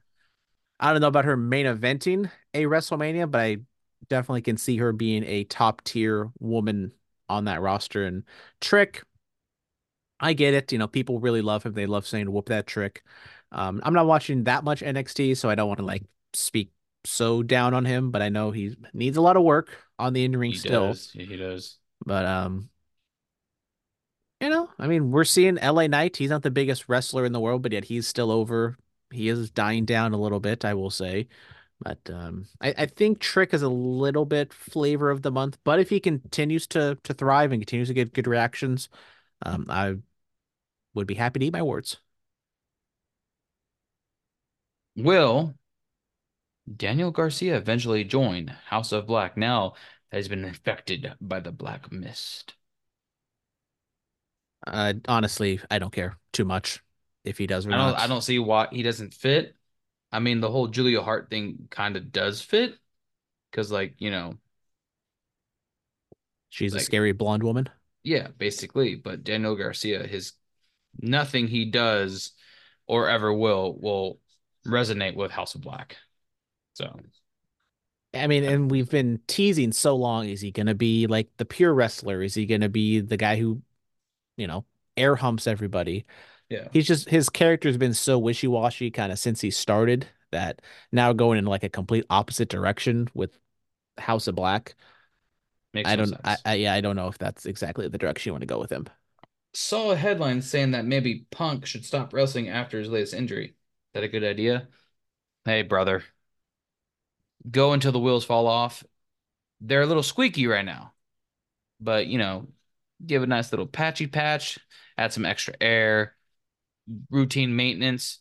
[0.79, 3.57] I don't know about her main eventing a WrestleMania, but I
[4.09, 6.91] definitely can see her being a top tier woman
[7.29, 8.05] on that roster.
[8.05, 8.23] And
[8.59, 9.03] Trick,
[10.19, 10.71] I get it.
[10.71, 11.73] You know, people really love him.
[11.73, 13.03] They love saying whoop that trick.
[13.53, 16.03] Um, I'm not watching that much NXT, so I don't want to like
[16.33, 16.71] speak
[17.05, 19.69] so down on him, but I know he needs a lot of work
[19.99, 20.87] on the in ring still.
[20.89, 21.11] does.
[21.11, 21.77] He does.
[22.05, 22.69] But um,
[24.41, 26.17] you know, I mean, we're seeing LA Knight.
[26.17, 28.77] He's not the biggest wrestler in the world, but yet he's still over.
[29.11, 31.27] He is dying down a little bit, I will say.
[31.79, 35.57] But um, I, I think Trick is a little bit flavor of the month.
[35.63, 38.89] But if he continues to to thrive and continues to get good reactions,
[39.43, 39.95] um, I
[40.93, 41.97] would be happy to eat my words.
[44.95, 45.53] Will
[46.75, 49.73] Daniel Garcia eventually join House of Black now
[50.11, 52.53] that he's been infected by the Black Mist.
[54.65, 56.81] Uh, honestly, I don't care too much
[57.23, 57.97] if he does or I don't not.
[57.97, 59.55] I don't see why he doesn't fit.
[60.11, 62.77] I mean, the whole Julia Hart thing kind of does fit
[63.51, 64.37] because, like, you know,
[66.47, 67.67] She's a scary blonde woman.
[68.03, 68.95] yeah, basically.
[68.95, 70.33] But Daniel Garcia, his
[70.99, 72.33] nothing he does
[72.87, 74.19] or ever will will
[74.67, 75.97] resonate with House of Black.
[76.73, 76.99] So
[78.13, 80.29] I mean, and we've been teasing so long.
[80.29, 82.21] Is he going to be like the pure wrestler?
[82.21, 83.61] Is he going to be the guy who,
[84.37, 84.65] you know,
[84.97, 86.05] air humps everybody?
[86.49, 90.61] yeah, He's just his character's been so wishy-washy kind of since he started that
[90.91, 93.37] now going in like a complete opposite direction with
[93.97, 94.75] House of Black.
[95.73, 96.37] makes I don't, I.
[96.45, 98.71] I, yeah, I don't know if that's exactly the direction you want to go with
[98.71, 98.87] him.
[99.55, 103.55] Saw a headline saying that maybe Punk should stop wrestling after his latest injury.
[103.93, 104.67] That a good idea?
[105.45, 106.03] Hey, brother,
[107.49, 108.83] go until the wheels fall off.
[109.61, 110.93] They're a little squeaky right now,
[111.81, 112.47] but you know,
[113.05, 114.59] give a nice little patchy patch,
[114.97, 116.15] add some extra air,
[117.09, 118.19] routine maintenance.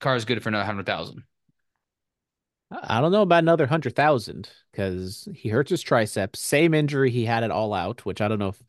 [0.00, 1.24] Car's good for another hundred thousand.
[2.70, 6.34] I don't know about another hundred thousand because he hurts his tricep.
[6.36, 8.62] Same injury he had it All Out, which I don't know if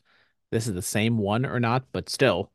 [0.51, 2.51] this is the same one or not, but still,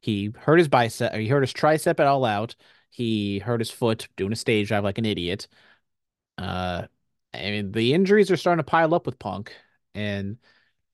[0.00, 1.14] he hurt his bicep.
[1.14, 2.56] He hurt his tricep at All Out.
[2.90, 5.48] He hurt his foot doing a stage drive like an idiot.
[6.38, 6.86] Uh,
[7.34, 9.54] I mean, the injuries are starting to pile up with Punk,
[9.94, 10.38] and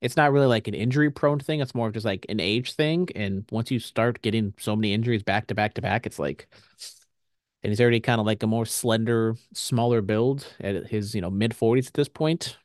[0.02, 1.60] it's not really like an injury prone thing.
[1.60, 3.08] It's more of just like an age thing.
[3.16, 6.48] And once you start getting so many injuries back to back to back, it's like,
[7.62, 11.30] and he's already kind of like a more slender, smaller build at his, you know,
[11.30, 12.56] mid 40s at this point.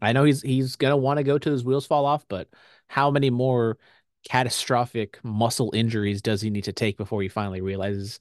[0.00, 2.48] I know he's he's gonna want to go to his wheels fall off, but
[2.88, 3.78] how many more
[4.24, 8.20] catastrophic muscle injuries does he need to take before he finally realizes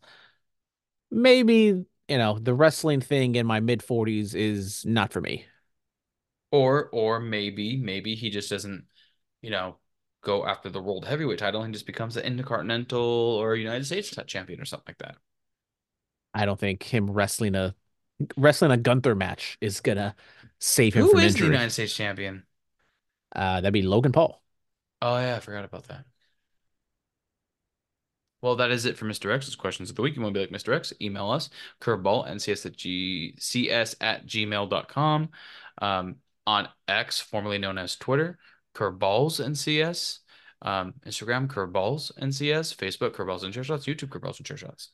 [1.11, 5.45] maybe, you know, the wrestling thing in my mid 40s is not for me?
[6.51, 8.85] Or, or maybe, maybe he just doesn't,
[9.41, 9.77] you know,
[10.21, 14.59] go after the world heavyweight title and just becomes an intercontinental or United States champion
[14.61, 15.17] or something like that.
[16.33, 17.75] I don't think him wrestling a
[18.37, 20.15] wrestling a Gunther match is gonna
[20.59, 21.45] save him Who from is the.
[21.45, 22.43] United States champion?
[23.35, 24.41] Uh, that'd be Logan Paul.
[25.01, 26.05] Oh yeah, I forgot about that.
[28.41, 29.31] Well, that is it for Mr.
[29.31, 30.15] X's questions of the week.
[30.15, 30.73] You want to be like Mr.
[30.73, 31.49] X, email us,
[31.81, 35.29] curveball, ncs at, g, cs at gmail.com.
[35.81, 36.15] Um,
[36.45, 38.37] on X, formerly known as Twitter,
[38.75, 40.19] curveballs NCS.
[40.61, 42.73] Um, Instagram, curveballs NCS.
[42.75, 43.85] Facebook, curveballs and chair shots.
[43.85, 44.91] YouTube, curveballs and chair shots.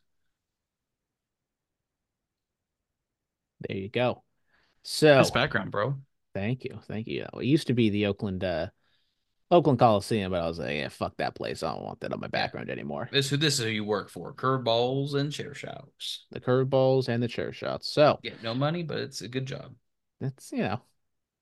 [3.67, 4.23] There you go.
[4.83, 5.95] So Nice background, bro.
[6.33, 7.25] thank you, thank you.
[7.35, 8.67] It used to be the Oakland uh
[9.51, 11.61] Oakland Coliseum, but I was like, yeah, fuck that place.
[11.61, 13.09] I don't want that on my background anymore.
[13.11, 14.33] This who this is who you work for.
[14.33, 16.25] Curveballs and chair shots.
[16.31, 17.87] The curveballs and the chair shots.
[17.87, 19.73] So Get no money, but it's a good job.
[20.19, 20.81] that's you know,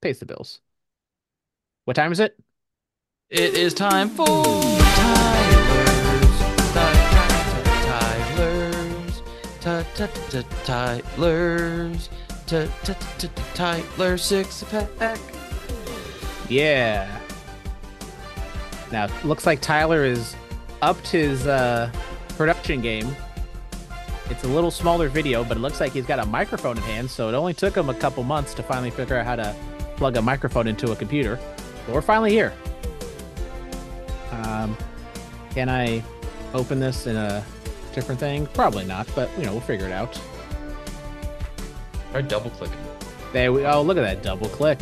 [0.02, 0.60] pays the bills.
[1.86, 2.38] What time is it?
[3.30, 4.82] It is time for Tyler's.
[9.62, 10.66] Tyler's.
[10.66, 12.10] Tyler's.
[13.54, 14.64] Tyler's six
[14.98, 15.20] pack.
[16.50, 17.21] Yeah.
[18.92, 20.36] Now it looks like Tyler has
[20.82, 21.92] upped his uh
[22.38, 23.16] production game.
[24.30, 27.10] It's a little smaller video, but it looks like he's got a microphone in hand,
[27.10, 29.56] so it only took him a couple months to finally figure out how to
[29.98, 31.40] plug a microphone into a computer.
[31.86, 32.54] But we're finally here.
[34.32, 34.76] Um
[35.52, 36.04] can I
[36.54, 37.44] open this in a
[37.94, 38.48] different thing?
[38.48, 40.20] Probably not, but you know, we'll figure it out.
[42.12, 42.78] Try double clicking.
[43.34, 44.80] There we oh look at that double click.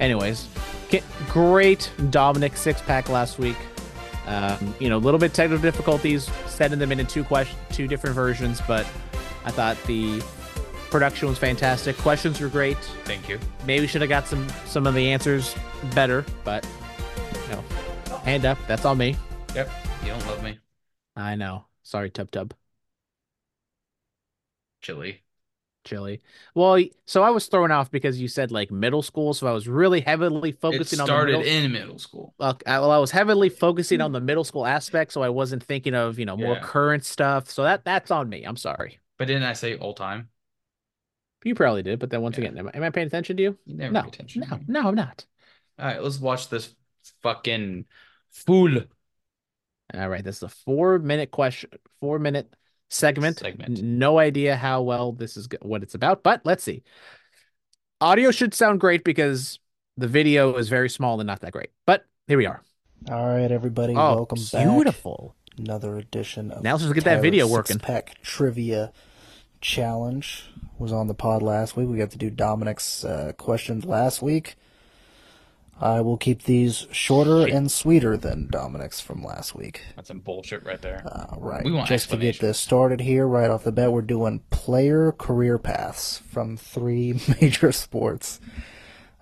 [0.00, 0.48] Anyways,
[1.28, 3.56] great Dominic six pack last week.
[4.26, 8.14] Um, you know, a little bit technical difficulties, setting them into two question, two different
[8.14, 8.84] versions, but
[9.44, 10.22] I thought the
[10.90, 11.96] production was fantastic.
[11.98, 12.76] Questions were great.
[13.04, 13.38] Thank you.
[13.64, 15.54] Maybe should have got some some of the answers
[15.94, 16.66] better, but
[17.44, 17.64] you know,
[18.24, 18.58] hand up.
[18.66, 19.16] That's all me.
[19.54, 19.70] Yep.
[20.02, 20.58] You don't love me.
[21.14, 21.66] I know.
[21.82, 22.52] Sorry, Tub Tub.
[24.82, 25.22] Chili.
[25.86, 26.20] Chili.
[26.54, 29.66] Well, so I was thrown off because you said like middle school, so I was
[29.68, 31.46] really heavily It focusing on the started middle.
[31.46, 32.34] in middle school.
[32.38, 34.14] Well, I, well, I was heavily focusing on hmm.
[34.14, 36.60] the middle school aspect, so I wasn't thinking of you know more Yeah.
[36.60, 37.48] current stuff.
[37.48, 38.44] So that that's on me.
[38.44, 38.98] I'm sorry.
[39.16, 40.28] But didn't I say all time?
[41.44, 42.46] You probably did, but then once Yeah.
[42.46, 43.58] again, am I, am I paying attention to you?
[43.64, 44.44] You never No, pay attention.
[44.50, 45.24] no, no, I'm not.
[45.78, 46.74] All right, let's watch this
[47.22, 47.86] fucking
[48.30, 48.82] fool.
[49.94, 52.52] All right, this is a four minute question, four minute
[52.88, 53.38] segment.
[53.38, 53.82] Segment.
[53.82, 56.82] No idea how well this is what it's about, but let's see.
[58.00, 59.58] Audio should sound great because
[59.96, 61.70] the video is very small and not that great.
[61.86, 62.62] But here we are.
[63.10, 64.66] All right, everybody, Oh, welcome back.
[64.66, 65.34] beautiful.
[65.58, 67.78] another edition of Now let's just get that video working.
[67.78, 68.92] Pack Trivia
[69.60, 70.44] Challenge
[70.78, 71.88] was on the pod last week.
[71.88, 74.56] We got to do Dominic's uh, questions last week.
[75.78, 79.82] I will keep these shorter and sweeter than Dominic's from last week.
[79.94, 81.02] That's some bullshit right there.
[81.04, 81.64] Uh, right.
[81.64, 85.12] We want Just to get this started here, right off the bat, we're doing player
[85.12, 88.40] career paths from three major sports.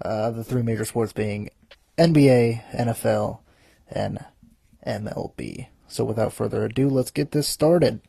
[0.00, 1.50] Uh, the three major sports being
[1.98, 3.40] NBA, NFL,
[3.90, 4.24] and
[4.86, 5.66] MLB.
[5.88, 8.00] So without further ado, let's get this started.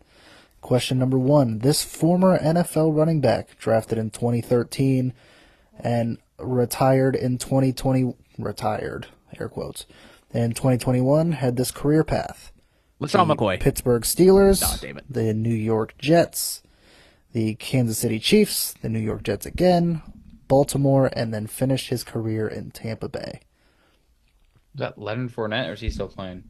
[0.61, 1.59] Question number one.
[1.59, 5.13] This former NFL running back, drafted in 2013
[5.79, 9.07] and retired in 2020, retired,
[9.39, 9.85] air quotes,
[10.31, 12.51] in 2021, had this career path.
[12.99, 13.59] LeSean The McCoy.
[13.59, 15.05] Pittsburgh Steelers, Nah, damn it.
[15.09, 16.63] the New York Jets,
[17.33, 20.01] the Kansas City Chiefs, the New York Jets again,
[20.47, 23.41] Baltimore, and then finished his career in Tampa Bay.
[24.75, 26.43] Is that Leonard Fournette or is he still playing?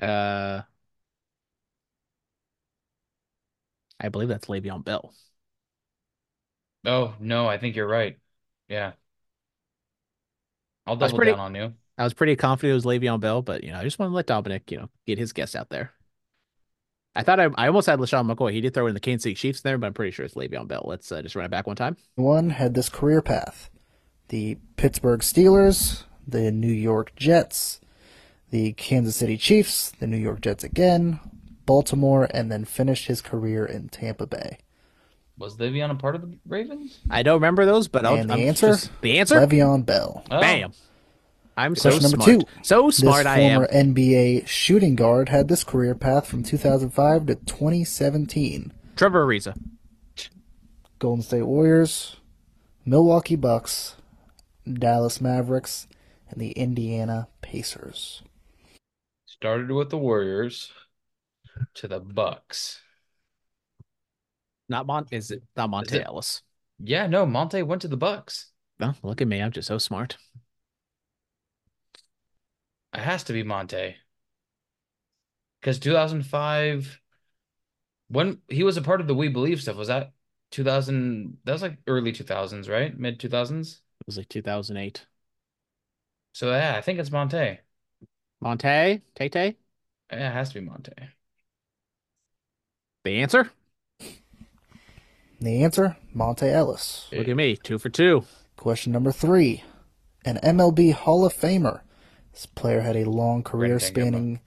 [0.00, 0.62] Uh,
[3.98, 5.12] I believe that's Le'Veon Bell.
[6.84, 8.18] Oh, no, I think you're right.
[8.68, 8.92] Yeah.
[10.86, 11.74] I'll double pretty- down on you.
[11.96, 14.16] I was pretty confident it was Le'Veon Bell, but you know, I just want to
[14.16, 15.92] let Dominic, you know, get his guess out there.
[17.14, 18.50] I thought I, I almost had LeSean McCoy.
[18.50, 20.66] He did throw in the Kansas City Chiefs there, but I'm pretty sure it's Le'Veon
[20.66, 20.82] Bell.
[20.84, 21.96] Let's uh, just run it back one time.
[22.16, 23.70] One had this career path.
[24.28, 27.80] The Pittsburgh Steelers, the New York Jets,
[28.50, 31.20] the Kansas City Chiefs, the New York Jets again,
[31.66, 34.58] Baltimore, and then finished his career in Tampa Bay.
[35.38, 37.00] Was Le'Veon a part of the Ravens?
[37.10, 38.68] I don't remember those, but I'll, And the I'm answer?
[38.68, 40.22] just- the answer, Le'Veon Bell.
[40.30, 40.72] Oh, bam.
[41.56, 42.24] I'm so number smart.
[42.28, 42.40] two.
[42.62, 43.60] So This smart I am.
[43.62, 48.72] former NBA shooting guard had this career path from 2005 to 2017.
[48.96, 49.56] Trevor Ariza.
[50.98, 52.16] Golden State Warriors,
[52.84, 53.96] Milwaukee Bucks,
[54.72, 55.86] Dallas Mavericks,
[56.30, 58.22] and the Indiana Pacers.
[59.26, 60.72] Started with the Warriors
[61.74, 62.80] to the Bucks.
[64.68, 65.06] Not Mon.
[65.10, 66.42] Is it not Monta it- Ellis?
[66.78, 68.50] Yeah, no, Monta went to the Bucks.
[68.80, 69.40] No, look at me.
[69.40, 70.16] I'm just so smart.
[72.94, 73.94] It has to be Monta.
[75.60, 77.00] Because 2005,
[78.08, 80.12] when he was a part of the We Believe stuff, was that
[80.50, 81.38] 2000?
[81.44, 82.96] That was like early 2000s, right?
[82.98, 83.82] Mid 2000s?
[84.00, 85.06] It was like 2008.
[86.32, 87.58] So yeah, I think it's Monta.
[88.40, 89.56] Monta, Tay Tay.
[90.10, 91.10] Yeah, it has to be Monta.
[93.04, 93.50] The answer?
[95.44, 97.06] The answer, Monta Ellis.
[97.12, 98.24] Look at me, two for two.
[98.56, 99.62] Question number three.
[100.24, 101.82] An MLB Hall of Famer.
[102.32, 104.40] This player had a long career spanning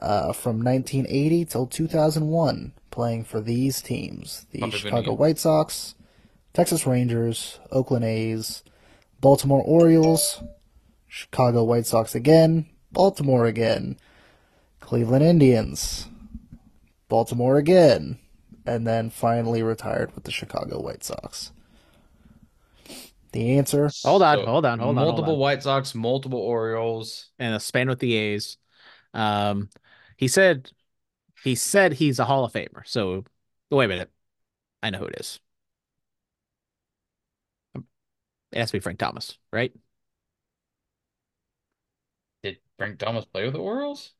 [0.00, 5.16] uh, from 1980 till 2001, playing for these teams the Bumper Chicago Vinny.
[5.16, 5.96] White Sox,
[6.52, 8.62] Texas Rangers, Oakland A's,
[9.20, 10.44] Baltimore Orioles,
[11.08, 13.98] Chicago White Sox again, Baltimore again,
[14.78, 16.06] Cleveland Indians,
[17.08, 18.20] Baltimore again,
[18.66, 21.52] and then finally retired with the Chicago White Sox.
[23.32, 25.40] The answer Hold on, So, hold on, hold on, hold Multiple on.
[25.40, 27.30] White Sox, multiple Orioles.
[27.38, 28.56] And a span with the A's.
[29.14, 29.70] Um,
[30.16, 30.70] he said,
[31.44, 32.86] he said he's a Hall of Famer.
[32.86, 33.24] So,
[33.70, 34.10] wait a minute.
[34.82, 35.40] I know who it is.
[38.52, 39.72] It has to be Frank Thomas, right?
[42.42, 44.14] Did Frank Thomas play with the Orioles?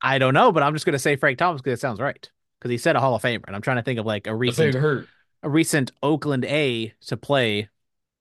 [0.00, 2.30] I don't know, but I'm just gonna say Frank Thomas because it sounds right.
[2.58, 4.34] Because he said a Hall of Famer, and I'm trying to think of like a
[4.34, 5.08] recent hurt.
[5.42, 7.68] a recent Oakland A to play,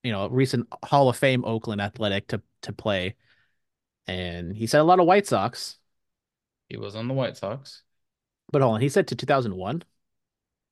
[0.03, 3.15] you know, a recent Hall of Fame Oakland Athletic to to play.
[4.07, 5.77] And he said a lot of White Sox,
[6.69, 7.83] He was on the White Sox.
[8.51, 9.83] but hold on, he said to 2001.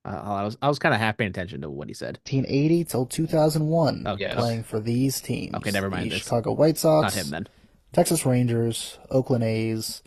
[0.05, 2.19] Uh, I was I was kind of half paying attention to what he said.
[2.29, 4.35] 1980 till 2001, Okay, Yes.
[4.35, 5.55] playing for these teams.
[5.55, 6.23] Okay, never mind The this.
[6.23, 7.47] Chicago White Sox, Not him then.
[7.93, 10.03] Texas Rangers, Oakland A's,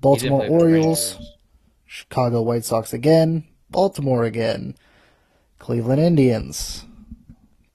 [0.00, 1.36] Baltimore play the Orioles, Rangers.
[1.94, 4.74] Chicago White Sox again, Baltimore again,
[5.60, 6.84] Cleveland Indians,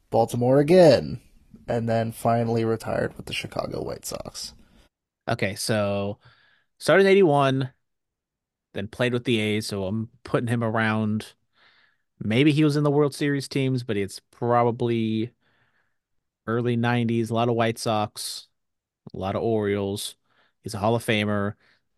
[0.09, 1.21] Baltimore again,
[1.69, 4.53] and then finally retired with the Chicago White Sox.
[5.29, 6.17] Okay, so
[6.79, 7.69] started in 81,
[8.73, 11.27] then played with the A's, so I'm putting him around.
[12.19, 15.31] Maybe he was in the World Series teams, but it's probably
[16.45, 18.49] early 90s, a lot of White Sox,
[19.13, 20.17] a lot of Orioles.
[20.61, 21.53] He's a Hall of Famer.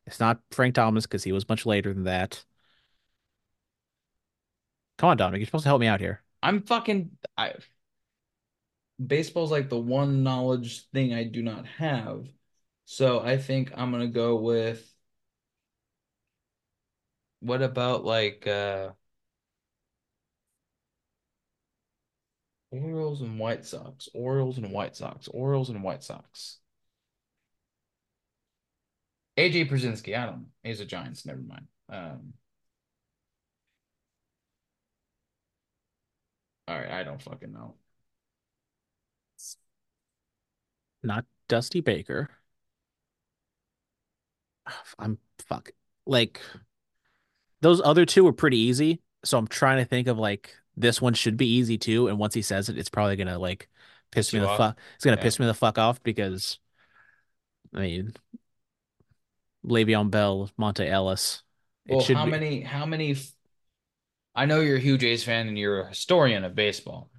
[0.05, 2.43] It's not Frank Thomas because he was much later than that.
[4.97, 6.21] Come on, Dominic, you're supposed to help me out here.
[6.43, 7.53] I'm fucking I
[9.05, 12.27] baseball's like the one knowledge thing I do not have.
[12.85, 14.87] So I think I'm gonna go with
[17.39, 18.91] what about like uh
[22.71, 26.60] Orioles and White Sox, Orioles and White Sox, Orioles and White Sox.
[29.37, 30.17] AJ Pierzynski.
[30.17, 30.45] I don't know.
[30.63, 31.25] He's a Giants.
[31.25, 31.67] Never mind.
[31.89, 32.33] Um,
[36.67, 37.75] all right, I don't fucking know.
[41.03, 42.29] Not Dusty Baker.
[44.99, 45.17] I'm
[45.47, 45.71] fuck.
[46.05, 46.41] Like
[47.61, 49.01] those other two were pretty easy.
[49.23, 52.07] So I'm trying to think of like this one should be easy too.
[52.07, 53.69] And once he says it, it's probably gonna like
[54.11, 54.77] piss me the fuck.
[54.95, 55.23] It's gonna Yeah.
[55.23, 56.59] piss me the fuck off because
[57.73, 58.13] I mean
[59.65, 61.43] Le'Veon Bell, Monta Ellis.
[61.85, 62.61] It Well, how be many?
[62.61, 63.15] How many?
[64.33, 67.09] I know you're a huge A's fan and you're a historian of baseball.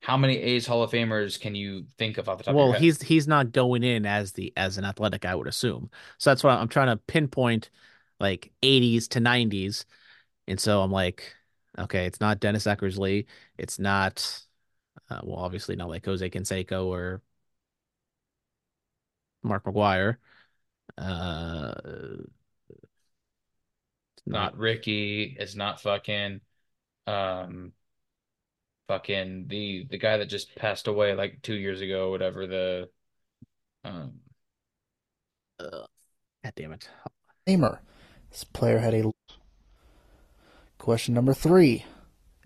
[0.00, 2.68] How many A's Hall of Famers can you think of off the top well, of
[2.68, 2.82] your head?
[2.82, 5.90] he's he's not going in as the as an athletic, I would assume.
[6.18, 7.70] So that's why I'm trying to pinpoint
[8.20, 9.86] like 80s to 90s.
[10.46, 11.34] And so I'm like,
[11.78, 13.26] okay, it's not Dennis Eckersley.
[13.56, 14.44] It's not
[15.10, 17.22] uh, well, obviously not like Jose Canseco or
[19.42, 20.16] Mark McGwire.
[20.96, 21.74] Uh
[24.16, 25.36] it's not not Ricky.
[25.38, 26.40] It's not fucking
[27.06, 27.72] um
[28.88, 32.88] fucking the the guy that just passed away like two years ago, whatever the
[33.84, 34.20] um
[35.60, 35.86] uh,
[36.42, 36.88] God damn it.
[37.46, 37.78] Famer.
[38.30, 39.12] This player had a.
[40.78, 41.86] Question number three.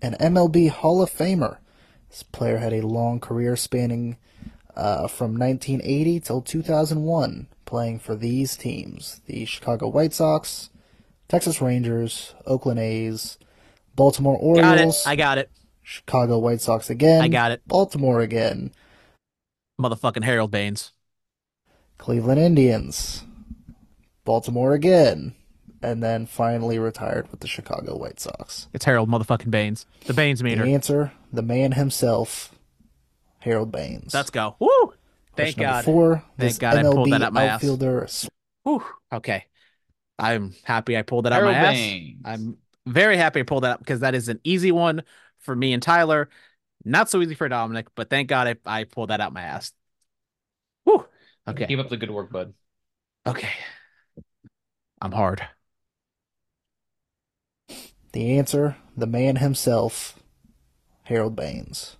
[0.01, 1.57] An MLB Hall of Famer.
[2.09, 4.17] This player had a long career spanning
[4.79, 10.69] uh, from 1980 till 2001, playing for these teams the Chicago White Sox,
[11.27, 13.37] Texas Rangers, Oakland A's,
[13.95, 14.81] Baltimore Got it.
[14.81, 15.51] Orioles, I got it.
[15.83, 17.61] Chicago White Sox again, I got it.
[17.67, 18.71] Baltimore again,
[19.79, 20.93] Motherfucking Harold Baines.
[21.97, 23.23] Cleveland Indians,
[24.23, 25.35] Baltimore again,
[25.81, 28.67] and then finally retired with the Chicago White Sox.
[28.73, 29.85] It's Harold motherfucking Baines.
[30.05, 30.63] The Baines meter.
[30.63, 32.55] The answer, the man himself,
[33.39, 34.13] Harold Baines.
[34.13, 34.55] Let's go.
[34.59, 34.93] Woo!
[35.35, 35.85] Thank Question God.
[35.85, 37.55] Four, Thank this God I pulled MLB that out my ass.
[37.55, 38.07] outfielder
[38.63, 38.83] Whew.
[39.11, 39.45] Okay.
[40.17, 42.01] I'm happy I pulled that out Harold my ass.
[42.25, 45.03] I'm very happy I pulled that up because that is an easy one
[45.39, 46.29] for me and Tyler.
[46.83, 49.71] Not so easy for Dominic, but thank God I, I pulled that out my ass.
[50.83, 51.05] Whew.
[51.47, 51.67] Okay.
[51.67, 52.53] Keep up the good work, bud.
[53.25, 53.49] Okay.
[55.01, 55.47] I'm hard.
[58.11, 60.19] The answer, the man himself,
[61.03, 61.95] Harold Baines.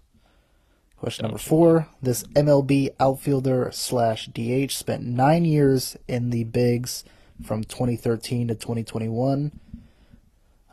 [0.99, 1.87] Question number four.
[2.01, 7.05] This MLB outfielder slash DH spent nine years in the Bigs
[7.41, 9.57] from 2013 to 2021.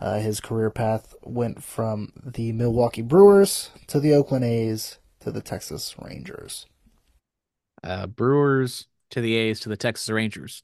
[0.00, 5.40] Uh, his career path went from the Milwaukee Brewers to the Oakland A's to the
[5.40, 6.66] Texas Rangers.
[7.84, 10.62] Uh Brewers to the A's to the Texas Rangers.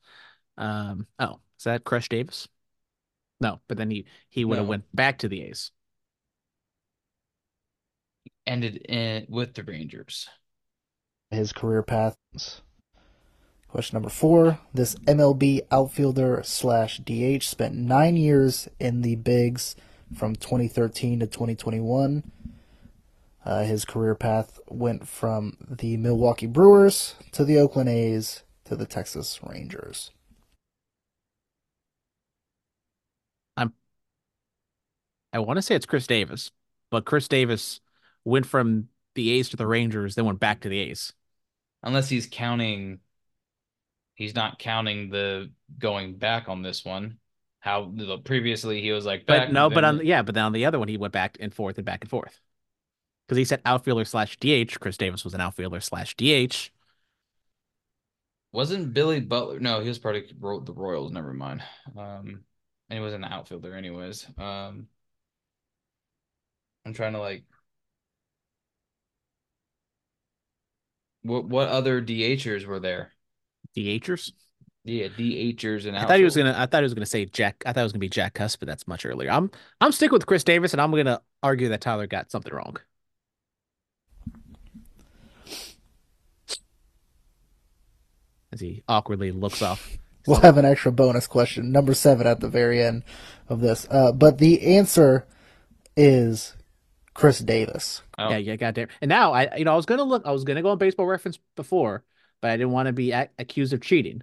[0.59, 2.49] Um oh, is that Crush Davis?
[3.41, 4.71] No, but then he he would have No.
[4.71, 5.71] went back to the A's.
[8.47, 10.29] Ended in with the Rangers.
[11.31, 12.63] his career paths.
[13.69, 14.59] Question number four.
[14.75, 19.75] This MLB outfielder slash DH spent nine years in the Bigs
[20.15, 22.31] from 2013 to 2021.
[23.45, 28.87] Uh, his career path went from the Milwaukee Brewers to the Oakland A's to the
[28.87, 30.11] Texas Rangers.
[35.33, 36.51] I want to say it's Chris Davis,
[36.91, 37.81] but Chris Davis
[38.25, 41.13] went from the A's to the Rangers, then went back to the A's.
[41.83, 43.01] Unless he's counting
[44.15, 47.19] he's not counting the going back on this one.
[47.61, 50.53] How the, previously he was like But no, but then- on yeah, but then on
[50.53, 52.41] the other one he went back and forth and back and forth.
[53.27, 54.79] Because he said outfielder slash DH.
[54.81, 56.71] Chris Davis was an outfielder slash DH.
[58.53, 59.61] wasn't Billy Butler.
[59.61, 61.13] No, he was part of Ro- the Royals.
[61.13, 61.63] Never mind.
[61.97, 62.43] Um,
[62.91, 64.27] and he was an outfielder, anyways.
[64.37, 64.89] Um,
[66.85, 67.45] I'm trying to like.
[71.23, 73.13] What what other DHers were there?
[73.77, 74.33] DHers.
[74.85, 76.55] Yeah, DHers and I thought he was gonna.
[76.57, 77.63] I thought he was gonna say Jack.
[77.65, 79.31] I thought it was gonna be Jack Cust, but that's much earlier.
[79.31, 79.51] I'm
[79.81, 82.77] I'm sticking with Chris Davis, and I'm gonna argue that Tyler got something wrong.
[88.53, 89.99] As he awkwardly looks off.
[90.25, 93.03] We'll have an extra bonus question, number seven, at the very end
[93.49, 93.89] of this.
[93.91, 95.27] Uh, but the answer
[95.97, 96.55] is
[97.15, 98.03] Chris Davis.
[98.19, 98.89] Oh, Yeah, yeah, goddamn.
[99.01, 100.25] And now I, you know, I was gonna look.
[100.27, 102.05] I was gonna go on Baseball Reference before,
[102.41, 104.23] but I didn't want to be ac accused of cheating.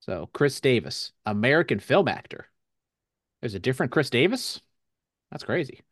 [0.00, 2.48] So Chris Davis, American film actor.
[3.40, 4.60] There's a different Chris Davis.
[5.30, 5.82] That's crazy.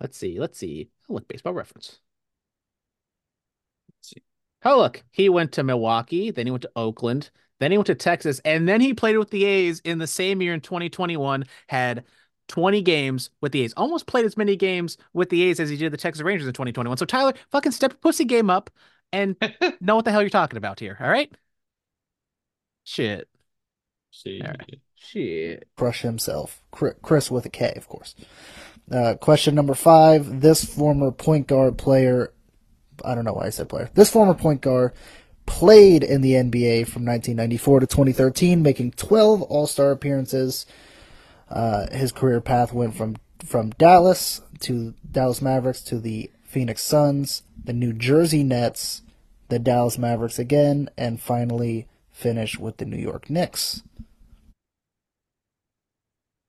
[0.00, 0.38] Let's see.
[0.40, 0.90] Let's see.
[1.08, 2.00] Oh, look, Baseball Reference.
[3.98, 4.22] Let's see.
[4.64, 7.94] Oh, look, he went to Milwaukee, then he went to Oakland, then he went to
[7.94, 11.44] Texas, and then he played with the A's in the same year in 2021.
[11.68, 12.04] Had
[12.50, 13.72] 20 games with the A's.
[13.76, 16.52] Almost played as many games with the A's as he did the Texas Rangers in
[16.52, 16.96] 2021.
[16.98, 18.70] So Tyler, fucking step your pussy game up
[19.12, 19.36] and
[19.80, 20.98] know what the hell you're talking about here.
[21.00, 21.32] All right.
[22.82, 23.28] Shit.
[24.10, 24.80] See, All right.
[24.96, 25.68] Shit.
[25.76, 26.60] Crush himself.
[26.72, 28.16] Chris with a K, of course.
[28.90, 30.40] Uh, question number five.
[30.40, 32.32] This former point guard player,
[33.04, 33.90] I don't know why I said player.
[33.94, 34.92] This former point guard
[35.46, 40.66] played in the NBA from 1994 to 2013, making 12 All Star appearances.
[41.50, 47.42] Uh, his career path went from from Dallas to Dallas Mavericks to the Phoenix Suns,
[47.64, 49.02] the New Jersey Nets,
[49.48, 53.82] the Dallas Mavericks again, and finally finished with the New York Knicks.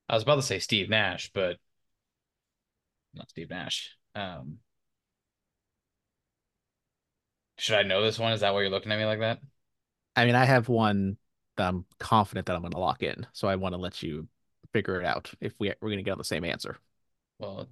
[0.10, 1.58] I was about to say Steve Nash, but
[3.14, 3.96] not Steve Nash.
[4.14, 4.58] Um,
[7.58, 8.34] should I know this one?
[8.34, 9.40] Is that why you're looking at me like that?
[10.16, 11.18] I mean, I have one
[11.56, 14.28] that I'm confident that I'm going to lock in, so I want to let you
[14.74, 16.78] figure it out if we we're going to get on the same answer.
[17.40, 17.68] Well,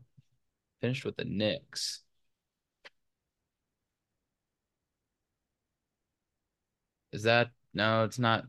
[0.81, 2.01] finished with the Knicks.
[7.11, 8.03] Is that no?
[8.03, 8.45] It's not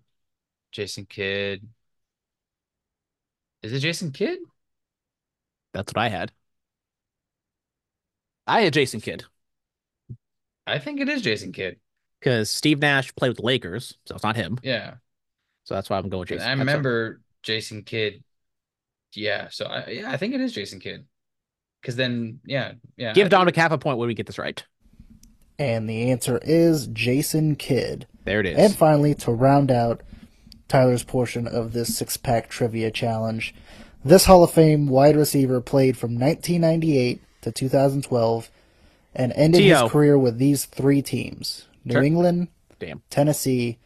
[0.72, 1.68] Jason Kidd.
[3.62, 4.38] Is it Jason Kidd?
[5.72, 6.32] That's what I had.
[8.46, 9.24] I had Jason Kidd
[10.66, 11.78] I think it is Jason Kidd.
[12.20, 14.58] because Steve Nash played with the Lakers, so it's not him.
[14.62, 14.94] Yeah,
[15.64, 16.46] So that's why I'm going with Jason.
[16.46, 18.22] I remember Jason Kidd.
[19.14, 21.04] Yeah, so I yeah I think it is Jason Kidd.
[21.80, 24.64] Because then yeah yeah Give I- Dominic half a point when we get this right.
[25.58, 28.06] And the answer is Jason Kidd.
[28.24, 28.56] There it is.
[28.56, 30.00] And finally, to round out
[30.68, 33.54] Tyler's portion of this six pack trivia challenge,
[34.04, 38.50] this Hall of Fame wide receiver played from 1998 to 2012
[39.14, 39.82] and ended T.O.
[39.82, 42.02] his career with these three teams New Sure.
[42.04, 43.02] England, Damn.
[43.10, 43.78] Tennessee,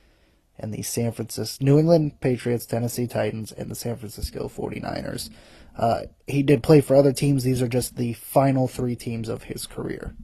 [0.59, 5.31] and the San Francisco New England Patriots, Tennessee Titans, and the San Francisco 49ers.
[5.77, 7.43] Uh, he did play for other teams.
[7.45, 10.15] These are just the final three teams of his career.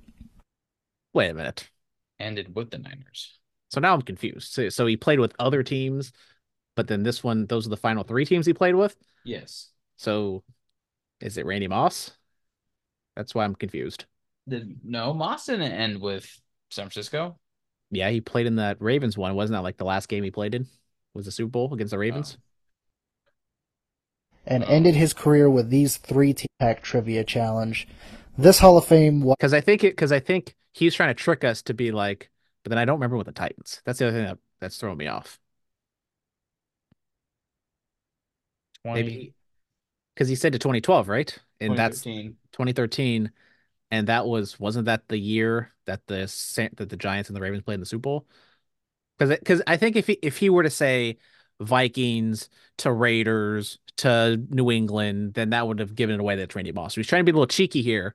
[1.13, 1.71] Wait a minute.
[2.19, 3.39] ended with the Niners.
[3.71, 4.53] So now I'm confused.
[4.53, 6.13] So, so he played with other teams,
[6.77, 8.97] but then this one, those are the final three teams he played with.
[9.25, 9.71] Yes.
[9.97, 10.43] So
[11.21, 12.13] is it Randy Moss?
[13.17, 14.07] That's why I'm confused.
[14.49, 16.25] Did no Moss didn't end with
[16.71, 17.39] San Francisco?
[17.91, 19.35] Yeah, he played in that Ravens one.
[19.35, 20.67] Wasn't that like the last game he played in?
[21.15, 22.01] Was the Super Bowl against the uh.
[22.01, 22.39] Ravens?
[24.47, 24.67] And Oh.
[24.67, 27.87] ended his career with these three T pack trivia challenge.
[28.39, 29.93] This Hall of Fame wi- Because I think it.
[29.93, 32.31] Because I think he's trying to trick us to be like.
[32.63, 33.81] But then I don't remember with the Titans.
[33.85, 35.39] That's the other thing that, that's throwing me off.
[38.85, 39.35] 20, Maybe
[40.15, 41.39] because he said to 2012, right?
[41.61, 43.31] And that's 2013.
[43.91, 46.27] 2013, and that was wasn't that the year that the
[46.77, 48.27] that the Giants and the Ravens played in the Super Bowl?
[49.19, 51.19] Because because I think if he if he were to say
[51.61, 52.49] Vikings
[52.79, 56.73] to Raiders to New England, then that would have given it away that it's Randy
[56.73, 56.95] Moss.
[56.95, 58.15] So he's trying to be a little cheeky here,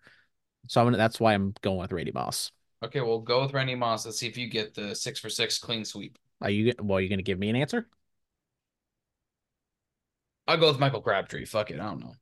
[0.68, 2.52] so I'm gonna, that's why I'm going with Randy Moss.
[2.84, 4.06] Okay, well go with Randy Moss.
[4.06, 6.18] Let's see if you get the six for six clean sweep.
[6.42, 6.98] Are you well?
[6.98, 7.88] Are you gonna give me an answer?
[10.48, 11.46] I'll go with Michael Crabtree.
[11.46, 12.16] Fuck it, I don't know.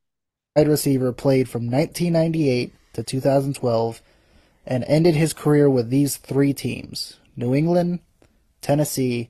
[0.55, 4.01] wide receiver played from 1998 to 2012
[4.65, 7.99] and ended his career with these three teams New England,
[8.61, 9.29] Tennessee,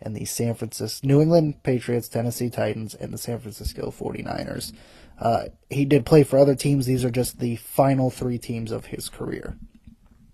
[0.00, 4.72] and the San Francisco New England Patriots, Tennessee Titans, and the San Francisco 49ers.
[5.20, 6.86] Uh, he did play for other teams.
[6.86, 9.56] These are just the final three teams of his career.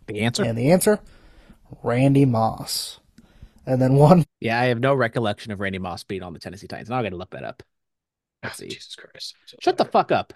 [0.06, 0.44] The answer?
[0.44, 1.00] And the answer
[1.82, 3.00] Randy Moss.
[3.66, 6.66] And then one Yeah, I have no recollection of Randy Moss being on the Tennessee
[6.66, 6.90] Titans.
[6.90, 7.62] Now I gotta look that up.
[8.42, 8.66] Let's see.
[8.66, 9.34] Ah, Jesus Christ.
[9.60, 10.34] Shut the fuck up.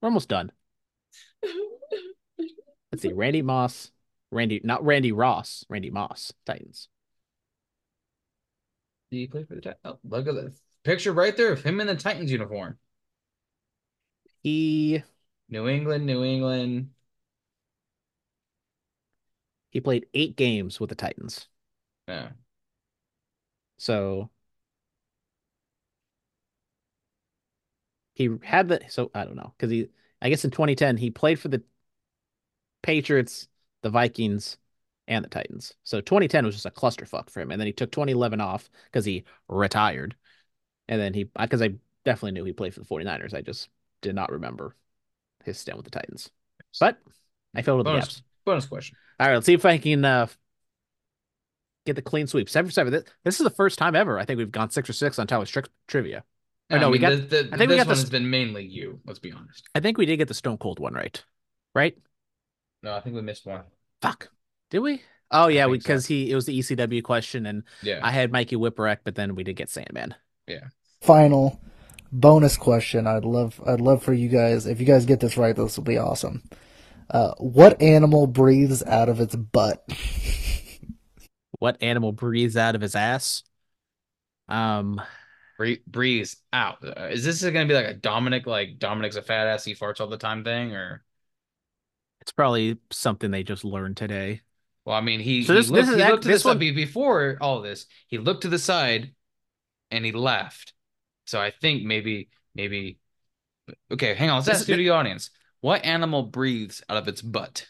[0.00, 0.52] We're almost done.
[2.92, 3.12] Let's see.
[3.12, 3.90] Randy Moss.
[4.30, 5.64] Randy, not Randy Ross.
[5.68, 6.32] Randy Moss.
[6.46, 6.88] Titans.
[9.10, 9.80] Did he play for the Titans?
[9.84, 12.78] Oh, look at the picture right there of him in the Titans uniform.
[14.42, 15.02] He
[15.48, 16.90] New England, New England.
[19.74, 21.48] he played eight games with the Titans.
[22.06, 22.30] Yeah.
[23.76, 24.30] So
[28.14, 29.88] he had the so I don't know because he
[30.24, 31.62] I guess in 2010 he played for the
[32.82, 33.46] Patriots,
[33.82, 34.56] the Vikings,
[35.06, 35.74] and the Titans.
[35.84, 39.04] So 2010 was just a clusterfuck for him, and then he took 2011 off because
[39.04, 40.16] he retired,
[40.88, 41.74] and then he because I
[42.04, 43.34] definitely knew he played for the 49ers.
[43.34, 43.68] I just
[44.00, 44.74] did not remember
[45.44, 46.30] his stint with the Titans,
[46.80, 46.98] but
[47.54, 48.22] I filled the Bonus, gaps.
[48.46, 48.96] bonus question.
[49.20, 50.26] All right, let's see if I can uh,
[51.84, 52.48] get the clean sweep.
[52.48, 52.92] Seven for seven.
[52.94, 55.26] This, this is the first time ever I think we've gone six or six on
[55.26, 56.24] Tyler's trick trivia.
[56.70, 58.00] Oh, no, I we mean, got- the, the, I think we this got one the-
[58.02, 59.00] has been mainly you.
[59.06, 59.68] Let's be honest.
[59.74, 61.22] I think we did get the Stone Cold one right,
[61.74, 61.96] right?
[62.82, 63.62] No, I think we missed one.
[64.02, 64.28] Fuck,
[64.70, 65.02] did we?
[65.30, 65.86] Oh yeah, think so.
[65.88, 68.00] because he it was the ECW question, and Yeah.
[68.02, 70.14] I had Mikey Whipwreck, but then we did get Sandman.
[70.46, 70.68] Yeah.
[71.00, 71.60] Final
[72.12, 73.06] bonus question.
[73.06, 75.84] I'd love I'd love for you guys if you guys get this right, this will
[75.84, 76.42] be awesome.
[77.10, 79.84] Uh, what animal breathes out of its butt?
[81.60, 83.42] What animal breathes out of his ass?
[84.48, 85.04] Um, Bree-
[85.86, 86.78] breeze out.
[86.84, 90.00] Uh, Is this gonna be like a Dominic, like Dominic's a fat ass, he farts
[90.00, 91.04] all the time thing, or?
[92.20, 94.40] it's probably something they just learned today.
[94.86, 96.44] Well, I mean, he, So he this- looked, this is he act- looked to this
[96.44, 97.86] one- be- before all this.
[98.08, 99.14] He looked to the side,
[99.90, 100.72] and he laughed.
[101.26, 102.98] So I think maybe, maybe.
[103.90, 104.36] Okay, hang on.
[104.36, 105.30] Let's This ask the audience.
[105.60, 107.66] What animal breathes out of its butt?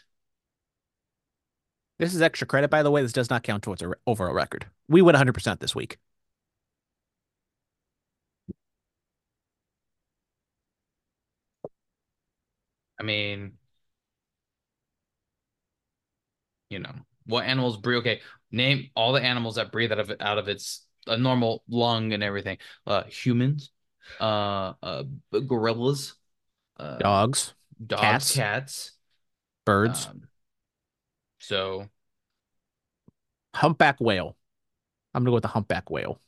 [1.99, 3.01] This is extra credit, by the way.
[3.01, 4.67] This does not count towards our overall record.
[4.89, 5.97] We win 100% this week.
[12.99, 13.57] I mean,
[16.69, 16.93] you know,
[17.25, 17.99] what animals breathe?
[17.99, 22.13] Okay, name all the animals that breathe out of out of its a normal lung
[22.13, 22.57] and everything.
[22.85, 23.71] Uh, humans,
[24.19, 25.03] uh, uh,
[25.47, 26.15] gorillas,
[26.79, 27.53] uh, Dogs,
[27.85, 28.93] dogs, cats, cats,
[29.65, 30.27] birds, um,
[31.39, 31.87] so
[33.55, 34.37] humpback whale.
[35.13, 36.21] I'm gonna go with the humpback whale.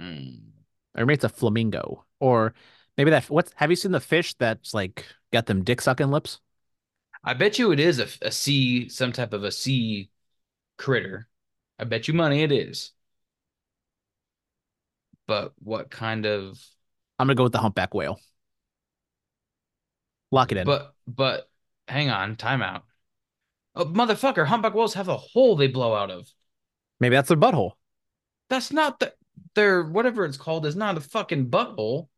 [0.00, 0.52] mm,
[0.94, 2.04] Or maybe it's a flamingo.
[2.20, 2.54] Or
[3.00, 6.38] maybe that what's have you seen the fish that's like got them dick sucking lips?
[7.24, 10.10] I bet you it is a, a sea, some type of a sea
[10.76, 11.26] critter.
[11.78, 12.92] I bet you money it is.
[15.26, 16.62] But what kind of?
[17.18, 18.20] I'm gonna go with the humpback whale.
[20.30, 20.66] Lock it in.
[20.66, 21.48] But but
[21.88, 22.82] hang on, timeout.
[23.74, 26.28] Oh, motherfucker, humpback whales have a hole they blow out of.
[26.98, 27.72] maybe that's their butthole.
[28.50, 29.14] That's not the
[29.54, 32.08] their whatever it's called is not a fucking butthole.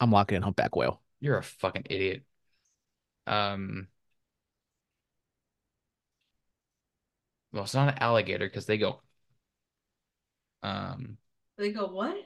[0.00, 1.00] I'm locking in humpback whale.
[1.20, 2.22] You're a fucking idiot.
[3.26, 3.88] Um.
[7.52, 9.00] Well, it's not an alligator because they go.
[10.62, 11.18] Um.
[11.56, 12.16] They go, what?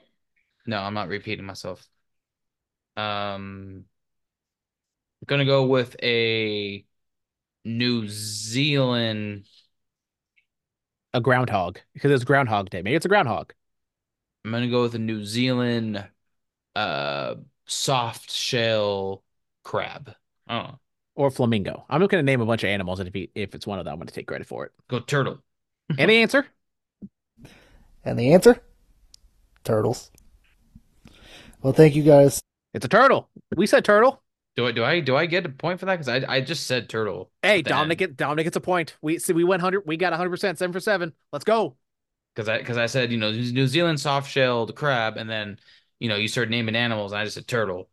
[0.65, 1.87] No, I'm not repeating myself.
[2.97, 3.85] Um,
[5.21, 6.85] I'm gonna go with a
[7.63, 9.45] New Zealand.
[11.13, 11.79] A groundhog.
[11.93, 12.81] Because it's groundhog day.
[12.81, 13.53] Maybe it's a groundhog.
[14.43, 16.05] I'm gonna go with a New Zealand,
[16.75, 17.35] uh,
[17.65, 19.23] soft shell
[19.63, 20.15] crab.
[20.49, 20.79] Oh,
[21.15, 21.85] Or flamingo.
[21.89, 23.85] I'm not gonna name a bunch of animals, and if he, if it's one of
[23.85, 24.71] them, I'm gonna take credit for it.
[24.87, 25.41] go turtle.
[25.97, 26.47] Any answer?
[28.05, 28.61] And the answer?
[29.63, 30.11] Turtles.
[31.61, 32.41] Well, thank you guys.
[32.73, 33.29] It's a turtle.
[33.55, 34.21] We said turtle.
[34.55, 35.99] Do I do I do I get a point for that?
[35.99, 37.31] Because I I just said turtle.
[37.41, 38.09] Hey, Dominic, end.
[38.11, 38.97] get, Dominic gets a point.
[39.01, 39.83] We see we went hundred.
[39.85, 41.13] We got hundred percent, seven for seven.
[41.31, 41.77] Let's go.
[42.35, 45.59] Because I because I said you know New Zealand soft shelled crab, and then
[46.01, 47.87] you know you started naming animals, and I just said turtle.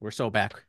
[0.00, 0.64] We're so back.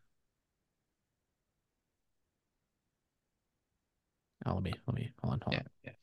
[4.45, 5.93] Oh, let me let me hold on, hold Yeah, on.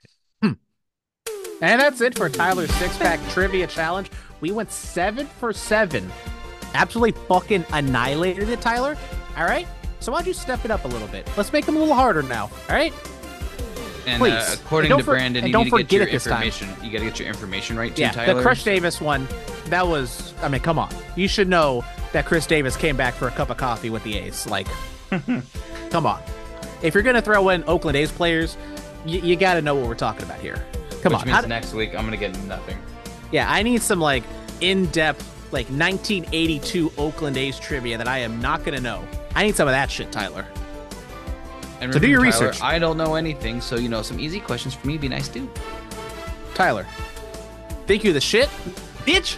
[0.43, 0.49] yeah.
[0.49, 1.63] Hmm.
[1.63, 4.11] And that's it for Tyler's six pack trivia challenge.
[4.41, 6.11] We went seven for seven.
[6.75, 8.97] Absolutely fucking annihilated it, Tyler.
[9.37, 9.69] All right.
[10.01, 11.31] So why don't you step it up a little bit?
[11.37, 12.51] Let's make them a little harder now.
[12.69, 12.93] All right.
[14.07, 14.33] And Please.
[14.33, 16.13] uh, according And don't to Brandon, and you don't need to get forget your it
[16.13, 16.43] this time.
[16.45, 16.85] information.
[16.85, 18.11] You got to get your information right too, yeah.
[18.13, 18.35] Tyler.
[18.35, 19.27] The Crush Davis one,
[19.67, 20.35] that was.
[20.43, 20.91] I mean, come on.
[21.17, 24.17] You should know that Chris Davis came back for a cup of coffee with the
[24.19, 24.47] A's.
[24.47, 24.67] Like,
[25.91, 26.23] come on.
[26.83, 28.57] If you're gonna throw in Oakland A's players,
[29.07, 30.65] you, you got to know what we're talking about here.
[31.03, 31.27] Come Which on.
[31.29, 32.79] means How- next week I'm gonna get nothing.
[33.33, 34.23] Yeah, I need some like
[34.61, 35.23] in-depth
[35.53, 39.03] like 1982 Oakland A's trivia that I am not gonna know.
[39.35, 40.47] I need some of that shit, Tyler.
[41.85, 42.63] And So do your Tyler, research.
[42.63, 45.51] I don't know anything, so you know some easy questions for me be nice too.
[46.55, 46.87] Tyler,
[47.87, 48.49] think you're the shit,
[49.05, 49.37] bitch?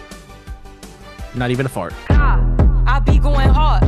[1.35, 1.93] Not even a fart.
[2.09, 3.83] I be going hard.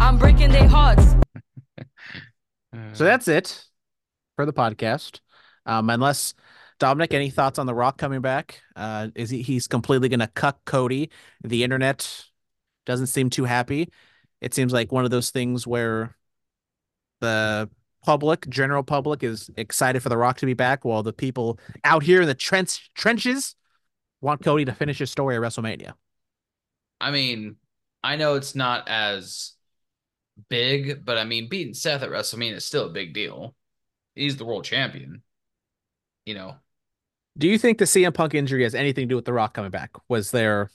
[0.00, 1.14] I'm breaking their hearts.
[2.92, 3.66] So that's it
[4.36, 5.20] for the podcast.
[5.64, 6.34] Um, unless
[6.78, 8.60] Dominic, any thoughts on The Rock coming back?
[8.74, 11.10] Uh, is he he's completely gonna cuck Cody?
[11.42, 12.24] The internet
[12.84, 13.90] doesn't seem too happy.
[14.40, 16.16] It seems like one of those things where
[17.20, 17.68] the
[18.04, 22.02] public, general public, is excited for The Rock to be back, while the people out
[22.02, 23.54] here in the trench trenches
[24.20, 25.92] want Cody to finish his story at WrestleMania.
[27.00, 27.56] I mean,
[28.02, 29.52] I know it's not as
[30.48, 33.54] big, but I mean, beating Seth at WrestleMania is still a big deal.
[34.14, 35.22] He's the world champion.
[36.24, 36.56] You know,
[37.38, 39.70] Do you think the CM Punk injury has anything to do with The Rock coming
[39.70, 39.90] back?
[40.08, 40.70] Was there,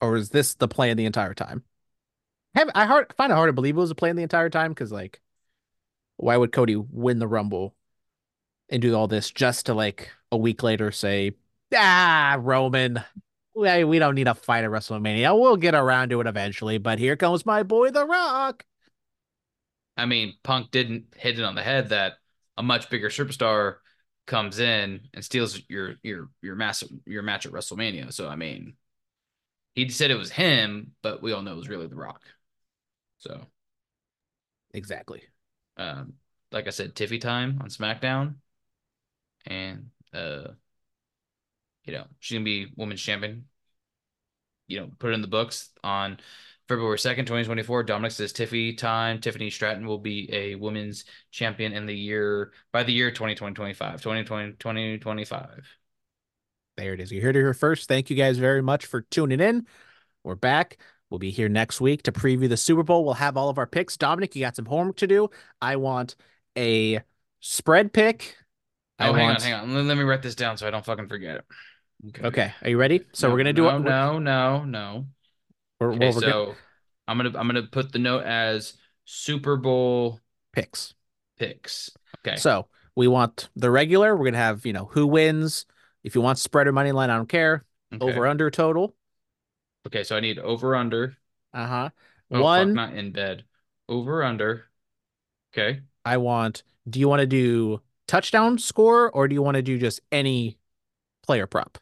[0.00, 1.64] or is this the plan the entire time?
[2.54, 4.92] I hard find it hard to believe it was a plan the entire time because
[4.92, 5.20] like,
[6.16, 7.74] why would Cody win the Rumble
[8.68, 11.32] and do all this just to like a week later say,
[11.74, 13.02] ah, Roman,
[13.54, 15.38] we we don't need a fight at WrestleMania.
[15.38, 18.64] We'll get around to it eventually, but here comes my boy The Rock.
[19.96, 22.14] I mean, Punk didn't hit it on the head that
[22.56, 23.76] a much bigger superstar
[24.26, 28.12] comes in and steals your your your massive your match at WrestleMania.
[28.12, 28.74] So I mean,
[29.74, 32.22] he said it was him, but we all know it was really The Rock.
[33.22, 33.46] So,
[34.74, 35.22] Exactly.
[35.76, 36.14] um,
[36.50, 38.36] like I said, Tiffy time on SmackDown,
[39.46, 40.48] and uh,
[41.84, 43.46] you know she's gonna be women's champion.
[44.66, 46.18] You know, put it in the books on
[46.68, 47.82] February second, twenty twenty four.
[47.82, 49.20] Dominic says Tiffy time.
[49.20, 54.00] Tiffany Stratton will be a women's champion in the year by the year 2020 25
[54.02, 55.66] 2020 2025.
[56.76, 57.12] There it is.
[57.12, 57.88] You heard it here first.
[57.88, 59.66] Thank you guys very much for tuning in.
[60.24, 60.78] We're back.
[61.12, 63.04] We'll be here next week to preview the Super Bowl.
[63.04, 63.98] We'll have all of our picks.
[63.98, 65.28] Dominic, you got some homework to do.
[65.60, 66.16] I want
[66.56, 67.02] a
[67.40, 68.38] spread pick.
[68.98, 69.36] I Oh, hang want...
[69.40, 69.86] on, hang on.
[69.88, 71.44] Let, me write this down so I don't fucking forget it.
[72.08, 72.26] Okay.
[72.28, 73.02] Okay, are you ready?
[73.12, 73.80] So No, we're gonna do no, it.
[73.80, 75.06] no, no, no.
[75.78, 76.56] We're, Okay, well, we're so gonna
[77.08, 78.72] I'm gonna I'm gonna put the note as
[79.04, 80.18] Super Bowl
[80.54, 80.94] picks.
[81.38, 81.90] picks.
[82.26, 82.36] Okay.
[82.36, 84.16] So we want the regular.
[84.16, 85.66] We're gonna have you know who wins.
[86.04, 87.66] If you want spread or money line, I don't care.
[87.92, 88.02] okay.
[88.02, 88.94] Over under total.
[89.86, 91.16] Okay, so I need over under.
[91.52, 91.90] Uh huh.
[92.30, 92.74] Oh, fuck, One.
[92.74, 93.44] not in bed.
[93.88, 94.66] Over under.
[95.52, 95.80] Okay.
[96.04, 96.62] I want.
[96.88, 100.58] Do you want to do touchdown score or do you want to do just any
[101.22, 101.78] player prop?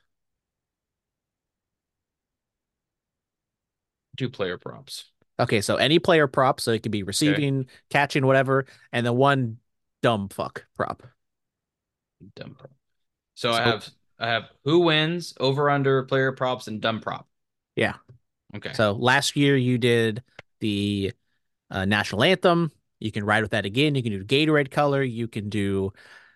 [4.16, 5.06] Two player props.
[5.38, 9.56] Okay, so any player prop, so it could be receiving, catching, whatever, and then one
[10.02, 11.02] dumb fuck prop.
[12.36, 12.72] Dumb prop.
[13.34, 17.26] So, I have I have who wins, over under, player props, and dumb prop.
[17.76, 17.94] Yeah.
[18.56, 18.72] Okay.
[18.72, 20.22] So last year you did
[20.60, 21.12] the
[21.70, 22.72] uh, national anthem.
[22.98, 23.94] You can ride with that again.
[23.94, 25.02] You can do Gatorade color.
[25.02, 25.92] You can do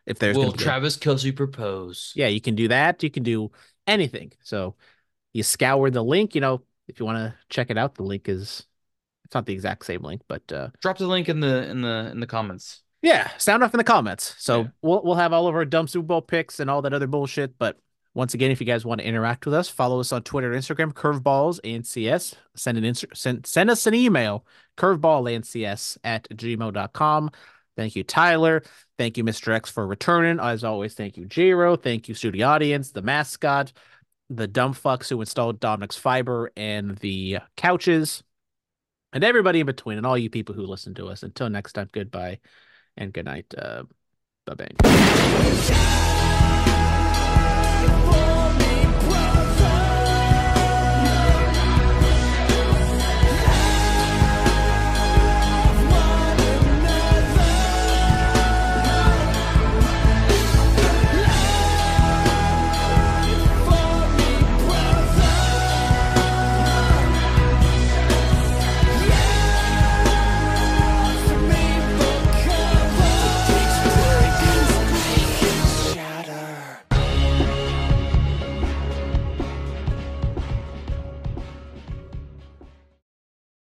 [0.07, 2.13] if there's Will be a- Travis Kelce propose?
[2.15, 3.03] yeah, you can do that.
[3.03, 3.51] You can do
[3.87, 4.33] anything.
[4.43, 4.77] So
[5.33, 6.35] you scour the link.
[6.35, 8.67] You know, if you want to check it out, the link is
[9.25, 12.09] it's not the exact same link, but uh, Drop the link in the in the
[12.13, 12.83] in the comments.
[13.03, 14.35] Yeah, sound off in the comments.
[14.39, 14.69] So Yeah.
[14.83, 17.59] we'll we'll have all of our dumb Super Bowl picks and all that other bullshit.
[17.59, 17.79] But
[18.15, 20.63] once again, if you guys want to interact with us, follow us on Twitter and
[20.63, 22.37] Instagram, Curveballs and CS.
[22.55, 24.47] Send an inst- send send us an email,
[24.77, 27.31] curveballandcs at gmail.com.
[27.77, 28.63] Thank you, Tyler.
[28.99, 29.53] Thank you, Mr.
[29.53, 30.39] X, for returning.
[30.39, 31.75] As always, thank you, J-Ro.
[31.75, 33.73] Thank you, studio audience, the mascot,
[34.31, 38.23] the dumb fucks who installed Dominic's fiber and the couches,
[39.13, 41.25] and everybody in between, and all you people who listen to us.
[41.25, 42.39] Until next time, goodbye
[42.97, 43.53] and good night.
[43.59, 43.83] Uh,
[44.47, 44.71] bye bye.